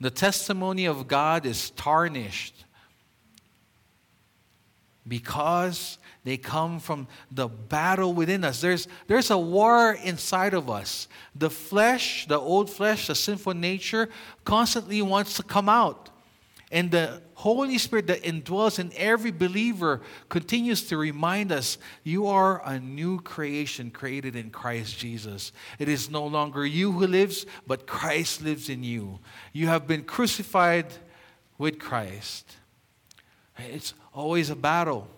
the 0.00 0.10
testimony 0.10 0.86
of 0.86 1.08
God 1.08 1.44
is 1.46 1.70
tarnished 1.70 2.64
because 5.06 5.98
they 6.24 6.36
come 6.36 6.78
from 6.78 7.08
the 7.30 7.48
battle 7.48 8.12
within 8.12 8.44
us. 8.44 8.60
There's, 8.60 8.86
there's 9.06 9.30
a 9.30 9.38
war 9.38 9.96
inside 10.04 10.54
of 10.54 10.68
us. 10.68 11.08
The 11.34 11.50
flesh, 11.50 12.26
the 12.26 12.38
old 12.38 12.70
flesh, 12.70 13.06
the 13.06 13.14
sinful 13.14 13.54
nature, 13.54 14.08
constantly 14.44 15.00
wants 15.00 15.34
to 15.34 15.42
come 15.42 15.68
out. 15.68 16.10
And 16.70 16.90
the 16.90 17.22
Holy 17.34 17.78
Spirit 17.78 18.08
that 18.08 18.22
indwells 18.22 18.78
in 18.78 18.92
every 18.94 19.30
believer 19.30 20.02
continues 20.28 20.82
to 20.88 20.98
remind 20.98 21.50
us 21.50 21.78
you 22.04 22.26
are 22.26 22.62
a 22.66 22.78
new 22.78 23.20
creation 23.20 23.90
created 23.90 24.36
in 24.36 24.50
Christ 24.50 24.98
Jesus. 24.98 25.52
It 25.78 25.88
is 25.88 26.10
no 26.10 26.26
longer 26.26 26.66
you 26.66 26.92
who 26.92 27.06
lives, 27.06 27.46
but 27.66 27.86
Christ 27.86 28.42
lives 28.42 28.68
in 28.68 28.84
you. 28.84 29.18
You 29.52 29.68
have 29.68 29.86
been 29.86 30.04
crucified 30.04 30.86
with 31.56 31.78
Christ. 31.78 32.56
It's 33.58 33.94
always 34.12 34.50
a 34.50 34.56
battle. 34.56 35.08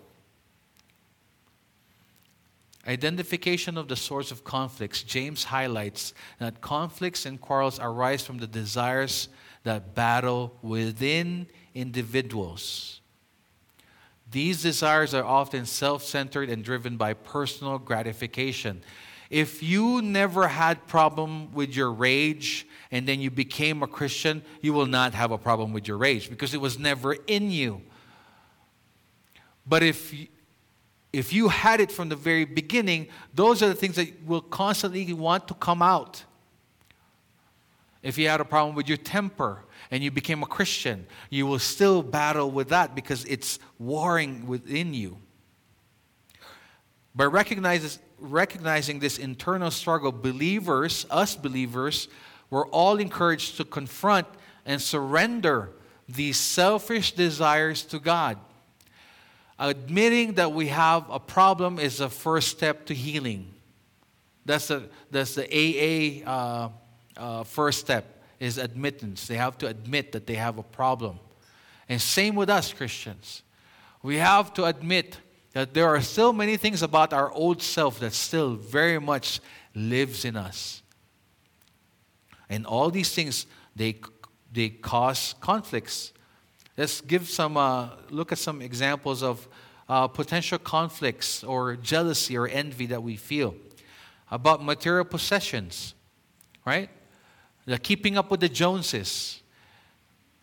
Identification 2.87 3.77
of 3.77 3.89
the 3.89 3.95
source 3.95 4.31
of 4.31 4.43
conflicts. 4.43 5.03
James 5.03 5.43
highlights 5.43 6.13
that 6.39 6.61
conflicts 6.61 7.25
and 7.25 7.39
quarrels 7.39 7.77
arise 7.79 8.25
from 8.25 8.37
the 8.37 8.47
desires 8.47 9.27
that 9.63 9.95
battle 9.95 10.57
within 10.61 11.47
individuals. 11.73 13.01
These 14.31 14.63
desires 14.63 15.13
are 15.13 15.23
often 15.23 15.65
self 15.65 16.03
centered 16.03 16.49
and 16.49 16.63
driven 16.63 16.97
by 16.97 17.13
personal 17.13 17.77
gratification. 17.77 18.81
If 19.29 19.63
you 19.63 20.01
never 20.01 20.47
had 20.47 20.87
problem 20.87 21.53
with 21.53 21.75
your 21.75 21.91
rage 21.91 22.67
and 22.91 23.07
then 23.07 23.21
you 23.21 23.31
became 23.31 23.81
a 23.81 23.87
Christian, 23.87 24.43
you 24.61 24.73
will 24.73 24.85
not 24.85 25.13
have 25.13 25.31
a 25.31 25.37
problem 25.37 25.71
with 25.71 25.87
your 25.87 25.97
rage 25.97 26.29
because 26.29 26.53
it 26.53 26.59
was 26.59 26.77
never 26.77 27.13
in 27.27 27.51
you. 27.51 27.81
But 29.65 29.83
if 29.83 30.13
if 31.13 31.33
you 31.33 31.49
had 31.49 31.81
it 31.81 31.91
from 31.91 32.09
the 32.09 32.15
very 32.15 32.45
beginning, 32.45 33.07
those 33.33 33.61
are 33.61 33.67
the 33.67 33.75
things 33.75 33.97
that 33.97 34.25
will 34.25 34.41
constantly 34.41 35.11
want 35.11 35.47
to 35.49 35.53
come 35.53 35.81
out. 35.81 36.23
If 38.03 38.17
you 38.17 38.27
had 38.27 38.41
a 38.41 38.45
problem 38.45 38.75
with 38.75 38.87
your 38.87 38.97
temper 38.97 39.63
and 39.91 40.03
you 40.03 40.09
became 40.09 40.41
a 40.41 40.47
Christian, 40.47 41.05
you 41.29 41.45
will 41.45 41.59
still 41.59 42.01
battle 42.01 42.49
with 42.49 42.69
that 42.69 42.95
because 42.95 43.25
it's 43.25 43.59
warring 43.77 44.47
within 44.47 44.93
you. 44.93 45.17
By 47.13 47.25
recognizing 47.25 48.99
this 48.99 49.19
internal 49.19 49.69
struggle, 49.69 50.11
believers, 50.11 51.05
us 51.11 51.35
believers, 51.35 52.07
we're 52.49 52.67
all 52.67 52.97
encouraged 52.97 53.57
to 53.57 53.65
confront 53.65 54.27
and 54.65 54.81
surrender 54.81 55.71
these 56.07 56.37
selfish 56.37 57.11
desires 57.11 57.83
to 57.83 57.99
God. 57.99 58.37
Admitting 59.59 60.33
that 60.33 60.51
we 60.53 60.69
have 60.69 61.07
a 61.09 61.19
problem 61.19 61.77
is 61.77 61.97
the 61.97 62.09
first 62.09 62.47
step 62.47 62.85
to 62.87 62.95
healing. 62.95 63.53
That's 64.45 64.69
the, 64.69 64.89
that's 65.11 65.35
the 65.35 65.45
AA 65.45 66.27
uh, 66.27 66.69
uh, 67.21 67.43
first 67.43 67.79
step 67.79 68.23
is 68.39 68.57
admittance. 68.57 69.27
They 69.27 69.37
have 69.37 69.57
to 69.59 69.67
admit 69.67 70.11
that 70.13 70.25
they 70.25 70.35
have 70.35 70.57
a 70.57 70.63
problem. 70.63 71.19
And 71.87 72.01
same 72.01 72.35
with 72.35 72.49
us 72.49 72.73
Christians. 72.73 73.43
We 74.01 74.17
have 74.17 74.53
to 74.55 74.65
admit 74.65 75.17
that 75.53 75.73
there 75.73 75.87
are 75.87 76.01
still 76.01 76.33
many 76.33 76.57
things 76.57 76.81
about 76.81 77.13
our 77.13 77.31
old 77.31 77.61
self 77.61 77.99
that 77.99 78.13
still 78.13 78.55
very 78.55 78.99
much 78.99 79.39
lives 79.75 80.25
in 80.25 80.35
us. 80.35 80.81
And 82.49 82.65
all 82.65 82.89
these 82.89 83.13
things, 83.13 83.45
they, 83.75 83.99
they 84.51 84.69
cause 84.69 85.35
conflicts. 85.39 86.13
Let's 86.77 87.01
give 87.01 87.29
some, 87.29 87.57
uh, 87.57 87.89
look 88.09 88.31
at 88.31 88.39
some 88.39 88.61
examples 88.61 89.21
of 89.21 89.47
uh, 89.87 90.07
potential 90.07 90.57
conflicts 90.57 91.43
or 91.43 91.75
jealousy 91.75 92.37
or 92.37 92.47
envy 92.47 92.87
that 92.87 93.03
we 93.03 93.17
feel 93.17 93.55
about 94.31 94.63
material 94.63 95.05
possessions, 95.05 95.93
right? 96.65 96.89
The 97.71 97.79
keeping 97.79 98.17
up 98.17 98.29
with 98.29 98.41
the 98.41 98.49
Joneses. 98.49 99.41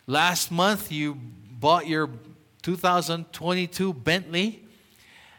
Last 0.07 0.51
month, 0.51 0.91
you 0.91 1.13
bought 1.13 1.85
your 1.85 2.09
2022 2.63 3.93
Bentley, 3.93 4.65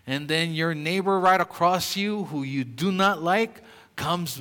and 0.06 0.28
then 0.28 0.54
your 0.54 0.72
neighbor 0.72 1.18
right 1.18 1.40
across 1.40 1.96
you, 1.96 2.24
who 2.24 2.44
you 2.44 2.62
do 2.62 2.92
not 2.92 3.20
like, 3.20 3.62
comes 3.96 4.40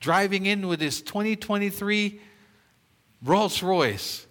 driving 0.00 0.46
in 0.46 0.66
with 0.66 0.80
his 0.80 1.00
2023 1.02 2.20
Rolls 3.22 3.62
Royce. 3.62 4.26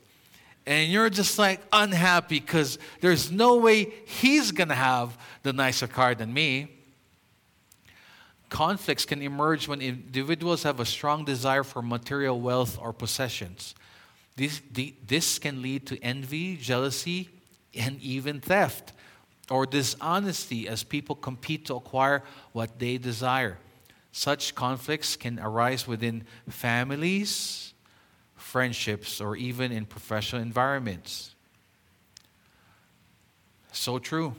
and 0.65 0.91
you're 0.91 1.09
just 1.09 1.39
like 1.39 1.61
unhappy 1.71 2.41
because 2.41 2.79
there's 2.99 3.31
no 3.31 3.55
way 3.57 3.93
he's 4.05 4.51
going 4.51 4.67
to 4.67 4.75
have 4.75 5.17
the 5.43 5.53
nicer 5.53 5.87
car 5.87 6.13
than 6.15 6.33
me. 6.33 6.78
Conflicts 8.49 9.05
can 9.05 9.21
emerge 9.21 9.67
when 9.67 9.81
individuals 9.81 10.63
have 10.63 10.79
a 10.79 10.85
strong 10.85 11.23
desire 11.23 11.63
for 11.63 11.81
material 11.81 12.41
wealth 12.41 12.77
or 12.81 12.91
possessions. 12.91 13.75
This, 14.35 14.61
the, 14.71 14.95
this 15.05 15.37
can 15.37 15.61
lead 15.61 15.85
to 15.87 16.03
envy, 16.03 16.57
jealousy, 16.57 17.29
and 17.75 18.01
even 18.01 18.41
theft 18.41 18.93
or 19.49 19.65
dishonesty 19.65 20.67
as 20.67 20.83
people 20.83 21.15
compete 21.15 21.65
to 21.65 21.75
acquire 21.75 22.23
what 22.51 22.79
they 22.79 22.97
desire. 22.97 23.57
Such 24.11 24.55
conflicts 24.55 25.15
can 25.15 25.39
arise 25.39 25.87
within 25.87 26.23
families, 26.49 27.73
friendships, 28.35 29.21
or 29.21 29.35
even 29.35 29.71
in 29.71 29.85
professional 29.85 30.41
environments. 30.41 31.35
So 33.71 33.99
true. 33.99 34.35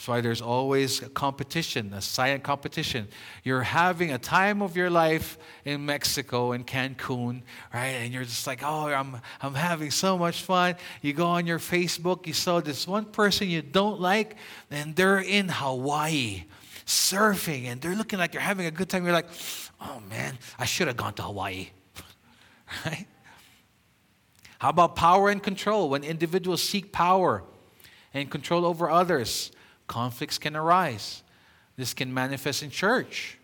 That's 0.00 0.08
why 0.08 0.22
there's 0.22 0.40
always 0.40 1.02
a 1.02 1.10
competition, 1.10 1.92
a 1.92 2.00
silent 2.00 2.42
competition. 2.42 3.06
You're 3.44 3.60
having 3.60 4.12
a 4.12 4.18
time 4.18 4.62
of 4.62 4.74
your 4.74 4.88
life 4.88 5.36
in 5.66 5.84
Mexico, 5.84 6.52
in 6.52 6.64
Cancun, 6.64 7.42
right? 7.74 7.88
And 7.88 8.10
you're 8.10 8.24
just 8.24 8.46
like, 8.46 8.62
oh, 8.64 8.86
I'm, 8.86 9.20
I'm 9.42 9.52
having 9.52 9.90
so 9.90 10.16
much 10.16 10.40
fun. 10.40 10.76
You 11.02 11.12
go 11.12 11.26
on 11.26 11.46
your 11.46 11.58
Facebook, 11.58 12.26
you 12.26 12.32
saw 12.32 12.60
this 12.60 12.88
one 12.88 13.04
person 13.04 13.50
you 13.50 13.60
don't 13.60 14.00
like, 14.00 14.36
and 14.70 14.96
they're 14.96 15.18
in 15.18 15.50
Hawaii 15.50 16.44
surfing, 16.86 17.66
and 17.66 17.82
they're 17.82 17.94
looking 17.94 18.18
like 18.18 18.32
you're 18.32 18.40
having 18.40 18.64
a 18.64 18.70
good 18.70 18.88
time. 18.88 19.04
You're 19.04 19.12
like, 19.12 19.28
oh 19.82 20.00
man, 20.08 20.38
I 20.58 20.64
should 20.64 20.86
have 20.86 20.96
gone 20.96 21.12
to 21.12 21.22
Hawaii, 21.24 21.68
right? 22.86 23.06
How 24.60 24.70
about 24.70 24.96
power 24.96 25.28
and 25.28 25.42
control? 25.42 25.90
When 25.90 26.04
individuals 26.04 26.62
seek 26.62 26.90
power 26.90 27.44
and 28.14 28.30
control 28.30 28.64
over 28.64 28.88
others, 28.88 29.52
conflicts 29.90 30.38
can 30.38 30.54
arise. 30.54 31.24
This 31.76 31.94
can 31.94 32.14
manifest 32.14 32.62
in 32.62 32.70
church, 32.70 33.36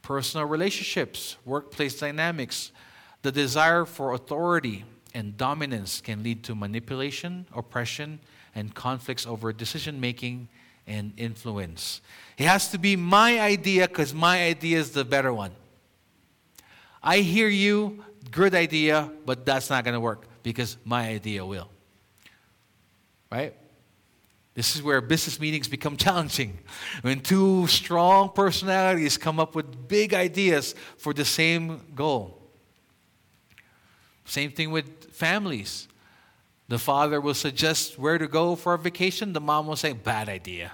personal 0.00 0.46
relationships, 0.46 1.36
workplace 1.44 1.98
dynamics. 1.98 2.72
The 3.20 3.30
desire 3.30 3.84
for 3.84 4.14
authority 4.14 4.86
and 5.12 5.36
dominance 5.36 6.00
can 6.00 6.22
lead 6.22 6.44
to 6.44 6.54
manipulation, 6.54 7.44
oppression, 7.54 8.20
and 8.54 8.74
conflicts 8.74 9.26
over 9.26 9.52
decision 9.52 10.00
making 10.00 10.48
and 10.86 11.12
influence. 11.18 12.00
It 12.38 12.46
has 12.46 12.70
to 12.70 12.78
be 12.78 12.96
my 12.96 13.38
idea 13.38 13.86
because 13.86 14.14
my 14.14 14.44
idea 14.44 14.78
is 14.78 14.92
the 14.92 15.04
better 15.04 15.34
one. 15.34 15.52
I 17.02 17.18
hear 17.18 17.48
you, 17.48 18.02
good 18.30 18.54
idea, 18.54 19.10
but 19.26 19.44
that's 19.44 19.68
not 19.68 19.84
going 19.84 19.94
to 19.94 20.00
work 20.00 20.24
because 20.42 20.78
my 20.86 21.08
idea 21.08 21.44
will. 21.44 21.68
Right? 23.30 23.54
This 24.54 24.76
is 24.76 24.82
where 24.82 25.00
business 25.00 25.40
meetings 25.40 25.66
become 25.66 25.96
challenging. 25.96 26.58
When 27.00 27.20
two 27.20 27.66
strong 27.68 28.30
personalities 28.30 29.16
come 29.16 29.40
up 29.40 29.54
with 29.54 29.88
big 29.88 30.12
ideas 30.12 30.74
for 30.98 31.14
the 31.14 31.24
same 31.24 31.80
goal. 31.94 32.38
Same 34.24 34.50
thing 34.50 34.70
with 34.70 35.12
families. 35.12 35.88
The 36.68 36.78
father 36.78 37.20
will 37.20 37.34
suggest 37.34 37.98
where 37.98 38.18
to 38.18 38.28
go 38.28 38.56
for 38.56 38.74
a 38.74 38.78
vacation, 38.78 39.32
the 39.32 39.40
mom 39.40 39.66
will 39.66 39.76
say, 39.76 39.92
bad 39.94 40.28
idea. 40.28 40.72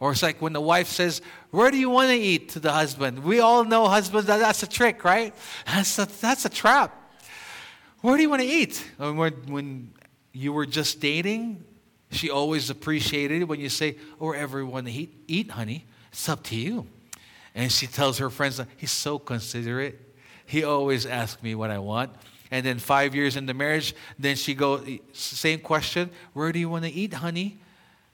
Or 0.00 0.12
it's 0.12 0.22
like 0.22 0.40
when 0.40 0.52
the 0.52 0.60
wife 0.60 0.88
says, 0.88 1.20
Where 1.50 1.70
do 1.70 1.76
you 1.76 1.90
want 1.90 2.10
to 2.10 2.16
eat 2.16 2.50
to 2.50 2.60
the 2.60 2.72
husband? 2.72 3.24
We 3.24 3.40
all 3.40 3.64
know 3.64 3.88
husbands, 3.88 4.26
that, 4.28 4.38
that's 4.38 4.62
a 4.62 4.66
trick, 4.66 5.02
right? 5.04 5.34
That's 5.66 5.98
a, 5.98 6.06
that's 6.20 6.44
a 6.44 6.48
trap. 6.48 6.94
Where 8.00 8.16
do 8.16 8.22
you 8.22 8.30
want 8.30 8.42
to 8.42 8.48
eat? 8.48 8.84
When, 8.96 9.16
when 9.16 9.92
you 10.32 10.52
were 10.52 10.66
just 10.66 11.00
dating, 11.00 11.64
she 12.10 12.30
always 12.30 12.70
appreciated 12.70 13.42
it 13.42 13.44
when 13.48 13.60
you 13.60 13.68
say, 13.68 13.96
oh, 14.20 14.32
you 14.32 14.66
want 14.66 14.86
to 14.86 14.92
eat, 14.92 15.24
eat, 15.26 15.50
honey. 15.50 15.84
It's 16.10 16.28
up 16.28 16.42
to 16.44 16.56
you. 16.56 16.86
And 17.54 17.70
she 17.70 17.86
tells 17.86 18.18
her 18.18 18.30
friends, 18.30 18.60
he's 18.76 18.90
so 18.90 19.18
considerate. 19.18 20.00
He 20.46 20.64
always 20.64 21.04
asks 21.04 21.42
me 21.42 21.54
what 21.54 21.70
I 21.70 21.78
want. 21.78 22.10
And 22.50 22.64
then 22.64 22.78
five 22.78 23.14
years 23.14 23.36
into 23.36 23.52
marriage, 23.52 23.94
then 24.18 24.36
she 24.36 24.54
goes, 24.54 24.88
same 25.12 25.60
question, 25.60 26.08
where 26.32 26.50
do 26.50 26.58
you 26.58 26.70
want 26.70 26.84
to 26.84 26.90
eat, 26.90 27.12
honey? 27.12 27.58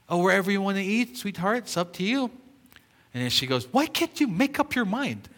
Oh, 0.09 0.19
wherever 0.19 0.51
you 0.51 0.61
want 0.61 0.77
to 0.77 0.83
eat, 0.83 1.17
sweetheart, 1.17 1.59
it's 1.59 1.77
up 1.77 1.93
to 1.95 2.03
you. 2.03 2.31
And 3.13 3.23
then 3.23 3.31
she 3.31 3.47
goes, 3.47 3.69
why 3.73 3.87
can't 3.87 4.19
you 4.21 4.27
make 4.27 4.59
up 4.59 4.75
your 4.75 4.85
mind? 4.85 5.29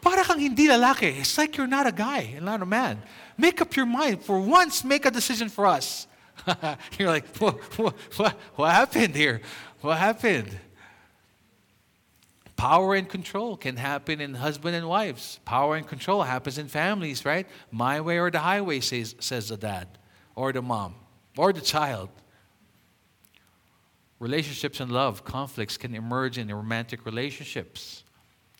Para 0.00 0.24
kang 0.24 0.38
hindi. 0.38 0.66
It's 0.66 1.36
like 1.36 1.58
you're 1.58 1.66
not 1.66 1.86
a 1.86 1.92
guy, 1.92 2.32
and 2.36 2.46
not 2.46 2.62
a 2.62 2.66
man. 2.66 3.02
Make 3.36 3.60
up 3.60 3.76
your 3.76 3.86
mind. 3.86 4.22
For 4.22 4.40
once, 4.40 4.82
make 4.82 5.04
a 5.04 5.10
decision 5.10 5.50
for 5.50 5.66
us. 5.66 6.06
You're 6.98 7.08
like, 7.08 7.26
what, 7.36 7.56
what, 7.78 8.36
what, 8.56 8.72
happened 8.72 9.14
here? 9.14 9.40
What 9.80 9.98
happened? 9.98 10.58
Power 12.56 12.94
and 12.94 13.08
control 13.08 13.56
can 13.56 13.76
happen 13.76 14.20
in 14.20 14.34
husband 14.34 14.74
and 14.74 14.88
wives. 14.88 15.40
Power 15.44 15.76
and 15.76 15.86
control 15.86 16.22
happens 16.22 16.56
in 16.58 16.68
families, 16.68 17.24
right? 17.24 17.46
My 17.70 18.00
way 18.00 18.18
or 18.18 18.30
the 18.30 18.38
highway, 18.38 18.80
says, 18.80 19.14
says 19.20 19.48
the 19.48 19.56
dad, 19.56 19.88
or 20.34 20.52
the 20.52 20.62
mom, 20.62 20.94
or 21.36 21.52
the 21.52 21.60
child. 21.60 22.08
Relationships 24.18 24.80
and 24.80 24.90
love, 24.90 25.24
conflicts 25.24 25.76
can 25.76 25.94
emerge 25.94 26.38
in 26.38 26.48
romantic 26.54 27.04
relationships 27.04 28.04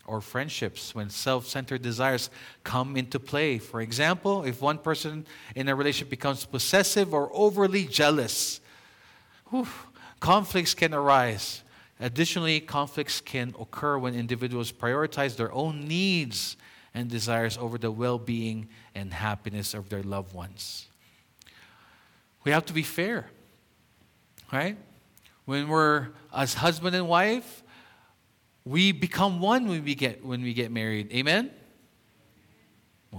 or 0.07 0.21
friendships 0.21 0.95
when 0.95 1.09
self 1.09 1.45
centered 1.45 1.81
desires 1.81 2.29
come 2.63 2.97
into 2.97 3.19
play. 3.19 3.59
For 3.59 3.81
example, 3.81 4.43
if 4.43 4.61
one 4.61 4.77
person 4.77 5.25
in 5.55 5.67
a 5.67 5.75
relationship 5.75 6.09
becomes 6.09 6.45
possessive 6.45 7.13
or 7.13 7.29
overly 7.33 7.85
jealous, 7.85 8.61
whew, 9.49 9.67
conflicts 10.19 10.73
can 10.73 10.93
arise. 10.93 11.63
Additionally, 11.99 12.59
conflicts 12.59 13.21
can 13.21 13.53
occur 13.59 13.97
when 13.97 14.15
individuals 14.15 14.71
prioritize 14.71 15.35
their 15.35 15.51
own 15.51 15.87
needs 15.87 16.55
and 16.93 17.09
desires 17.09 17.57
over 17.57 17.77
the 17.77 17.91
well 17.91 18.17
being 18.17 18.67
and 18.95 19.13
happiness 19.13 19.73
of 19.73 19.89
their 19.89 20.03
loved 20.03 20.33
ones. 20.33 20.87
We 22.43 22.51
have 22.51 22.65
to 22.67 22.73
be 22.73 22.83
fair, 22.83 23.29
right? 24.53 24.77
When 25.45 25.67
we're 25.67 26.09
as 26.33 26.53
husband 26.53 26.95
and 26.95 27.07
wife, 27.07 27.63
we 28.67 28.91
become 28.91 29.39
one 29.39 29.67
when 29.67 29.83
we 29.83 29.95
get 29.95 30.23
when 30.25 30.41
we 30.41 30.53
get 30.53 30.71
married. 30.71 31.11
Amen? 31.13 31.49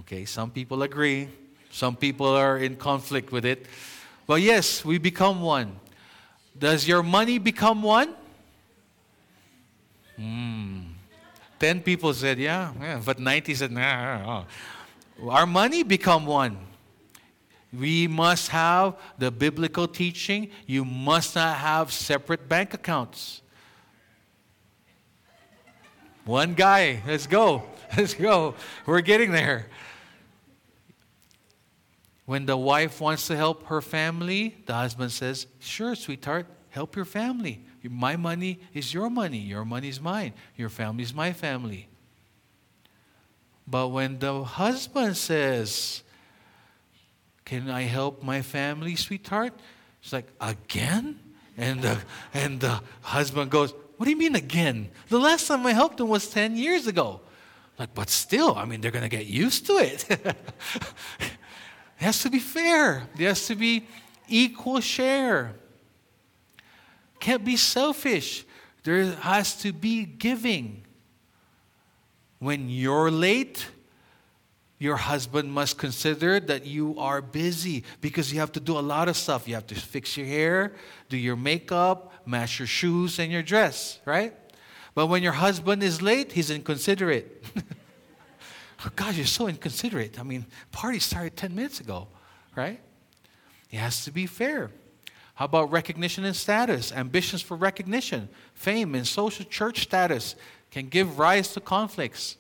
Okay, 0.01 0.25
some 0.25 0.51
people 0.51 0.83
agree. 0.83 1.29
Some 1.71 1.97
people 1.97 2.27
are 2.27 2.59
in 2.59 2.77
conflict 2.77 3.33
with 3.33 3.45
it. 3.45 3.67
But 4.27 4.43
yes, 4.43 4.85
we 4.85 4.99
become 4.99 5.41
one. 5.41 5.81
Does 6.57 6.87
your 6.87 7.03
money 7.03 7.39
become 7.39 7.83
one? 7.83 8.15
Hmm. 10.17 10.81
Ten 11.59 11.81
people 11.81 12.13
said, 12.13 12.39
yeah, 12.39 12.73
yeah. 12.81 13.01
But 13.05 13.19
90 13.19 13.55
said, 13.55 13.73
nah. 13.73 14.45
Our 15.29 15.47
money 15.47 15.83
become 15.83 16.27
one. 16.27 16.59
We 17.73 18.07
must 18.07 18.49
have 18.49 18.97
the 19.19 19.31
biblical 19.31 19.89
teaching. 19.89 20.51
You 20.67 20.85
must 20.85 21.35
not 21.35 21.57
have 21.57 21.93
separate 21.93 22.49
bank 22.49 22.75
accounts. 22.75 23.43
One 26.29 26.53
guy. 26.53 27.01
Let's 27.07 27.27
go. 27.27 27.63
Let's 27.97 28.13
go. 28.13 28.55
We're 28.85 29.01
getting 29.01 29.33
there. 29.33 29.67
When 32.27 32.45
the 32.45 32.55
wife 32.55 33.01
wants 33.01 33.29
to 33.29 33.37
help 33.37 33.65
her 33.69 33.81
family, 33.81 34.55
the 34.67 34.75
husband 34.75 35.11
says, 35.11 35.47
Sure, 35.59 35.95
sweetheart, 35.95 36.45
help 36.69 36.97
your 36.97 37.07
family. 37.07 37.65
My 37.83 38.17
money 38.17 38.61
is 38.75 38.93
your 38.93 39.09
money. 39.09 39.39
Your 39.39 39.65
money 39.65 39.89
is 39.89 40.03
mine. 40.03 40.35
Your 40.55 40.69
family 40.69 41.03
is 41.03 41.15
my 41.15 41.33
family. 41.33 41.89
But 43.67 43.89
when 43.89 44.19
the 44.19 44.45
husband 44.45 45.17
says, 45.17 46.03
Can 47.47 47.71
I 47.71 47.85
help 47.85 48.23
my 48.23 48.43
family, 48.43 48.97
sweetheart? 48.97 49.55
She's 50.03 50.13
like, 50.13 50.29
Again? 50.43 51.21
And 51.57 51.81
the, 51.81 51.99
and 52.35 52.61
the 52.61 52.83
husband 53.01 53.51
goes, 53.51 53.73
what 53.99 54.05
do 54.05 54.11
you 54.11 54.17
mean 54.17 54.37
again? 54.37 54.91
The 55.09 55.19
last 55.19 55.49
time 55.49 55.67
I 55.67 55.73
helped 55.73 55.99
them 55.99 56.09
was 56.09 56.29
10 56.29 56.57
years 56.57 56.87
ago. 56.87 57.21
Like, 57.79 57.95
but 57.95 58.09
still, 58.11 58.55
I 58.57 58.65
mean, 58.65 58.81
they're 58.81 58.93
going 58.93 59.09
to 59.09 59.09
get 59.09 59.27
used 59.27 59.67
to 59.67 59.75
it. 59.75 60.07
it 60.11 60.37
has 61.97 62.23
to 62.23 62.31
be 62.31 62.39
fair, 62.39 63.09
there 63.17 63.29
has 63.29 63.47
to 63.49 63.57
be 63.57 63.87
equal 64.29 64.81
share. 64.81 65.55
Can't 67.19 67.45
be 67.45 67.57
selfish. 67.57 68.45
There 68.85 69.05
has 69.13 69.57
to 69.63 69.73
be 69.73 70.05
giving. 70.05 70.85
When 72.39 72.69
you're 72.69 73.11
late, 73.11 73.67
your 74.79 74.97
husband 74.97 75.53
must 75.53 75.77
consider 75.77 76.39
that 76.39 76.65
you 76.65 76.97
are 76.99 77.21
busy 77.21 77.83
because 78.01 78.33
you 78.33 78.39
have 78.39 78.53
to 78.53 78.61
do 78.61 78.79
a 78.79 78.81
lot 78.81 79.09
of 79.09 79.17
stuff. 79.17 79.49
You 79.49 79.55
have 79.55 79.67
to 79.69 79.75
fix 79.75 80.17
your 80.17 80.27
hair, 80.27 80.75
do 81.09 81.17
your 81.17 81.35
makeup, 81.35 82.13
match 82.29 82.59
your 82.59 82.69
shoes 82.69 83.19
and 83.19 83.33
your 83.33 83.43
dress, 83.43 83.99
right? 84.05 84.35
But 84.95 85.07
when 85.07 85.23
your 85.23 85.33
husband 85.33 85.83
is 85.83 86.03
late, 86.03 86.33
he's 86.33 86.51
inconsiderate. 86.51 87.45
oh, 88.85 88.91
God, 88.97 89.15
you're 89.15 89.27
so 89.27 89.47
inconsiderate. 89.47 90.19
I 90.19 90.23
mean, 90.23 90.47
party 90.73 90.99
started 90.99 91.37
10 91.37 91.55
minutes 91.55 91.81
ago, 91.81 92.09
right? 92.57 92.81
It 93.71 93.77
has 93.77 94.05
to 94.05 94.11
be 94.11 94.27
fair. 94.27 94.71
How 95.35 95.45
about 95.45 95.71
recognition 95.71 96.25
and 96.25 96.35
status? 96.35 96.93
Ambitions 96.93 97.43
for 97.43 97.57
recognition, 97.57 98.29
fame, 98.55 98.95
and 98.95 99.07
social 99.07 99.45
church 99.45 99.83
status 99.83 100.35
can 100.71 100.89
give 100.89 101.19
rise 101.19 101.53
to 101.53 101.61
conflicts. 101.61 102.37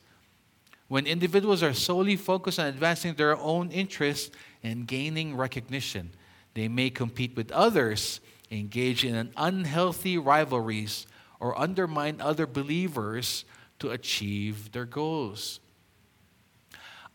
When 0.88 1.06
individuals 1.06 1.62
are 1.62 1.74
solely 1.74 2.16
focused 2.16 2.58
on 2.58 2.66
advancing 2.66 3.14
their 3.14 3.36
own 3.36 3.70
interests 3.70 4.30
and 4.62 4.86
gaining 4.86 5.36
recognition, 5.36 6.10
they 6.54 6.66
may 6.66 6.90
compete 6.90 7.36
with 7.36 7.52
others, 7.52 8.20
engage 8.50 9.04
in 9.04 9.30
unhealthy 9.36 10.18
rivalries, 10.18 11.06
or 11.40 11.58
undermine 11.58 12.20
other 12.20 12.46
believers 12.46 13.44
to 13.78 13.90
achieve 13.90 14.72
their 14.72 14.84
goals. 14.84 15.60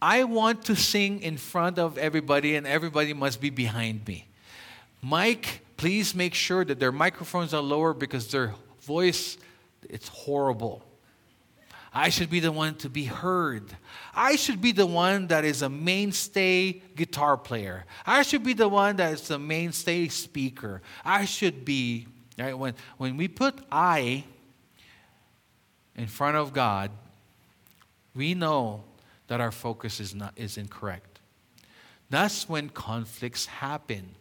I 0.02 0.24
want 0.24 0.66
to 0.66 0.76
sing 0.76 1.22
in 1.22 1.38
front 1.38 1.80
of 1.80 1.98
everybody, 1.98 2.56
and 2.56 2.68
everybody 2.68 3.14
must 3.14 3.42
be 3.42 3.50
behind 3.50 4.08
me. 4.08 4.28
Mike, 5.02 5.62
please 5.78 6.16
make 6.16 6.34
sure 6.34 6.64
that 6.66 6.80
their 6.80 6.92
microphones 6.92 7.54
are 7.54 7.62
lower 7.62 7.94
because 7.94 8.28
their 8.30 8.54
voice 8.82 9.38
it's 9.90 10.08
horrible. 10.08 10.84
I 11.94 12.10
should 12.10 12.32
be 12.32 12.40
the 12.40 12.52
one 12.52 12.76
to 12.76 12.90
be 12.90 13.06
heard. 13.06 13.78
I 14.16 14.36
should 14.36 14.62
be 14.62 14.72
the 14.72 14.88
one 14.88 15.28
that 15.28 15.46
is 15.46 15.62
a 15.62 15.70
mainstay 15.70 16.82
guitar 16.96 17.38
player. 17.38 17.86
I 18.06 18.24
should 18.24 18.44
be 18.44 18.54
the 18.54 18.68
one 18.68 18.96
that 18.96 19.14
is 19.14 19.28
the 19.28 19.38
mainstay 19.38 20.08
speaker. 20.08 20.82
I 21.06 21.26
should 21.26 21.64
be, 21.64 22.08
right? 22.40 22.58
When, 22.58 22.74
when 22.98 23.16
we 23.16 23.28
put 23.28 23.60
I 23.72 24.24
in 25.96 26.08
front 26.08 26.36
of 26.36 26.52
God, 26.52 26.90
we 28.16 28.34
know 28.34 28.84
that 29.28 29.40
our 29.40 29.52
focus 29.52 30.00
is, 30.00 30.16
not, 30.16 30.34
is 30.36 30.58
incorrect. 30.58 31.20
That's 32.10 32.50
when 32.50 32.70
conflicts 32.70 33.46
happen. 33.46 34.16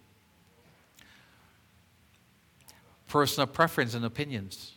Personal 3.09 3.47
preference 3.47 3.95
and 3.95 4.05
opinions. 4.05 4.73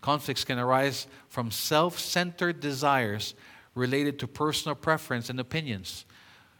Conflicts 0.00 0.44
can 0.44 0.58
arise 0.58 1.06
from 1.28 1.50
self 1.50 1.98
centered 1.98 2.60
desires 2.60 3.34
related 3.74 4.18
to 4.18 4.26
personal 4.26 4.74
preference 4.74 5.30
and 5.30 5.40
opinions. 5.40 6.04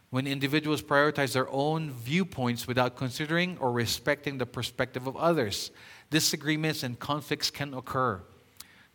When 0.09 0.25
individuals 0.25 0.81
prioritize 0.81 1.33
their 1.33 1.49
own 1.49 1.91
viewpoints 1.91 2.67
without 2.67 2.95
considering 2.95 3.57
or 3.59 3.71
respecting 3.71 4.39
the 4.39 4.45
perspective 4.45 5.05
of 5.05 5.15
others, 5.15 5.69
disagreements 6.09 6.81
and 6.81 6.97
conflicts 6.97 7.51
can 7.51 7.73
occur. 7.73 8.21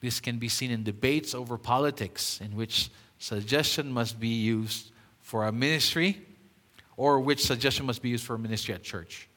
This 0.00 0.18
can 0.20 0.38
be 0.38 0.48
seen 0.48 0.70
in 0.70 0.82
debates 0.82 1.34
over 1.34 1.56
politics, 1.56 2.40
in 2.40 2.56
which 2.56 2.90
suggestion 3.18 3.92
must 3.92 4.18
be 4.18 4.28
used 4.28 4.90
for 5.20 5.46
a 5.46 5.52
ministry 5.52 6.20
or 6.96 7.20
which 7.20 7.44
suggestion 7.44 7.86
must 7.86 8.02
be 8.02 8.08
used 8.08 8.24
for 8.24 8.34
a 8.34 8.38
ministry 8.38 8.74
at 8.74 8.82
church. 8.82 9.28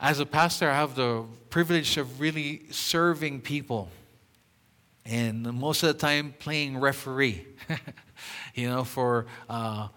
As 0.00 0.18
a 0.18 0.26
pastor, 0.26 0.70
I 0.70 0.74
have 0.74 0.94
the 0.94 1.24
privilege 1.50 1.96
of 1.98 2.20
really 2.20 2.62
serving 2.70 3.42
people 3.42 3.90
and 5.04 5.42
most 5.42 5.82
of 5.82 5.88
the 5.88 5.94
time 5.94 6.34
playing 6.38 6.78
referee, 6.78 7.46
you 8.54 8.68
know, 8.68 8.84
for 8.84 9.26
uh, 9.48 9.88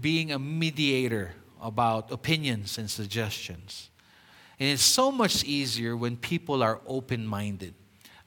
being 0.00 0.32
a 0.32 0.38
mediator 0.38 1.32
about 1.60 2.10
opinions 2.10 2.78
and 2.78 2.90
suggestions. 2.90 3.90
And 4.58 4.70
it's 4.70 4.82
so 4.82 5.10
much 5.10 5.44
easier 5.44 5.96
when 5.96 6.16
people 6.16 6.62
are 6.62 6.80
open 6.86 7.26
minded 7.26 7.74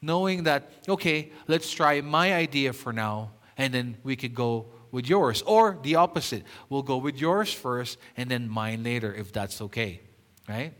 knowing 0.00 0.44
that, 0.44 0.70
okay, 0.88 1.32
let's 1.46 1.70
try 1.72 2.00
my 2.00 2.34
idea 2.34 2.72
for 2.72 2.92
now, 2.92 3.32
and 3.56 3.74
then 3.74 3.96
we 4.02 4.16
could 4.16 4.34
go 4.34 4.66
with 4.90 5.08
yours. 5.08 5.42
Or 5.42 5.78
the 5.82 5.96
opposite, 5.96 6.44
we'll 6.68 6.82
go 6.82 6.98
with 6.98 7.20
yours 7.20 7.52
first, 7.52 7.98
and 8.16 8.30
then 8.30 8.48
mine 8.48 8.84
later, 8.84 9.12
if 9.12 9.32
that's 9.32 9.60
okay, 9.60 10.00
right? 10.48 10.72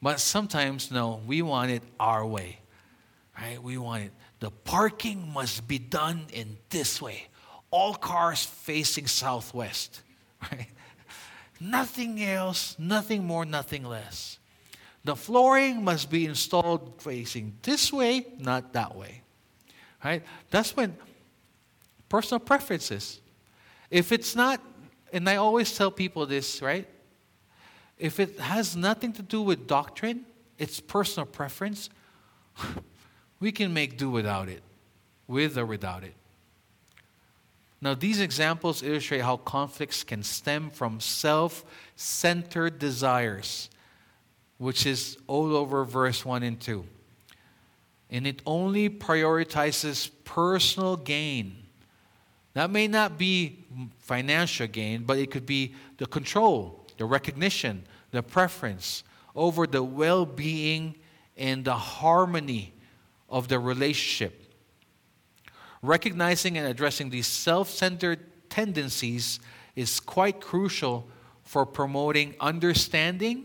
But 0.00 0.20
sometimes, 0.20 0.90
no, 0.90 1.20
we 1.26 1.42
want 1.42 1.70
it 1.70 1.82
our 1.98 2.24
way, 2.24 2.58
right? 3.40 3.62
We 3.62 3.78
want 3.78 4.04
it. 4.04 4.12
The 4.40 4.50
parking 4.50 5.32
must 5.32 5.66
be 5.66 5.78
done 5.78 6.26
in 6.32 6.56
this 6.70 7.02
way. 7.02 7.26
All 7.70 7.94
cars 7.94 8.44
facing 8.44 9.08
southwest, 9.08 10.02
right? 10.52 10.68
Nothing 11.60 12.22
else, 12.22 12.76
nothing 12.78 13.26
more, 13.26 13.44
nothing 13.44 13.84
less. 13.84 14.38
The 15.04 15.16
flooring 15.16 15.82
must 15.82 16.10
be 16.10 16.26
installed 16.26 17.00
facing 17.02 17.56
this 17.62 17.92
way, 17.92 18.26
not 18.38 18.72
that 18.74 18.94
way. 18.94 19.22
Right? 20.04 20.22
That's 20.50 20.76
when 20.76 20.96
personal 22.08 22.40
preferences. 22.40 23.20
If 23.90 24.12
it's 24.12 24.36
not, 24.36 24.60
and 25.12 25.28
I 25.28 25.36
always 25.36 25.76
tell 25.76 25.90
people 25.90 26.26
this, 26.26 26.62
right? 26.62 26.86
If 27.98 28.20
it 28.20 28.38
has 28.38 28.76
nothing 28.76 29.12
to 29.14 29.22
do 29.22 29.42
with 29.42 29.66
doctrine, 29.66 30.24
it's 30.58 30.80
personal 30.80 31.26
preference, 31.26 31.90
we 33.40 33.52
can 33.52 33.72
make 33.72 33.98
do 33.98 34.10
without 34.10 34.48
it, 34.48 34.62
with 35.26 35.58
or 35.58 35.66
without 35.66 36.04
it. 36.04 36.14
Now, 37.80 37.94
these 37.94 38.20
examples 38.20 38.82
illustrate 38.82 39.20
how 39.20 39.36
conflicts 39.36 40.02
can 40.02 40.22
stem 40.22 40.70
from 40.70 41.00
self 41.00 41.64
centered 41.94 42.78
desires 42.78 43.70
which 44.58 44.86
is 44.86 45.16
all 45.26 45.56
over 45.56 45.84
verse 45.84 46.24
1 46.24 46.42
and 46.42 46.60
2. 46.60 46.84
And 48.10 48.26
it 48.26 48.42
only 48.44 48.90
prioritizes 48.90 50.10
personal 50.24 50.96
gain. 50.96 51.56
That 52.54 52.70
may 52.70 52.88
not 52.88 53.16
be 53.16 53.64
financial 54.00 54.66
gain, 54.66 55.04
but 55.04 55.18
it 55.18 55.30
could 55.30 55.46
be 55.46 55.74
the 55.98 56.06
control, 56.06 56.86
the 56.98 57.04
recognition, 57.04 57.84
the 58.10 58.22
preference 58.22 59.04
over 59.34 59.66
the 59.66 59.82
well 59.82 60.26
being 60.26 60.94
and 61.36 61.64
the 61.64 61.74
harmony 61.74 62.74
of 63.28 63.48
the 63.48 63.58
relationship. 63.58 64.44
Recognizing 65.80 66.58
and 66.58 66.66
addressing 66.66 67.10
these 67.10 67.26
self 67.26 67.70
centered 67.70 68.50
tendencies 68.50 69.38
is 69.76 70.00
quite 70.00 70.40
crucial 70.40 71.08
for 71.44 71.64
promoting 71.64 72.34
understanding 72.40 73.44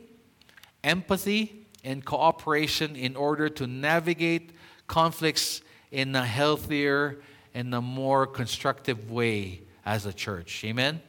empathy 0.84 1.68
and 1.84 2.04
cooperation 2.04 2.96
in 2.96 3.16
order 3.16 3.50
to 3.50 3.68
navigate 3.68 4.52
conflicts 4.88 5.62
in 5.92 6.16
a 6.16 6.26
healthier 6.26 7.20
and 7.54 7.74
a 7.76 7.82
more 7.82 8.26
constructive 8.26 9.12
way 9.12 9.62
as 9.86 10.06
a 10.06 10.14
church. 10.14 10.64
Amen? 10.66 11.02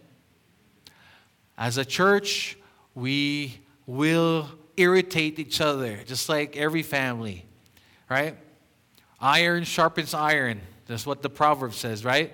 As 1.57 1.79
a 1.79 1.85
church, 1.85 2.59
we 2.95 3.59
will 3.87 4.49
irritate 4.77 5.39
each 5.39 5.61
other, 5.61 5.99
just 6.05 6.29
like 6.29 6.57
every 6.57 6.83
family, 6.83 7.45
right? 8.11 8.37
Iron 9.21 9.65
sharpens 9.65 10.15
iron. 10.15 10.61
That's 10.87 11.07
what 11.07 11.23
the 11.23 11.31
proverb 11.31 11.75
says, 11.75 12.05
right? 12.05 12.33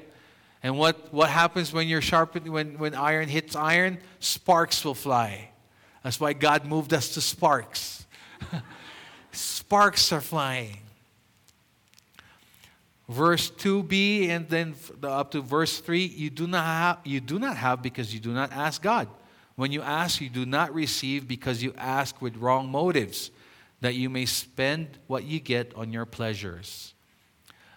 And 0.62 0.76
what, 0.76 1.12
what 1.12 1.30
happens 1.30 1.72
when 1.72 1.88
you're 1.88 2.02
sharpened, 2.02 2.48
when, 2.48 2.78
when 2.78 2.94
iron 2.94 3.28
hits 3.28 3.56
iron? 3.56 3.98
Sparks 4.18 4.84
will 4.84 4.94
fly. 4.94 5.50
That's 6.02 6.20
why 6.20 6.32
God 6.32 6.66
moved 6.66 6.92
us 6.92 7.14
to 7.14 7.20
sparks. 7.20 8.06
sparks 9.32 10.12
are 10.12 10.20
flying. 10.20 10.78
Verse 13.10 13.50
2b 13.50 14.28
and 14.28 14.48
then 14.48 14.76
up 15.02 15.32
to 15.32 15.40
verse 15.40 15.80
3 15.80 16.04
you 16.04 16.30
do 16.30 16.46
not 16.46 16.64
have 16.64 16.98
you 17.02 17.20
do 17.20 17.40
not 17.40 17.56
have 17.56 17.82
because 17.82 18.14
you 18.14 18.20
do 18.20 18.30
not 18.32 18.52
ask 18.52 18.80
God. 18.80 19.08
When 19.56 19.72
you 19.72 19.82
ask 19.82 20.20
you 20.20 20.28
do 20.28 20.46
not 20.46 20.72
receive 20.72 21.26
because 21.26 21.60
you 21.60 21.74
ask 21.76 22.22
with 22.22 22.36
wrong 22.36 22.68
motives 22.68 23.32
that 23.80 23.96
you 23.96 24.08
may 24.08 24.26
spend 24.26 24.96
what 25.08 25.24
you 25.24 25.40
get 25.40 25.74
on 25.74 25.92
your 25.92 26.06
pleasures. 26.06 26.94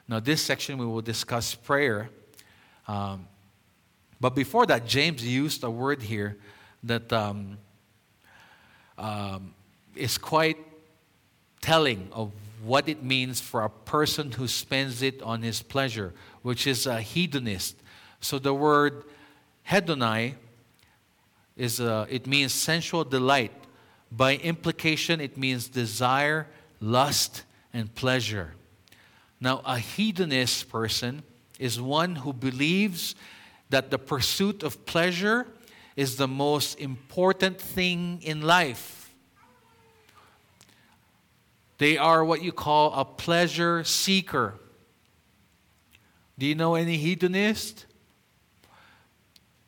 Now 0.08 0.20
this 0.20 0.40
section 0.40 0.78
we 0.78 0.86
will 0.86 1.02
discuss 1.02 1.56
prayer. 1.56 2.12
Um, 2.88 3.28
but 4.22 4.36
before 4.36 4.68
that, 4.68 4.86
James 4.86 5.26
used 5.26 5.64
a 5.64 5.72
word 5.72 6.04
here 6.04 6.38
that 6.84 7.12
um, 7.12 7.58
um, 9.00 9.56
is 9.96 10.20
quite 10.20 10.58
telling 11.60 12.08
of 12.12 12.32
what 12.64 12.88
it 12.88 13.04
means 13.04 13.42
for 13.42 13.64
a 13.64 13.70
person 13.70 14.32
who 14.32 14.48
spends 14.48 15.02
it 15.02 15.22
on 15.22 15.42
his 15.42 15.62
pleasure, 15.62 16.14
which 16.42 16.66
is 16.66 16.88
a 16.88 17.02
hedonist. 17.02 17.76
So 18.22 18.40
the 18.40 18.54
word 18.54 19.04
hedonai 19.70 20.36
is 21.58 21.80
a, 21.80 22.08
it 22.10 22.26
means 22.26 22.54
sensual 22.54 23.04
delight. 23.04 23.52
By 24.12 24.38
implication, 24.38 25.20
it 25.20 25.38
means 25.38 25.68
desire, 25.68 26.48
lust, 26.80 27.44
and 27.74 27.94
pleasure. 27.94 28.54
Now, 29.40 29.62
a 29.66 29.78
hedonist 29.78 30.70
person 30.70 31.24
is 31.60 31.82
one 31.82 32.16
who 32.16 32.32
believes 32.32 33.16
that 33.70 33.90
the 33.92 34.00
pursuit 34.00 34.64
of 34.64 34.86
pleasure 34.86 35.48
is 35.96 36.16
the 36.16 36.28
most 36.28 36.80
important 36.80 37.60
thing 37.60 38.20
in 38.22 38.42
life. 38.42 39.03
They 41.84 41.98
are 41.98 42.24
what 42.24 42.42
you 42.42 42.54
call 42.54 42.94
a 42.94 43.04
pleasure 43.04 43.84
seeker. 43.84 44.54
Do 46.40 46.46
you 46.46 46.56
know 46.56 46.76
any 46.76 46.96
hedonist? 46.96 47.88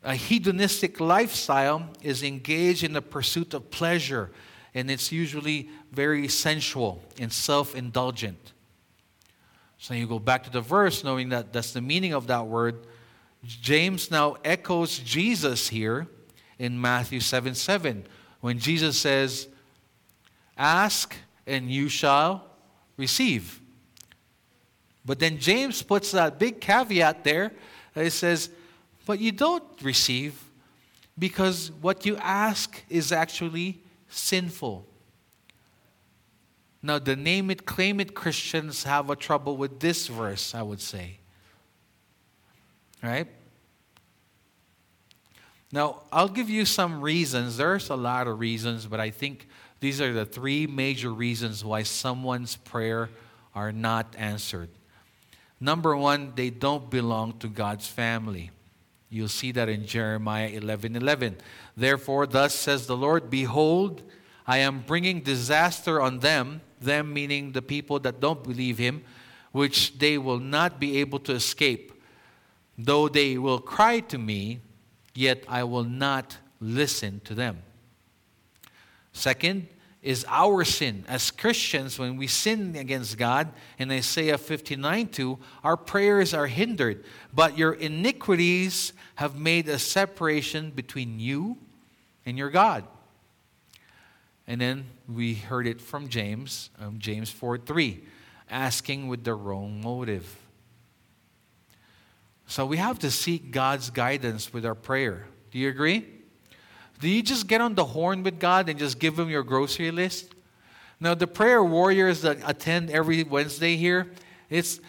A 0.02 0.14
hedonistic 0.14 0.98
lifestyle 0.98 1.90
is 2.00 2.22
engaged 2.22 2.82
in 2.82 2.94
the 2.94 3.02
pursuit 3.02 3.52
of 3.52 3.70
pleasure, 3.70 4.30
and 4.72 4.90
it's 4.90 5.12
usually 5.12 5.68
very 5.92 6.26
sensual 6.28 7.02
and 7.20 7.30
self 7.30 7.74
indulgent. 7.74 8.54
So 9.76 9.92
you 9.92 10.06
go 10.06 10.18
back 10.18 10.44
to 10.44 10.50
the 10.50 10.62
verse, 10.62 11.04
knowing 11.04 11.28
that 11.28 11.52
that's 11.52 11.74
the 11.74 11.82
meaning 11.82 12.14
of 12.14 12.28
that 12.28 12.46
word. 12.46 12.86
James 13.44 14.10
now 14.10 14.38
echoes 14.42 15.00
Jesus 15.00 15.68
here 15.68 16.06
in 16.58 16.80
Matthew 16.80 17.20
7 17.20 17.54
7, 17.54 18.06
when 18.40 18.58
Jesus 18.58 18.98
says, 18.98 19.48
Ask 20.56 21.14
and 21.46 21.70
you 21.70 21.88
shall 21.88 22.44
receive. 22.96 23.60
But 25.04 25.20
then 25.20 25.38
James 25.38 25.82
puts 25.82 26.10
that 26.10 26.38
big 26.38 26.60
caveat 26.60 27.22
there. 27.22 27.52
It 27.94 28.10
says, 28.10 28.50
But 29.06 29.20
you 29.20 29.32
don't 29.32 29.64
receive 29.82 30.42
because 31.18 31.70
what 31.80 32.04
you 32.04 32.16
ask 32.16 32.82
is 32.88 33.12
actually 33.12 33.80
sinful. 34.08 34.86
Now, 36.82 36.98
the 36.98 37.16
name 37.16 37.50
it, 37.50 37.66
claim 37.66 38.00
it 38.00 38.14
Christians 38.14 38.84
have 38.84 39.10
a 39.10 39.16
trouble 39.16 39.56
with 39.56 39.80
this 39.80 40.08
verse, 40.08 40.54
I 40.54 40.62
would 40.62 40.80
say. 40.80 41.18
Right? 43.02 43.26
Now, 45.72 46.02
I'll 46.12 46.28
give 46.28 46.48
you 46.48 46.64
some 46.64 47.00
reasons. 47.00 47.56
There's 47.56 47.90
a 47.90 47.96
lot 47.96 48.28
of 48.28 48.38
reasons, 48.38 48.86
but 48.86 49.00
I 49.00 49.10
think 49.10 49.48
these 49.86 50.00
are 50.00 50.12
the 50.12 50.26
three 50.26 50.66
major 50.66 51.12
reasons 51.12 51.64
why 51.64 51.84
someone's 51.84 52.56
prayer 52.56 53.08
are 53.54 53.70
not 53.70 54.16
answered. 54.18 54.68
Number 55.60 55.96
one, 55.96 56.32
they 56.34 56.50
don't 56.50 56.90
belong 56.90 57.38
to 57.38 57.46
God's 57.46 57.86
family. 57.86 58.50
You'll 59.10 59.28
see 59.28 59.52
that 59.52 59.68
in 59.68 59.86
Jeremiah 59.86 60.48
11 60.48 60.96
11. 60.96 61.36
Therefore, 61.76 62.26
thus 62.26 62.52
says 62.52 62.88
the 62.88 62.96
Lord, 62.96 63.30
Behold, 63.30 64.02
I 64.44 64.58
am 64.58 64.80
bringing 64.84 65.20
disaster 65.20 66.00
on 66.00 66.18
them, 66.18 66.62
them 66.80 67.12
meaning 67.12 67.52
the 67.52 67.62
people 67.62 68.00
that 68.00 68.18
don't 68.18 68.42
believe 68.42 68.78
Him, 68.78 69.04
which 69.52 70.00
they 70.00 70.18
will 70.18 70.40
not 70.40 70.80
be 70.80 70.98
able 70.98 71.20
to 71.20 71.32
escape. 71.32 71.92
Though 72.76 73.08
they 73.08 73.38
will 73.38 73.60
cry 73.60 74.00
to 74.00 74.18
me, 74.18 74.58
yet 75.14 75.44
I 75.46 75.62
will 75.62 75.84
not 75.84 76.38
listen 76.60 77.20
to 77.22 77.36
them. 77.36 77.62
Second 79.12 79.68
is 80.06 80.24
our 80.28 80.64
sin. 80.64 81.04
As 81.08 81.32
Christians, 81.32 81.98
when 81.98 82.16
we 82.16 82.28
sin 82.28 82.76
against 82.76 83.18
God, 83.18 83.52
in 83.76 83.90
Isaiah 83.90 84.38
59 84.38 85.08
2, 85.08 85.38
our 85.64 85.76
prayers 85.76 86.32
are 86.32 86.46
hindered. 86.46 87.04
But 87.34 87.58
your 87.58 87.72
iniquities 87.72 88.92
have 89.16 89.36
made 89.36 89.68
a 89.68 89.80
separation 89.80 90.70
between 90.70 91.18
you 91.18 91.58
and 92.24 92.38
your 92.38 92.50
God. 92.50 92.84
And 94.46 94.60
then 94.60 94.86
we 95.08 95.34
heard 95.34 95.66
it 95.66 95.80
from 95.80 96.08
James, 96.08 96.70
um, 96.78 97.00
James 97.00 97.28
4 97.28 97.58
3, 97.58 98.04
asking 98.48 99.08
with 99.08 99.24
the 99.24 99.34
wrong 99.34 99.80
motive. 99.80 100.36
So 102.46 102.64
we 102.64 102.76
have 102.76 103.00
to 103.00 103.10
seek 103.10 103.50
God's 103.50 103.90
guidance 103.90 104.52
with 104.52 104.64
our 104.64 104.76
prayer. 104.76 105.26
Do 105.50 105.58
you 105.58 105.68
agree? 105.68 106.15
Do 107.00 107.08
you 107.08 107.22
just 107.22 107.46
get 107.46 107.60
on 107.60 107.74
the 107.74 107.84
horn 107.84 108.22
with 108.22 108.38
God 108.38 108.68
and 108.68 108.78
just 108.78 108.98
give 108.98 109.18
Him 109.18 109.28
your 109.28 109.42
grocery 109.42 109.90
list? 109.90 110.34
Now, 110.98 111.14
the 111.14 111.26
prayer 111.26 111.62
warriors 111.62 112.22
that 112.22 112.38
attend 112.46 112.90
every 112.90 113.22
Wednesday 113.22 113.76
here, 113.76 114.10
it's, 114.48 114.80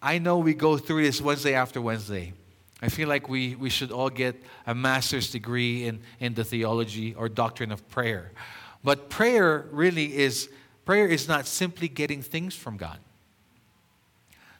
I 0.00 0.18
know 0.18 0.38
we 0.38 0.54
go 0.54 0.78
through 0.78 1.02
this 1.02 1.20
Wednesday 1.20 1.54
after 1.54 1.80
Wednesday. 1.80 2.32
I 2.80 2.88
feel 2.88 3.08
like 3.08 3.28
we, 3.28 3.54
we 3.54 3.70
should 3.70 3.92
all 3.92 4.10
get 4.10 4.42
a 4.66 4.74
master's 4.74 5.30
degree 5.30 5.86
in, 5.86 6.00
in 6.20 6.34
the 6.34 6.44
theology 6.44 7.14
or 7.14 7.28
doctrine 7.28 7.72
of 7.72 7.86
prayer. 7.90 8.32
But 8.82 9.10
prayer 9.10 9.66
really 9.70 10.16
is, 10.16 10.48
prayer 10.84 11.06
is 11.06 11.28
not 11.28 11.46
simply 11.46 11.88
getting 11.88 12.22
things 12.22 12.54
from 12.54 12.76
God. 12.76 12.98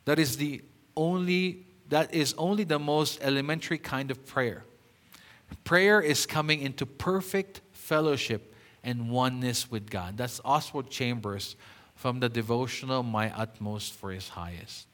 That 0.05 0.18
is 0.18 0.37
the 0.37 0.62
only 0.97 1.66
that 1.89 2.14
is 2.14 2.35
only 2.39 2.64
the 2.64 2.78
most 2.78 3.18
elementary 3.22 3.78
kind 3.78 4.11
of 4.11 4.24
prayer. 4.26 4.64
Prayer 5.64 6.01
is 6.01 6.26
coming 6.26 6.61
into 6.61 6.86
perfect 6.86 7.61
fellowship 7.72 8.55
and 8.82 9.11
oneness 9.11 9.70
with 9.70 9.90
God. 9.90 10.16
That's 10.16 10.40
Oswald 10.45 10.90
Chambers 10.90 11.57
from 11.95 12.20
the 12.20 12.28
devotional 12.28 13.03
My 13.03 13.34
Utmost 13.34 13.92
for 13.92 14.11
His 14.11 14.28
Highest. 14.28 14.86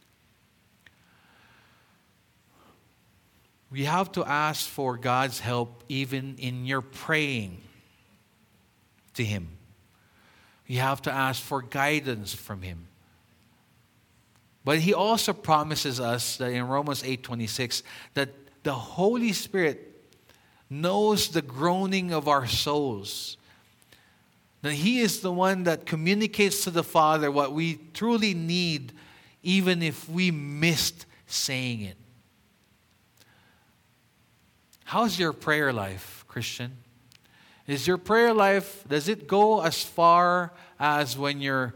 We 3.71 3.85
have 3.85 4.11
to 4.13 4.25
ask 4.25 4.69
for 4.69 4.97
God's 4.97 5.41
help 5.41 5.85
even 5.89 6.37
in 6.39 6.67
your 6.67 6.81
praying 6.81 7.61
to 9.15 9.25
Him. 9.25 9.49
You 10.67 10.81
have 10.81 11.03
to 11.03 11.13
ask 11.13 11.43
for 11.43 11.63
guidance 11.63 12.35
from 12.35 12.63
Him. 12.63 12.87
But 14.65 14.79
he 14.79 14.93
also 14.93 15.33
promises 15.33 16.01
us 16.01 16.37
that 16.37 16.53
in 16.53 16.67
Romans 16.69 17.03
8:26 17.03 17.83
that 18.15 18.29
the 18.63 18.75
Holy 18.75 19.33
Spirit 19.33 19.90
knows 20.71 21.29
the 21.29 21.43
groaning 21.43 22.13
of 22.13 22.29
our 22.29 22.47
souls. 22.47 23.37
That 24.63 24.73
he 24.73 25.01
is 25.01 25.21
the 25.21 25.33
one 25.33 25.65
that 25.65 25.85
communicates 25.85 26.65
to 26.65 26.71
the 26.71 26.85
Father 26.85 27.31
what 27.31 27.53
we 27.53 27.81
truly 27.93 28.35
need 28.35 28.93
even 29.43 29.83
if 29.83 30.09
we 30.09 30.31
missed 30.31 31.07
saying 31.27 31.81
it. 31.83 31.97
How's 34.85 35.19
your 35.19 35.33
prayer 35.33 35.73
life, 35.73 36.25
Christian? 36.29 36.73
Is 37.67 37.87
your 37.87 37.99
prayer 37.99 38.35
life, 38.35 38.85
does 38.89 39.09
it 39.09 39.29
go 39.29 39.63
as 39.63 39.83
far 39.83 40.53
as 40.79 41.17
when 41.17 41.41
you're 41.41 41.75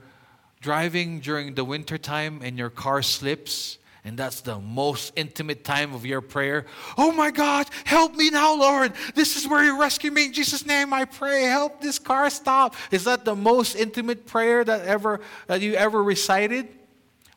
driving 0.60 1.20
during 1.20 1.54
the 1.54 1.64
winter 1.64 1.96
time 1.96 2.40
and 2.42 2.58
your 2.58 2.70
car 2.70 3.02
slips 3.02 3.78
and 4.04 4.18
that's 4.18 4.42
the 4.42 4.60
most 4.60 5.14
intimate 5.16 5.64
time 5.64 5.94
of 5.94 6.04
your 6.04 6.20
prayer. 6.20 6.66
Oh 6.98 7.10
my 7.10 7.30
God, 7.30 7.66
help 7.84 8.14
me 8.14 8.28
now, 8.28 8.54
Lord. 8.54 8.92
This 9.14 9.36
is 9.36 9.48
where 9.48 9.64
you 9.64 9.80
rescue 9.80 10.10
me. 10.10 10.26
In 10.26 10.32
Jesus' 10.34 10.66
name 10.66 10.92
I 10.92 11.06
pray. 11.06 11.44
Help 11.44 11.80
this 11.80 11.98
car 11.98 12.28
stop. 12.28 12.76
Is 12.90 13.04
that 13.04 13.24
the 13.24 13.34
most 13.34 13.74
intimate 13.74 14.26
prayer 14.26 14.62
that 14.62 14.82
ever 14.82 15.20
that 15.46 15.62
you 15.62 15.74
ever 15.74 16.02
recited 16.02 16.68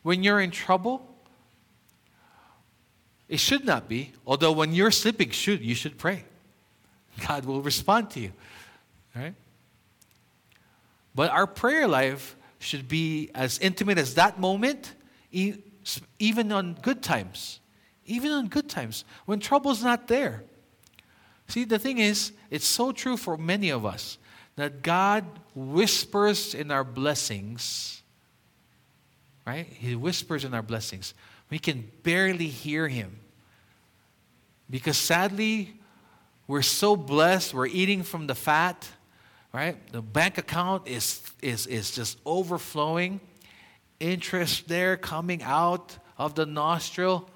when 0.02 0.22
you're 0.22 0.40
in 0.40 0.50
trouble? 0.50 1.06
It 3.30 3.40
should 3.40 3.64
not 3.64 3.88
be. 3.88 4.12
Although 4.26 4.52
when 4.52 4.74
you're 4.74 4.90
sleeping, 4.90 5.30
should 5.30 5.62
you 5.62 5.74
should 5.74 5.96
pray. 5.96 6.24
God 7.26 7.46
will 7.46 7.62
respond 7.62 8.10
to 8.10 8.20
you. 8.20 8.32
Right? 9.16 9.34
But 11.14 11.30
our 11.30 11.46
prayer 11.46 11.88
life 11.88 12.36
should 12.58 12.88
be 12.88 13.30
as 13.34 13.58
intimate 13.58 13.98
as 13.98 14.14
that 14.14 14.38
moment, 14.38 14.92
even 16.18 16.52
on 16.52 16.74
good 16.82 17.02
times. 17.02 17.60
Even 18.04 18.32
on 18.32 18.48
good 18.48 18.68
times, 18.68 19.04
when 19.26 19.38
trouble's 19.38 19.82
not 19.82 20.08
there. 20.08 20.42
See, 21.46 21.64
the 21.64 21.78
thing 21.78 21.98
is, 21.98 22.32
it's 22.50 22.66
so 22.66 22.90
true 22.92 23.16
for 23.16 23.36
many 23.36 23.70
of 23.70 23.84
us 23.84 24.18
that 24.56 24.82
God 24.82 25.24
whispers 25.54 26.54
in 26.54 26.70
our 26.70 26.84
blessings, 26.84 28.02
right? 29.46 29.66
He 29.66 29.94
whispers 29.94 30.44
in 30.44 30.54
our 30.54 30.62
blessings. 30.62 31.12
We 31.50 31.58
can 31.58 31.90
barely 32.02 32.48
hear 32.48 32.88
Him. 32.88 33.18
Because 34.70 34.96
sadly, 34.96 35.74
we're 36.46 36.62
so 36.62 36.96
blessed, 36.96 37.52
we're 37.52 37.66
eating 37.66 38.02
from 38.02 38.26
the 38.26 38.34
fat 38.34 38.88
right? 39.52 39.76
The 39.92 40.02
bank 40.02 40.38
account 40.38 40.86
is, 40.86 41.22
is, 41.42 41.66
is 41.66 41.90
just 41.90 42.18
overflowing, 42.26 43.20
interest 44.00 44.68
there 44.68 44.96
coming 44.96 45.42
out 45.42 45.96
of 46.16 46.34
the 46.34 46.46
nostril. 46.46 47.28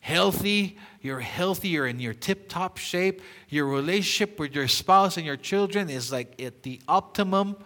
Healthy, 0.00 0.76
you're 1.00 1.20
healthy, 1.20 1.68
you're 1.68 1.86
in 1.86 2.00
your 2.00 2.14
tip 2.14 2.48
top 2.48 2.76
shape. 2.78 3.22
Your 3.48 3.66
relationship 3.66 4.38
with 4.38 4.54
your 4.54 4.68
spouse 4.68 5.16
and 5.16 5.24
your 5.24 5.36
children 5.36 5.88
is 5.88 6.12
like 6.12 6.40
at 6.40 6.62
the 6.62 6.80
optimum. 6.86 7.56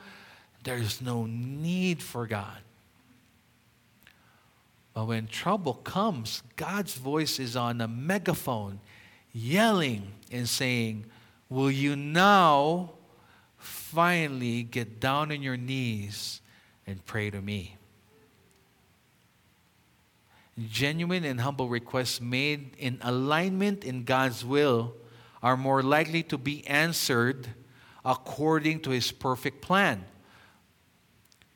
There's 0.62 1.01
no 1.01 1.26
need 1.26 2.03
for 2.03 2.26
God. 2.26 2.59
But 4.95 5.07
when 5.07 5.26
trouble 5.26 5.74
comes, 5.74 6.43
God's 6.57 6.95
voice 6.95 7.39
is 7.39 7.57
on 7.57 7.81
a 7.81 7.89
megaphone, 7.89 8.81
yelling 9.33 10.12
and 10.31 10.49
saying, 10.49 11.07
Will 11.49 11.70
you 11.70 11.97
now 11.97 12.93
finally 13.59 14.62
get 14.62 15.01
down 15.01 15.33
on 15.33 15.43
your 15.43 15.57
knees 15.57 16.41
and 16.87 17.05
pray 17.05 17.31
to 17.31 17.41
me. 17.41 17.76
Genuine 20.59 21.25
and 21.25 21.41
humble 21.41 21.69
requests 21.69 22.21
made 22.21 22.75
in 22.79 22.99
alignment 23.03 23.85
in 23.85 24.05
God's 24.05 24.45
will 24.45 24.95
are 25.43 25.57
more 25.57 25.83
likely 25.83 26.23
to 26.25 26.39
be 26.39 26.67
answered 26.67 27.47
according 28.05 28.81
to 28.81 28.91
his 28.91 29.13
perfect 29.13 29.61
plan. 29.61 30.05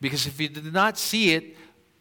Because 0.00 0.26
if 0.26 0.40
you 0.40 0.48
did 0.48 0.72
not 0.72 0.98
see 0.98 1.32
it, 1.32 1.56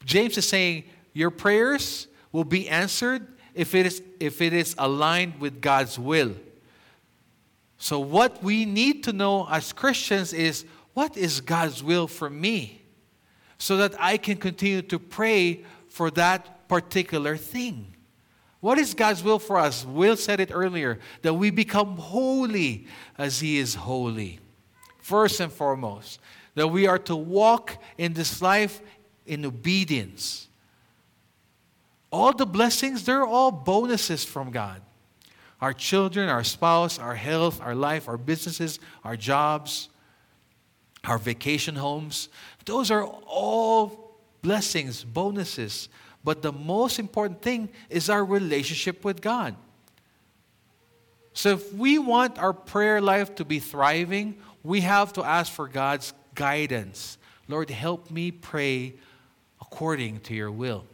James 0.06 0.38
is 0.38 0.47
saying 0.47 0.84
your 1.14 1.32
prayers 1.32 2.08
will 2.32 2.43
be 2.43 2.68
answered 2.70 3.28
if 3.54 3.76
it 3.76 3.86
is, 3.86 4.02
if 4.20 4.41
it 4.41 4.54
is 4.54 4.76
aligned 4.78 5.39
with 5.39 5.62
God's 5.62 5.97
will. 5.97 6.36
So, 7.78 7.99
what 7.99 8.43
we 8.43 8.66
need 8.66 9.04
to 9.06 9.14
know 9.14 9.47
as 9.49 9.74
Christians 9.74 10.34
is 10.34 10.66
what 10.93 11.18
is 11.18 11.41
God's 11.41 11.84
will 11.84 12.08
for 12.08 12.30
me? 12.30 12.84
So 13.58 13.78
that 13.78 13.95
I 13.99 14.18
can 14.18 14.38
continue 14.38 14.82
to 14.84 14.99
pray 14.99 15.64
for 15.89 16.10
that 16.12 16.61
particular 16.72 17.36
thing. 17.36 17.93
What 18.61 18.78
is 18.78 18.93
God's 18.93 19.22
will 19.22 19.39
for 19.39 19.57
us? 19.57 19.84
Will 19.84 20.15
said 20.15 20.39
it 20.39 20.51
earlier 20.53 20.99
that 21.22 21.34
we 21.34 21.49
become 21.49 21.97
holy 21.97 22.88
as 23.17 23.41
He 23.41 23.57
is 23.57 23.76
holy. 23.76 24.39
First 24.99 25.41
and 25.41 25.51
foremost, 25.51 26.22
that 26.55 26.69
we 26.69 26.88
are 26.88 26.99
to 26.99 27.13
walk 27.13 27.78
in 27.97 28.13
this 28.13 28.41
life 28.41 28.82
in 29.26 29.45
obedience. 29.45 30.47
All 32.09 32.32
the 32.32 32.45
blessings, 32.45 33.03
they're 33.03 33.26
all 33.26 33.51
bonuses 33.51 34.24
from 34.24 34.49
God. 34.49 34.82
Our 35.59 35.74
children, 35.74 36.30
our 36.30 36.45
spouse, 36.45 36.97
our 36.97 37.15
health, 37.15 37.59
our 37.59 37.76
life, 37.76 38.07
our 38.07 38.17
businesses, 38.17 38.80
our 39.03 39.17
jobs, 39.17 39.89
our 41.03 41.17
vacation 41.17 41.76
homes, 41.76 42.30
those 42.63 42.89
are 42.91 43.03
all 43.03 44.22
blessings, 44.41 45.03
bonuses. 45.03 45.89
But 46.24 46.41
the 46.41 46.51
most 46.51 46.99
important 46.99 47.41
thing 47.41 47.69
is 47.89 48.09
our 48.09 48.24
relationship 48.24 49.03
with 49.03 49.22
God. 49.22 49.55
So 51.34 51.49
if 51.51 51.74
we 51.74 51.97
want 51.97 52.38
our 52.38 52.53
prayer 52.53 53.01
life 53.01 53.36
to 53.36 53.45
be 53.45 53.59
thriving, 53.59 54.38
we 54.63 54.82
have 54.82 55.13
to 55.13 55.24
ask 55.24 55.51
for 55.51 55.67
God's 55.67 56.13
guidance. 56.36 57.17
Lord, 57.47 57.69
help 57.69 58.11
me 58.11 58.32
pray 58.32 58.93
according 59.59 60.19
to 60.22 60.36
your 60.36 60.51
will. 60.51 60.86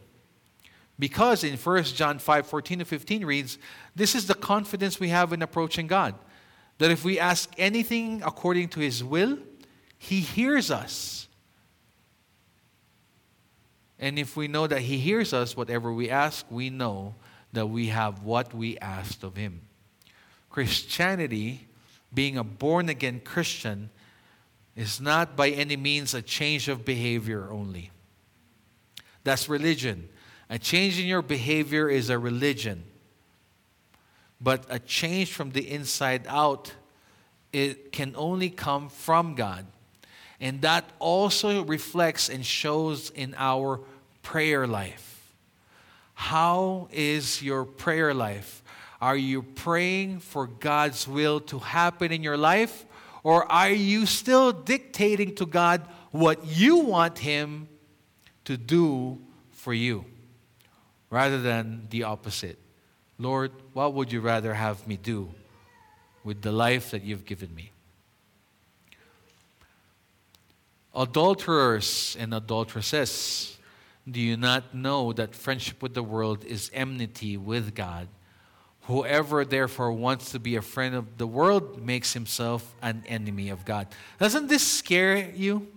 Because 1.00 1.44
in 1.44 1.58
1 1.58 1.84
John 1.84 2.20
5 2.20 2.48
14 2.48 2.80
to 2.80 2.86
15 2.86 3.26
reads, 3.26 3.58
This 3.96 4.16
is 4.16 4.28
the 4.28 4.34
confidence 4.34 5.00
we 5.00 5.10
have 5.10 5.34
in 5.34 5.42
approaching 5.42 5.88
God, 5.88 6.16
that 6.80 6.92
if 6.92 7.04
we 7.04 7.20
ask 7.20 7.52
anything 7.58 8.24
according 8.24 8.70
to 8.70 8.80
his 8.80 9.04
will, 9.04 9.38
he 9.98 10.22
hears 10.22 10.72
us. 10.72 11.28
And 14.00 14.20
if 14.20 14.38
we 14.38 14.48
know 14.48 14.68
that 14.68 14.82
he 14.82 14.98
hears 14.98 15.34
us, 15.34 15.58
whatever 15.58 15.92
we 15.92 16.10
ask, 16.10 16.46
we 16.50 16.70
know 16.70 17.16
that 17.54 17.68
we 17.68 17.88
have 17.88 18.24
what 18.24 18.54
we 18.54 18.78
asked 18.78 19.24
of 19.24 19.36
him. 19.36 19.62
Christianity, 20.50 21.68
being 22.14 22.38
a 22.38 22.44
born 22.44 22.90
again 22.90 23.22
Christian, 23.24 23.90
is 24.76 25.02
not 25.02 25.36
by 25.36 25.50
any 25.50 25.76
means 25.76 26.14
a 26.14 26.22
change 26.22 26.68
of 26.68 26.86
behavior 26.86 27.52
only. 27.52 27.92
That's 29.24 29.50
religion. 29.50 30.10
A 30.50 30.60
change 30.60 31.00
in 31.00 31.08
your 31.08 31.22
behavior 31.22 31.90
is 31.90 32.10
a 32.10 32.20
religion. 32.20 32.84
But 34.40 34.66
a 34.70 34.78
change 34.80 35.34
from 35.34 35.52
the 35.52 35.70
inside 35.70 36.26
out, 36.28 36.74
it 37.52 37.92
can 37.92 38.14
only 38.16 38.50
come 38.50 38.90
from 38.90 39.34
God. 39.34 39.66
And 40.40 40.62
that 40.62 40.90
also 41.00 41.64
reflects 41.64 42.30
and 42.30 42.46
shows 42.46 43.10
in 43.10 43.36
our 43.38 43.80
prayer 44.22 44.68
life. 44.68 45.34
How 46.14 46.90
is 46.92 47.42
your 47.42 47.66
prayer 47.66 48.14
life? 48.14 48.64
Are 49.02 49.18
you 49.18 49.42
praying 49.44 50.20
for 50.20 50.48
God's 50.48 51.08
will 51.08 51.40
to 51.42 51.60
happen 51.60 52.12
in 52.12 52.24
your 52.24 52.38
life? 52.38 52.86
Or 53.24 53.52
are 53.52 53.70
you 53.70 54.06
still 54.06 54.52
dictating 54.52 55.36
to 55.36 55.46
God 55.46 55.82
what 56.12 56.46
you 56.46 56.78
want 56.78 57.20
Him 57.20 57.68
to 58.46 58.56
do 58.56 59.20
for 59.52 59.74
you 59.74 60.06
rather 61.10 61.42
than 61.42 61.88
the 61.90 62.04
opposite. 62.04 62.58
Lord, 63.20 63.52
what 63.74 63.94
would 63.94 64.12
you 64.12 64.22
rather 64.22 64.54
have 64.54 64.88
me 64.88 64.96
do 64.96 65.30
with 66.24 66.42
the 66.42 66.52
life 66.54 66.92
that 66.92 67.04
you've 67.04 67.26
given 67.26 67.54
me? 67.54 67.72
Adulterers 70.98 72.18
and 72.20 72.34
adulteresses, 72.34 73.56
do 74.10 74.20
you 74.20 74.36
not 74.36 74.74
know 74.74 75.14
that 75.14 75.36
friendship 75.36 75.84
with 75.84 75.94
the 75.94 76.02
world 76.02 76.44
is 76.44 76.72
enmity 76.74 77.38
with 77.38 77.76
God? 77.76 78.08
Whoever 78.84 79.46
therefore 79.46 79.92
wants 79.92 80.32
to 80.32 80.40
be 80.40 80.56
a 80.56 80.62
friend 80.62 80.96
of 80.96 81.18
the 81.20 81.28
world 81.28 81.86
makes 81.86 82.14
himself 82.14 82.74
an 82.82 83.04
enemy 83.06 83.50
of 83.50 83.64
God. 83.64 83.88
Doesn't 84.18 84.48
this 84.48 84.66
scare 84.66 85.30
you? 85.36 85.68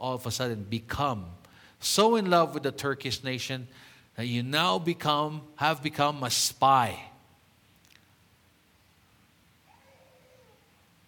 All 0.00 0.14
of 0.14 0.26
a 0.26 0.30
sudden 0.30 0.64
become 0.64 1.26
so 1.80 2.16
in 2.16 2.28
love 2.28 2.52
with 2.52 2.62
the 2.62 2.72
Turkish 2.72 3.24
nation 3.24 3.66
that 4.16 4.26
you 4.26 4.42
now 4.42 4.78
become 4.78 5.42
have 5.56 5.82
become 5.82 6.22
a 6.22 6.30
spy. 6.30 6.98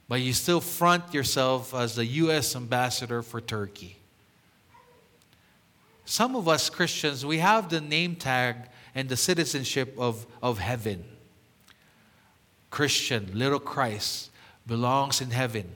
But 0.09 0.20
you 0.22 0.32
still 0.32 0.61
front 0.61 1.14
yourself 1.14 1.74
as 1.74 1.95
the 1.95 2.07
US 2.07 2.57
ambassador 2.57 3.22
for 3.22 3.40
Turkey. 3.40 3.97
Some 6.05 6.34
of 6.34 6.49
us 6.49 6.68
Christians, 6.68 7.24
we 7.24 7.38
have 7.38 7.68
the 7.68 7.80
name 7.80 8.16
tag 8.16 8.57
and 8.95 9.09
the 9.09 9.16
citizenship 9.16 9.95
of, 9.99 10.26
of 10.43 10.59
heaven. 10.59 11.05
Christian, 12.70 13.30
little 13.34 13.61
Christ, 13.61 14.30
belongs 14.66 15.20
in 15.20 15.30
heaven. 15.30 15.70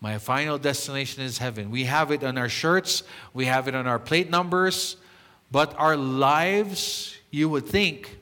My 0.00 0.16
final 0.18 0.56
destination 0.56 1.22
is 1.22 1.38
heaven. 1.38 1.70
We 1.70 1.84
have 1.84 2.10
it 2.10 2.24
on 2.24 2.38
our 2.38 2.48
shirts, 2.48 3.02
we 3.34 3.46
have 3.46 3.68
it 3.68 3.74
on 3.74 3.86
our 3.86 3.98
plate 3.98 4.30
numbers, 4.30 4.96
but 5.50 5.74
our 5.78 5.96
lives, 5.96 7.16
you 7.30 7.48
would 7.48 7.66
think 7.66 8.18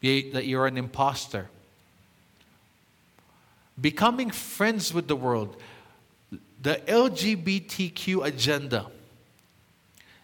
that 0.00 0.46
you're 0.46 0.66
an 0.66 0.76
imposter. 0.76 1.48
Becoming 3.80 4.30
friends 4.30 4.92
with 4.92 5.06
the 5.06 5.14
world, 5.16 5.56
the 6.60 6.74
LGBTQ 6.86 8.24
agenda 8.24 8.86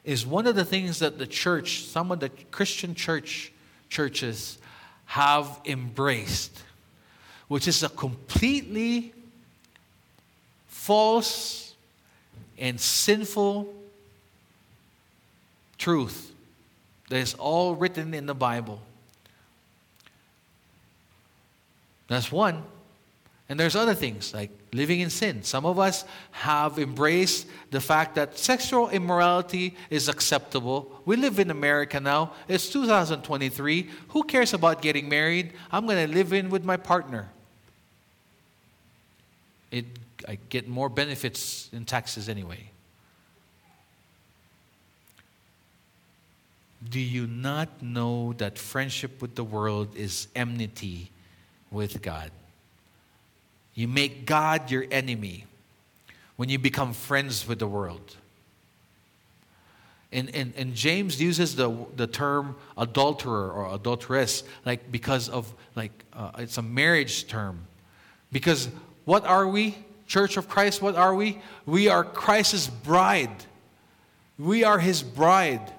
is 0.05 0.27
one 0.27 0.47
of 0.47 0.57
the 0.57 0.65
things 0.65 0.99
that 0.99 1.19
the 1.19 1.27
church, 1.27 1.85
some 1.85 2.11
of 2.11 2.19
the 2.19 2.31
Christian 2.51 2.95
church 2.95 3.53
churches 3.89 4.59
have 5.05 5.61
embraced 5.65 6.63
which 7.49 7.67
is 7.67 7.83
a 7.83 7.89
completely 7.89 9.13
false 10.67 11.75
and 12.59 12.81
sinful 12.81 13.75
truth 15.79 16.33
that 17.09 17.17
is 17.17 17.35
all 17.35 17.75
written 17.75 18.15
in 18.15 18.27
the 18.27 18.35
Bible. 18.35 18.81
That's 22.09 22.31
one. 22.31 22.63
And 23.51 23.59
there's 23.59 23.77
other 23.77 23.95
things 23.95 24.35
like 24.35 24.51
living 24.75 25.01
in 25.01 25.09
sin. 25.09 25.43
Some 25.43 25.65
of 25.65 25.79
us 25.79 26.05
have 26.33 26.79
embraced 26.79 27.47
the 27.71 27.81
fact 27.81 28.15
that 28.17 28.39
sexual 28.39 28.91
immorality 28.91 29.75
is 29.89 30.09
acceptable. 30.09 31.01
We 31.07 31.17
live 31.17 31.39
in 31.39 31.51
America 31.51 31.99
now. 31.99 32.33
It's 32.47 32.69
2023. 32.69 33.89
Who 34.09 34.23
cares 34.25 34.53
about 34.53 34.83
getting 34.83 35.09
married? 35.09 35.55
I'm 35.73 35.87
going 35.87 36.07
to 36.07 36.15
live 36.15 36.35
in 36.35 36.51
with 36.51 36.65
my 36.65 36.77
partner 36.77 37.31
it, 39.71 39.87
I 40.27 40.39
get 40.49 40.69
more 40.69 40.89
benefits 40.89 41.69
in 41.73 41.85
taxes 41.85 42.29
anyway. 42.29 42.71
Do 46.89 47.01
you 47.01 47.27
not 47.27 47.83
know 47.83 48.35
that 48.35 48.57
friendship 48.57 49.21
with 49.21 49.35
the 49.35 49.45
world 49.45 49.97
is 49.97 50.29
enmity 50.35 51.11
with 51.71 52.01
God? 52.03 52.31
You 53.75 53.89
make 53.89 54.27
God 54.27 54.71
your 54.71 54.87
enemy 54.91 55.45
when 56.37 56.49
you 56.49 56.59
become 56.59 56.93
friends 56.93 57.47
with 57.47 57.59
the 57.59 57.67
world. 57.67 58.17
And, 60.11 60.35
and, 60.35 60.55
and 60.57 60.75
James 60.75 61.21
uses 61.21 61.57
the, 61.57 61.87
the 61.97 62.07
term 62.07 62.57
adulterer 62.79 63.51
or 63.51 63.75
adulteress 63.75 64.43
like 64.65 64.91
because 64.91 65.29
of 65.29 65.53
like 65.75 65.93
uh, 66.15 66.31
it's 66.39 66.57
a 66.57 66.63
marriage 66.63 67.27
term 67.27 67.67
because 68.33 68.69
what 69.09 69.25
are 69.25 69.49
we? 69.49 69.75
Church 70.07 70.37
of 70.37 70.51
Christ, 70.51 70.83
what 70.83 70.95
are 70.95 71.15
we? 71.15 71.41
We 71.65 71.89
are 71.89 72.05
Christ's 72.05 72.69
bride. 72.69 73.33
We 74.39 74.65
are 74.65 74.79
his 74.79 75.03
bride. 75.03 75.73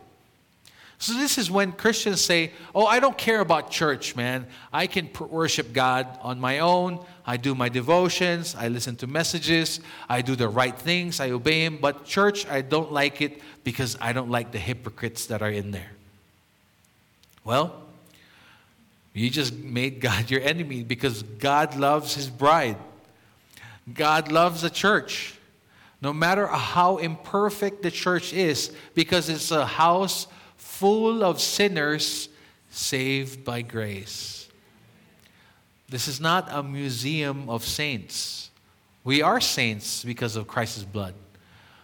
So, 0.97 1.13
this 1.13 1.38
is 1.38 1.51
when 1.51 1.73
Christians 1.73 2.21
say, 2.21 2.53
Oh, 2.73 2.88
I 2.88 2.99
don't 2.99 3.19
care 3.19 3.39
about 3.39 3.69
church, 3.69 4.15
man. 4.15 4.47
I 4.73 4.88
can 4.88 5.11
worship 5.19 5.73
God 5.73 6.07
on 6.23 6.39
my 6.39 6.57
own. 6.57 7.05
I 7.23 7.38
do 7.38 7.53
my 7.53 7.69
devotions. 7.69 8.55
I 8.55 8.67
listen 8.67 8.95
to 8.95 9.05
messages. 9.05 9.80
I 10.09 10.23
do 10.23 10.36
the 10.36 10.49
right 10.49 10.75
things. 10.75 11.19
I 11.19 11.30
obey 11.30 11.65
Him. 11.65 11.77
But 11.80 12.05
church, 12.05 12.47
I 12.47 12.63
don't 12.63 12.91
like 12.91 13.21
it 13.21 13.41
because 13.63 13.95
I 14.01 14.11
don't 14.11 14.32
like 14.32 14.51
the 14.51 14.57
hypocrites 14.57 15.27
that 15.27 15.43
are 15.43 15.51
in 15.51 15.69
there. 15.69 15.91
Well, 17.43 17.80
you 19.13 19.30
just 19.30 19.53
made 19.53 20.01
God 20.07 20.32
your 20.32 20.41
enemy 20.41 20.82
because 20.82 21.21
God 21.21 21.75
loves 21.75 22.15
His 22.15 22.27
bride. 22.27 22.77
God 23.93 24.31
loves 24.31 24.61
the 24.61 24.69
church. 24.69 25.35
No 26.01 26.13
matter 26.13 26.47
how 26.47 26.97
imperfect 26.97 27.83
the 27.83 27.91
church 27.91 28.33
is, 28.33 28.71
because 28.93 29.29
it's 29.29 29.51
a 29.51 29.65
house 29.65 30.27
full 30.55 31.23
of 31.23 31.41
sinners 31.41 32.29
saved 32.69 33.43
by 33.43 33.61
grace. 33.61 34.47
This 35.89 36.07
is 36.07 36.21
not 36.21 36.47
a 36.51 36.63
museum 36.63 37.49
of 37.49 37.65
saints. 37.65 38.51
We 39.03 39.21
are 39.21 39.41
saints 39.41 40.03
because 40.03 40.35
of 40.35 40.47
Christ's 40.47 40.83
blood. 40.83 41.15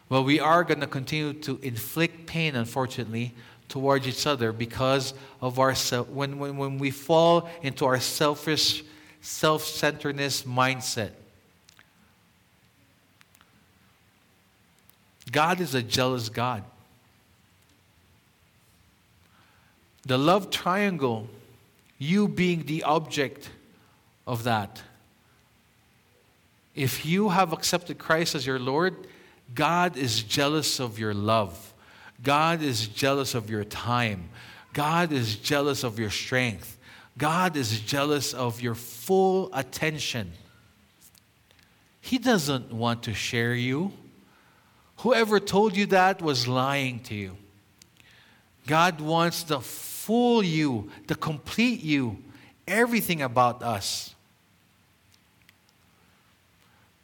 But 0.07 0.21
we 0.21 0.39
are 0.39 0.63
going 0.63 0.81
to 0.81 0.87
continue 0.87 1.33
to 1.33 1.59
inflict 1.63 2.27
pain, 2.27 2.55
unfortunately, 2.55 3.33
towards 3.67 4.07
each 4.07 4.27
other 4.27 4.51
because 4.51 5.13
of 5.41 5.57
our. 5.59 5.73
When, 5.73 6.37
when, 6.37 6.57
when 6.57 6.77
we 6.77 6.91
fall 6.91 7.49
into 7.63 7.85
our 7.85 7.99
selfish, 7.99 8.83
self 9.21 9.63
centeredness 9.63 10.43
mindset. 10.43 11.11
God 15.31 15.59
is 15.59 15.73
a 15.73 15.81
jealous 15.81 16.29
God. 16.29 16.63
The 20.05 20.17
love 20.17 20.51
triangle, 20.51 21.27
you 21.97 22.27
being 22.27 22.65
the 22.65 22.83
object 22.83 23.49
of 24.27 24.43
that. 24.43 24.81
If 26.75 27.05
you 27.05 27.29
have 27.29 27.53
accepted 27.53 27.97
Christ 27.97 28.35
as 28.35 28.45
your 28.45 28.59
Lord, 28.59 28.95
God 29.53 29.97
is 29.97 30.21
jealous 30.21 30.79
of 30.79 30.99
your 30.99 31.13
love. 31.13 31.73
God 32.21 32.61
is 32.61 32.87
jealous 32.87 33.33
of 33.33 33.49
your 33.49 33.63
time. 33.63 34.29
God 34.73 35.11
is 35.11 35.37
jealous 35.37 35.83
of 35.83 35.99
your 35.99 36.09
strength. 36.09 36.77
God 37.17 37.55
is 37.55 37.79
jealous 37.79 38.33
of 38.33 38.61
your 38.61 38.75
full 38.75 39.49
attention. 39.53 40.33
He 42.01 42.17
doesn't 42.17 42.73
want 42.73 43.03
to 43.03 43.13
share 43.13 43.53
you. 43.53 43.93
Whoever 45.05 45.39
told 45.39 45.77
you 45.77 45.85
that 45.85 46.19
was 46.19 46.47
lying 46.47 46.99
to 47.01 47.13
you. 47.13 47.37
God 48.65 48.99
wants 48.99 49.43
the 49.43 49.59
full 49.59 50.41
you, 50.41 50.89
the 51.05 51.13
complete 51.13 51.83
you, 51.83 52.17
everything 52.67 53.21
about 53.21 53.61
us. 53.61 54.15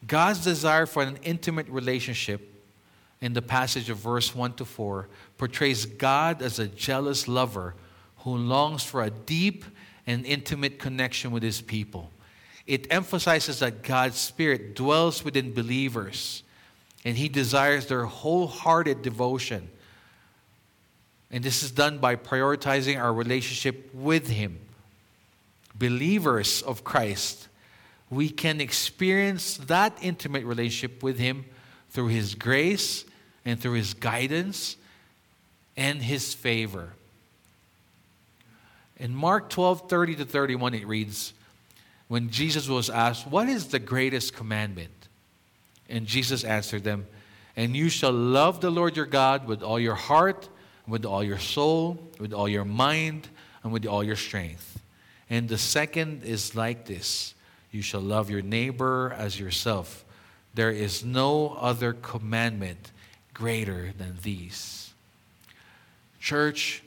God's 0.08 0.44
desire 0.44 0.88
for 0.88 1.04
an 1.04 1.20
intimate 1.22 1.70
relationship 1.70 2.52
in 3.22 3.34
the 3.34 3.42
passage 3.44 3.88
of 3.92 4.00
verse 4.00 4.34
1 4.34 4.54
to 4.54 4.66
4 4.66 5.08
portrays 5.38 5.86
God 5.86 6.42
as 6.42 6.58
a 6.58 6.66
jealous 6.66 7.28
lover 7.28 7.76
who 8.22 8.36
longs 8.36 8.84
for 8.84 9.04
a 9.04 9.12
deep 9.12 9.64
and 10.08 10.26
intimate 10.26 10.80
connection 10.80 11.30
with 11.30 11.44
his 11.44 11.62
people. 11.62 12.10
It 12.66 12.88
emphasizes 12.90 13.60
that 13.60 13.84
God's 13.84 14.18
Spirit 14.18 14.74
dwells 14.74 15.24
within 15.24 15.54
believers 15.54 16.42
and 17.04 17.18
he 17.18 17.30
desires 17.30 17.88
their 17.88 18.06
wholehearted 18.06 19.02
devotion. 19.02 19.70
And 21.32 21.44
this 21.44 21.64
is 21.64 21.72
done 21.72 21.98
by 22.00 22.18
prioritizing 22.18 23.02
our 23.02 23.14
relationship 23.14 23.90
with 23.94 24.28
Him. 24.28 24.60
Believers 25.74 26.62
of 26.62 26.84
Christ, 26.84 27.48
we 28.10 28.30
can 28.30 28.60
experience 28.60 29.56
that 29.58 29.98
intimate 30.02 30.44
relationship 30.44 31.02
with 31.02 31.18
Him 31.18 31.46
through 31.90 32.08
His 32.08 32.36
grace 32.36 33.06
and 33.46 33.60
through 33.60 33.74
His 33.74 33.94
guidance 33.94 34.76
and 35.78 36.02
His 36.02 36.34
favor. 36.34 36.94
In 38.98 39.16
Mark 39.16 39.50
12 39.50 39.90
30 39.90 40.16
to 40.18 40.26
31, 40.26 40.74
it 40.74 40.86
reads, 40.86 41.34
When 42.10 42.30
Jesus 42.30 42.68
was 42.68 42.90
asked, 42.90 43.26
What 43.26 43.48
is 43.48 43.68
the 43.68 43.80
greatest 43.80 44.36
commandment? 44.36 45.01
And 45.90 46.06
Jesus 46.06 46.44
answered 46.44 46.84
them, 46.84 47.08
And 47.56 47.76
you 47.76 47.90
shall 47.90 48.14
love 48.14 48.62
the 48.62 48.70
Lord 48.70 48.96
your 48.96 49.06
God 49.06 49.48
with 49.48 49.62
all 49.62 49.80
your 49.80 49.96
heart 49.96 50.50
with 50.88 51.06
all 51.06 51.24
your 51.24 51.40
soul, 51.40 51.98
with 52.20 52.34
all 52.34 52.50
your 52.50 52.66
mind, 52.66 53.28
and 53.64 53.72
with 53.72 53.86
all 53.86 54.04
your 54.04 54.16
strength. 54.16 54.82
And 55.30 55.48
the 55.48 55.58
second 55.58 56.24
is 56.24 56.56
like 56.56 56.86
this 56.86 57.34
you 57.72 57.82
shall 57.82 58.02
love 58.02 58.30
your 58.30 58.42
neighbor 58.42 59.16
as 59.18 59.40
yourself. 59.40 60.04
There 60.54 60.72
is 60.72 61.06
no 61.06 61.56
other 61.60 61.94
commandment 61.94 62.92
greater 63.34 63.94
than 63.98 64.18
these. 64.22 64.94
Church, 66.20 66.84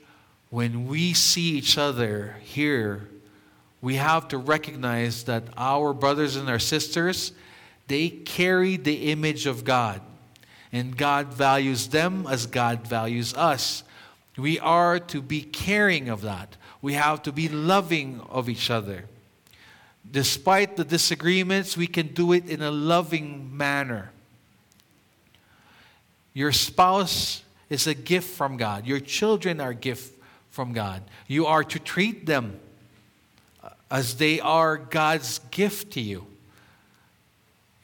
when 0.51 0.87
we 0.87 1.13
see 1.13 1.57
each 1.57 1.77
other 1.77 2.35
here, 2.41 3.09
we 3.81 3.95
have 3.95 4.27
to 4.27 4.37
recognize 4.37 5.23
that 5.23 5.43
our 5.57 5.93
brothers 5.93 6.35
and 6.35 6.47
our 6.47 6.59
sisters, 6.59 7.31
they 7.87 8.09
carry 8.09 8.77
the 8.77 9.11
image 9.11 9.45
of 9.45 9.63
God. 9.63 10.01
And 10.71 10.97
God 10.97 11.27
values 11.27 11.87
them 11.87 12.27
as 12.27 12.47
God 12.47 12.87
values 12.87 13.33
us. 13.33 13.83
We 14.37 14.59
are 14.59 14.99
to 14.99 15.21
be 15.21 15.41
caring 15.41 16.09
of 16.09 16.21
that. 16.21 16.57
We 16.81 16.93
have 16.93 17.23
to 17.23 17.31
be 17.31 17.47
loving 17.47 18.21
of 18.29 18.49
each 18.49 18.69
other. 18.69 19.05
Despite 20.09 20.75
the 20.75 20.83
disagreements, 20.83 21.77
we 21.77 21.87
can 21.87 22.07
do 22.07 22.33
it 22.33 22.49
in 22.49 22.61
a 22.61 22.71
loving 22.71 23.55
manner. 23.55 24.11
Your 26.33 26.51
spouse 26.51 27.43
is 27.69 27.87
a 27.87 27.93
gift 27.93 28.35
from 28.35 28.57
God. 28.57 28.85
Your 28.85 28.99
children 28.99 29.61
are 29.61 29.69
a 29.69 29.75
gift 29.75 30.21
from 30.51 30.73
God. 30.73 31.01
You 31.27 31.45
are 31.45 31.63
to 31.63 31.79
treat 31.79 32.25
them 32.25 32.59
as 33.89 34.15
they 34.17 34.39
are 34.39 34.77
God's 34.77 35.39
gift 35.51 35.93
to 35.93 36.01
you. 36.01 36.27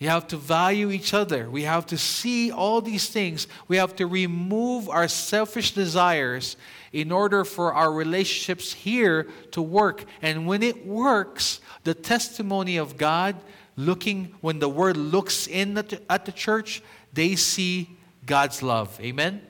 We 0.02 0.08
have 0.08 0.28
to 0.30 0.38
value 0.38 0.90
each 0.90 1.14
other. 1.14 1.48
We 1.48 1.62
have 1.62 1.86
to 1.86 1.98
see 1.98 2.52
all 2.52 2.82
these 2.82 3.08
things. 3.08 3.48
We 3.68 3.78
have 3.78 3.96
to 3.98 4.08
remove 4.08 4.90
our 4.90 5.08
selfish 5.08 5.74
desires 5.74 6.58
in 6.92 7.12
order 7.12 7.46
for 7.46 7.72
our 7.76 7.94
relationships 7.94 8.74
here 8.74 9.28
to 9.52 9.62
work. 9.62 10.06
And 10.24 10.48
when 10.48 10.64
it 10.64 10.88
works, 10.88 11.62
the 11.84 11.94
testimony 11.94 12.78
of 12.78 12.98
God 12.98 13.36
looking, 13.76 14.34
when 14.42 14.58
the 14.58 14.68
word 14.68 14.98
looks 14.98 15.46
in 15.46 15.78
at 15.78 15.90
the, 15.90 16.02
at 16.12 16.26
the 16.26 16.32
church, 16.32 16.82
they 17.14 17.36
see 17.36 17.96
God's 18.26 18.64
love. 18.64 19.00
Amen? 19.02 19.44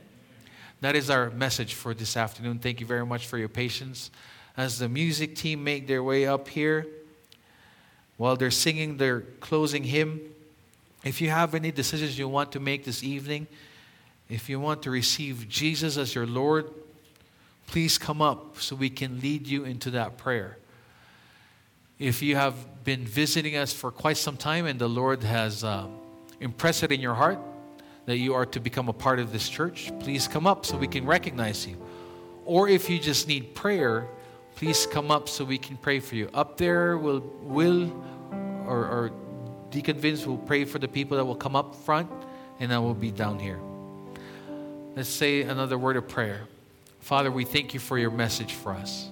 That 0.81 0.97
is 0.97 1.09
our 1.09 1.29
message 1.29 1.75
for 1.75 1.93
this 1.93 2.17
afternoon. 2.17 2.59
Thank 2.59 2.81
you 2.81 2.85
very 2.85 3.05
much 3.05 3.25
for 3.27 3.37
your 3.37 3.47
patience. 3.47 4.11
As 4.57 4.79
the 4.79 4.89
music 4.89 5.37
team 5.37 5.63
make 5.63 5.87
their 5.87 6.03
way 6.03 6.25
up 6.25 6.49
here, 6.49 6.87
while 8.17 8.35
they're 8.35 8.51
singing 8.51 8.97
their 8.97 9.21
closing 9.39 9.85
hymn, 9.85 10.19
if 11.03 11.21
you 11.21 11.29
have 11.29 11.55
any 11.55 11.71
decisions 11.71 12.17
you 12.17 12.27
want 12.27 12.51
to 12.51 12.59
make 12.59 12.85
this 12.85 13.03
evening, 13.03 13.47
if 14.29 14.49
you 14.49 14.59
want 14.59 14.83
to 14.83 14.91
receive 14.91 15.49
Jesus 15.49 15.97
as 15.97 16.13
your 16.13 16.27
Lord, 16.27 16.69
please 17.67 17.97
come 17.97 18.21
up 18.21 18.59
so 18.59 18.75
we 18.75 18.89
can 18.89 19.19
lead 19.19 19.47
you 19.47 19.63
into 19.65 19.91
that 19.91 20.17
prayer. 20.17 20.57
If 21.99 22.21
you 22.21 22.35
have 22.35 22.83
been 22.83 23.05
visiting 23.05 23.55
us 23.55 23.73
for 23.73 23.91
quite 23.91 24.17
some 24.17 24.37
time 24.37 24.65
and 24.65 24.79
the 24.79 24.89
Lord 24.89 25.23
has 25.23 25.63
uh, 25.63 25.87
impressed 26.39 26.83
it 26.83 26.91
in 26.91 26.99
your 26.99 27.13
heart 27.13 27.39
that 28.05 28.17
you 28.17 28.33
are 28.33 28.45
to 28.47 28.59
become 28.59 28.89
a 28.89 28.93
part 28.93 29.19
of 29.19 29.31
this 29.31 29.47
church, 29.47 29.91
please 29.99 30.27
come 30.27 30.47
up 30.47 30.65
so 30.65 30.77
we 30.77 30.87
can 30.87 31.05
recognize 31.05 31.67
you. 31.67 31.77
Or 32.45 32.67
if 32.67 32.89
you 32.89 32.99
just 32.99 33.27
need 33.27 33.53
prayer, 33.53 34.07
please 34.55 34.85
come 34.87 35.11
up 35.11 35.29
so 35.29 35.45
we 35.45 35.57
can 35.57 35.77
pray 35.77 35.99
for 35.99 36.15
you. 36.15 36.29
Up 36.33 36.57
there 36.57 36.97
will 36.97 37.19
will 37.43 37.91
or, 38.65 38.79
or 38.79 39.11
Deacon 39.71 39.97
Vince 39.97 40.25
will 40.27 40.37
pray 40.37 40.65
for 40.65 40.79
the 40.79 40.87
people 40.87 41.17
that 41.17 41.25
will 41.25 41.35
come 41.35 41.55
up 41.55 41.73
front, 41.73 42.09
and 42.59 42.73
I 42.73 42.79
will 42.79 42.93
be 42.93 43.09
down 43.09 43.39
here. 43.39 43.59
Let's 44.95 45.09
say 45.09 45.41
another 45.43 45.77
word 45.77 45.95
of 45.95 46.07
prayer. 46.09 46.41
Father, 46.99 47.31
we 47.31 47.45
thank 47.45 47.73
you 47.73 47.79
for 47.79 47.97
your 47.97 48.11
message 48.11 48.53
for 48.53 48.73
us. 48.73 49.09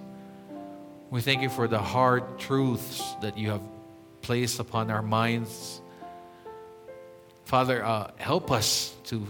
We 1.10 1.22
thank 1.22 1.42
you 1.42 1.50
for 1.50 1.68
the 1.68 1.80
hard 1.80 2.38
truths 2.38 3.02
that 3.22 3.38
you 3.38 3.50
have 3.52 3.62
placed 4.22 4.60
upon 4.60 4.92
our 4.92 5.02
minds. 5.02 5.82
Father, 7.46 7.84
uh, 7.84 8.12
help 8.18 8.52
us 8.52 8.94
to 9.06 9.26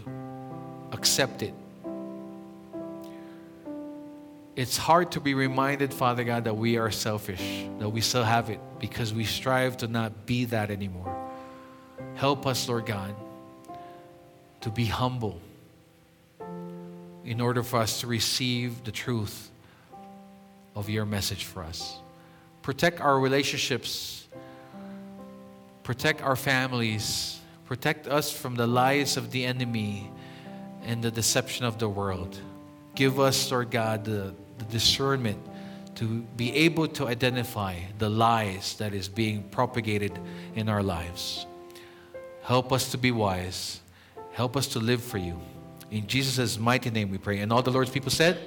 accept 0.91 1.43
it. 1.43 1.53
It's 4.55 4.75
hard 4.75 5.11
to 5.13 5.21
be 5.21 5.35
reminded, 5.35 5.93
Father 5.93 6.25
God, 6.25 6.43
that 6.43 6.57
we 6.57 6.77
are 6.77 6.91
selfish, 6.91 7.65
that 7.77 7.87
we 7.87 8.01
still 8.01 8.25
have 8.25 8.49
it, 8.49 8.59
because 8.79 9.13
we 9.13 9.23
strive 9.23 9.77
to 9.77 9.87
not 9.87 10.25
be 10.25 10.45
that 10.45 10.69
anymore. 10.69 11.18
Help 12.19 12.45
us, 12.45 12.67
Lord 12.67 12.85
God, 12.85 13.15
to 14.59 14.69
be 14.69 14.83
humble 14.83 15.39
in 17.23 17.39
order 17.39 17.63
for 17.63 17.79
us 17.79 18.01
to 18.01 18.07
receive 18.07 18.83
the 18.83 18.91
truth 18.91 19.49
of 20.75 20.89
your 20.89 21.05
message 21.05 21.45
for 21.45 21.63
us. 21.63 21.97
Protect 22.61 22.99
our 22.99 23.17
relationships, 23.21 24.27
protect 25.83 26.21
our 26.21 26.35
families, 26.35 27.39
protect 27.63 28.05
us 28.05 28.29
from 28.29 28.55
the 28.55 28.67
lies 28.67 29.15
of 29.15 29.31
the 29.31 29.45
enemy 29.45 30.11
and 30.83 31.01
the 31.01 31.11
deception 31.11 31.63
of 31.63 31.79
the 31.79 31.87
world. 31.87 32.37
Give 32.95 33.17
us, 33.21 33.49
Lord 33.49 33.71
God, 33.71 34.03
the, 34.03 34.35
the 34.57 34.65
discernment 34.65 35.39
to 35.95 36.19
be 36.35 36.53
able 36.53 36.89
to 36.89 37.07
identify 37.07 37.79
the 37.97 38.09
lies 38.09 38.75
that 38.75 38.93
is 38.93 39.07
being 39.07 39.43
propagated 39.43 40.19
in 40.55 40.67
our 40.67 40.83
lives. 40.83 41.45
Help 42.49 42.73
us 42.73 42.89
to 42.89 42.97
be 42.97 43.11
wise. 43.11 43.79
Help 44.31 44.57
us 44.57 44.65
to 44.69 44.79
live 44.79 45.03
for 45.03 45.19
you. 45.19 45.39
In 45.91 46.07
Jesus' 46.07 46.57
mighty 46.57 46.89
name 46.89 47.11
we 47.11 47.19
pray. 47.19 47.41
And 47.41 47.53
all 47.53 47.61
the 47.61 47.69
Lord's 47.69 47.91
people 47.91 48.09
said, 48.09 48.39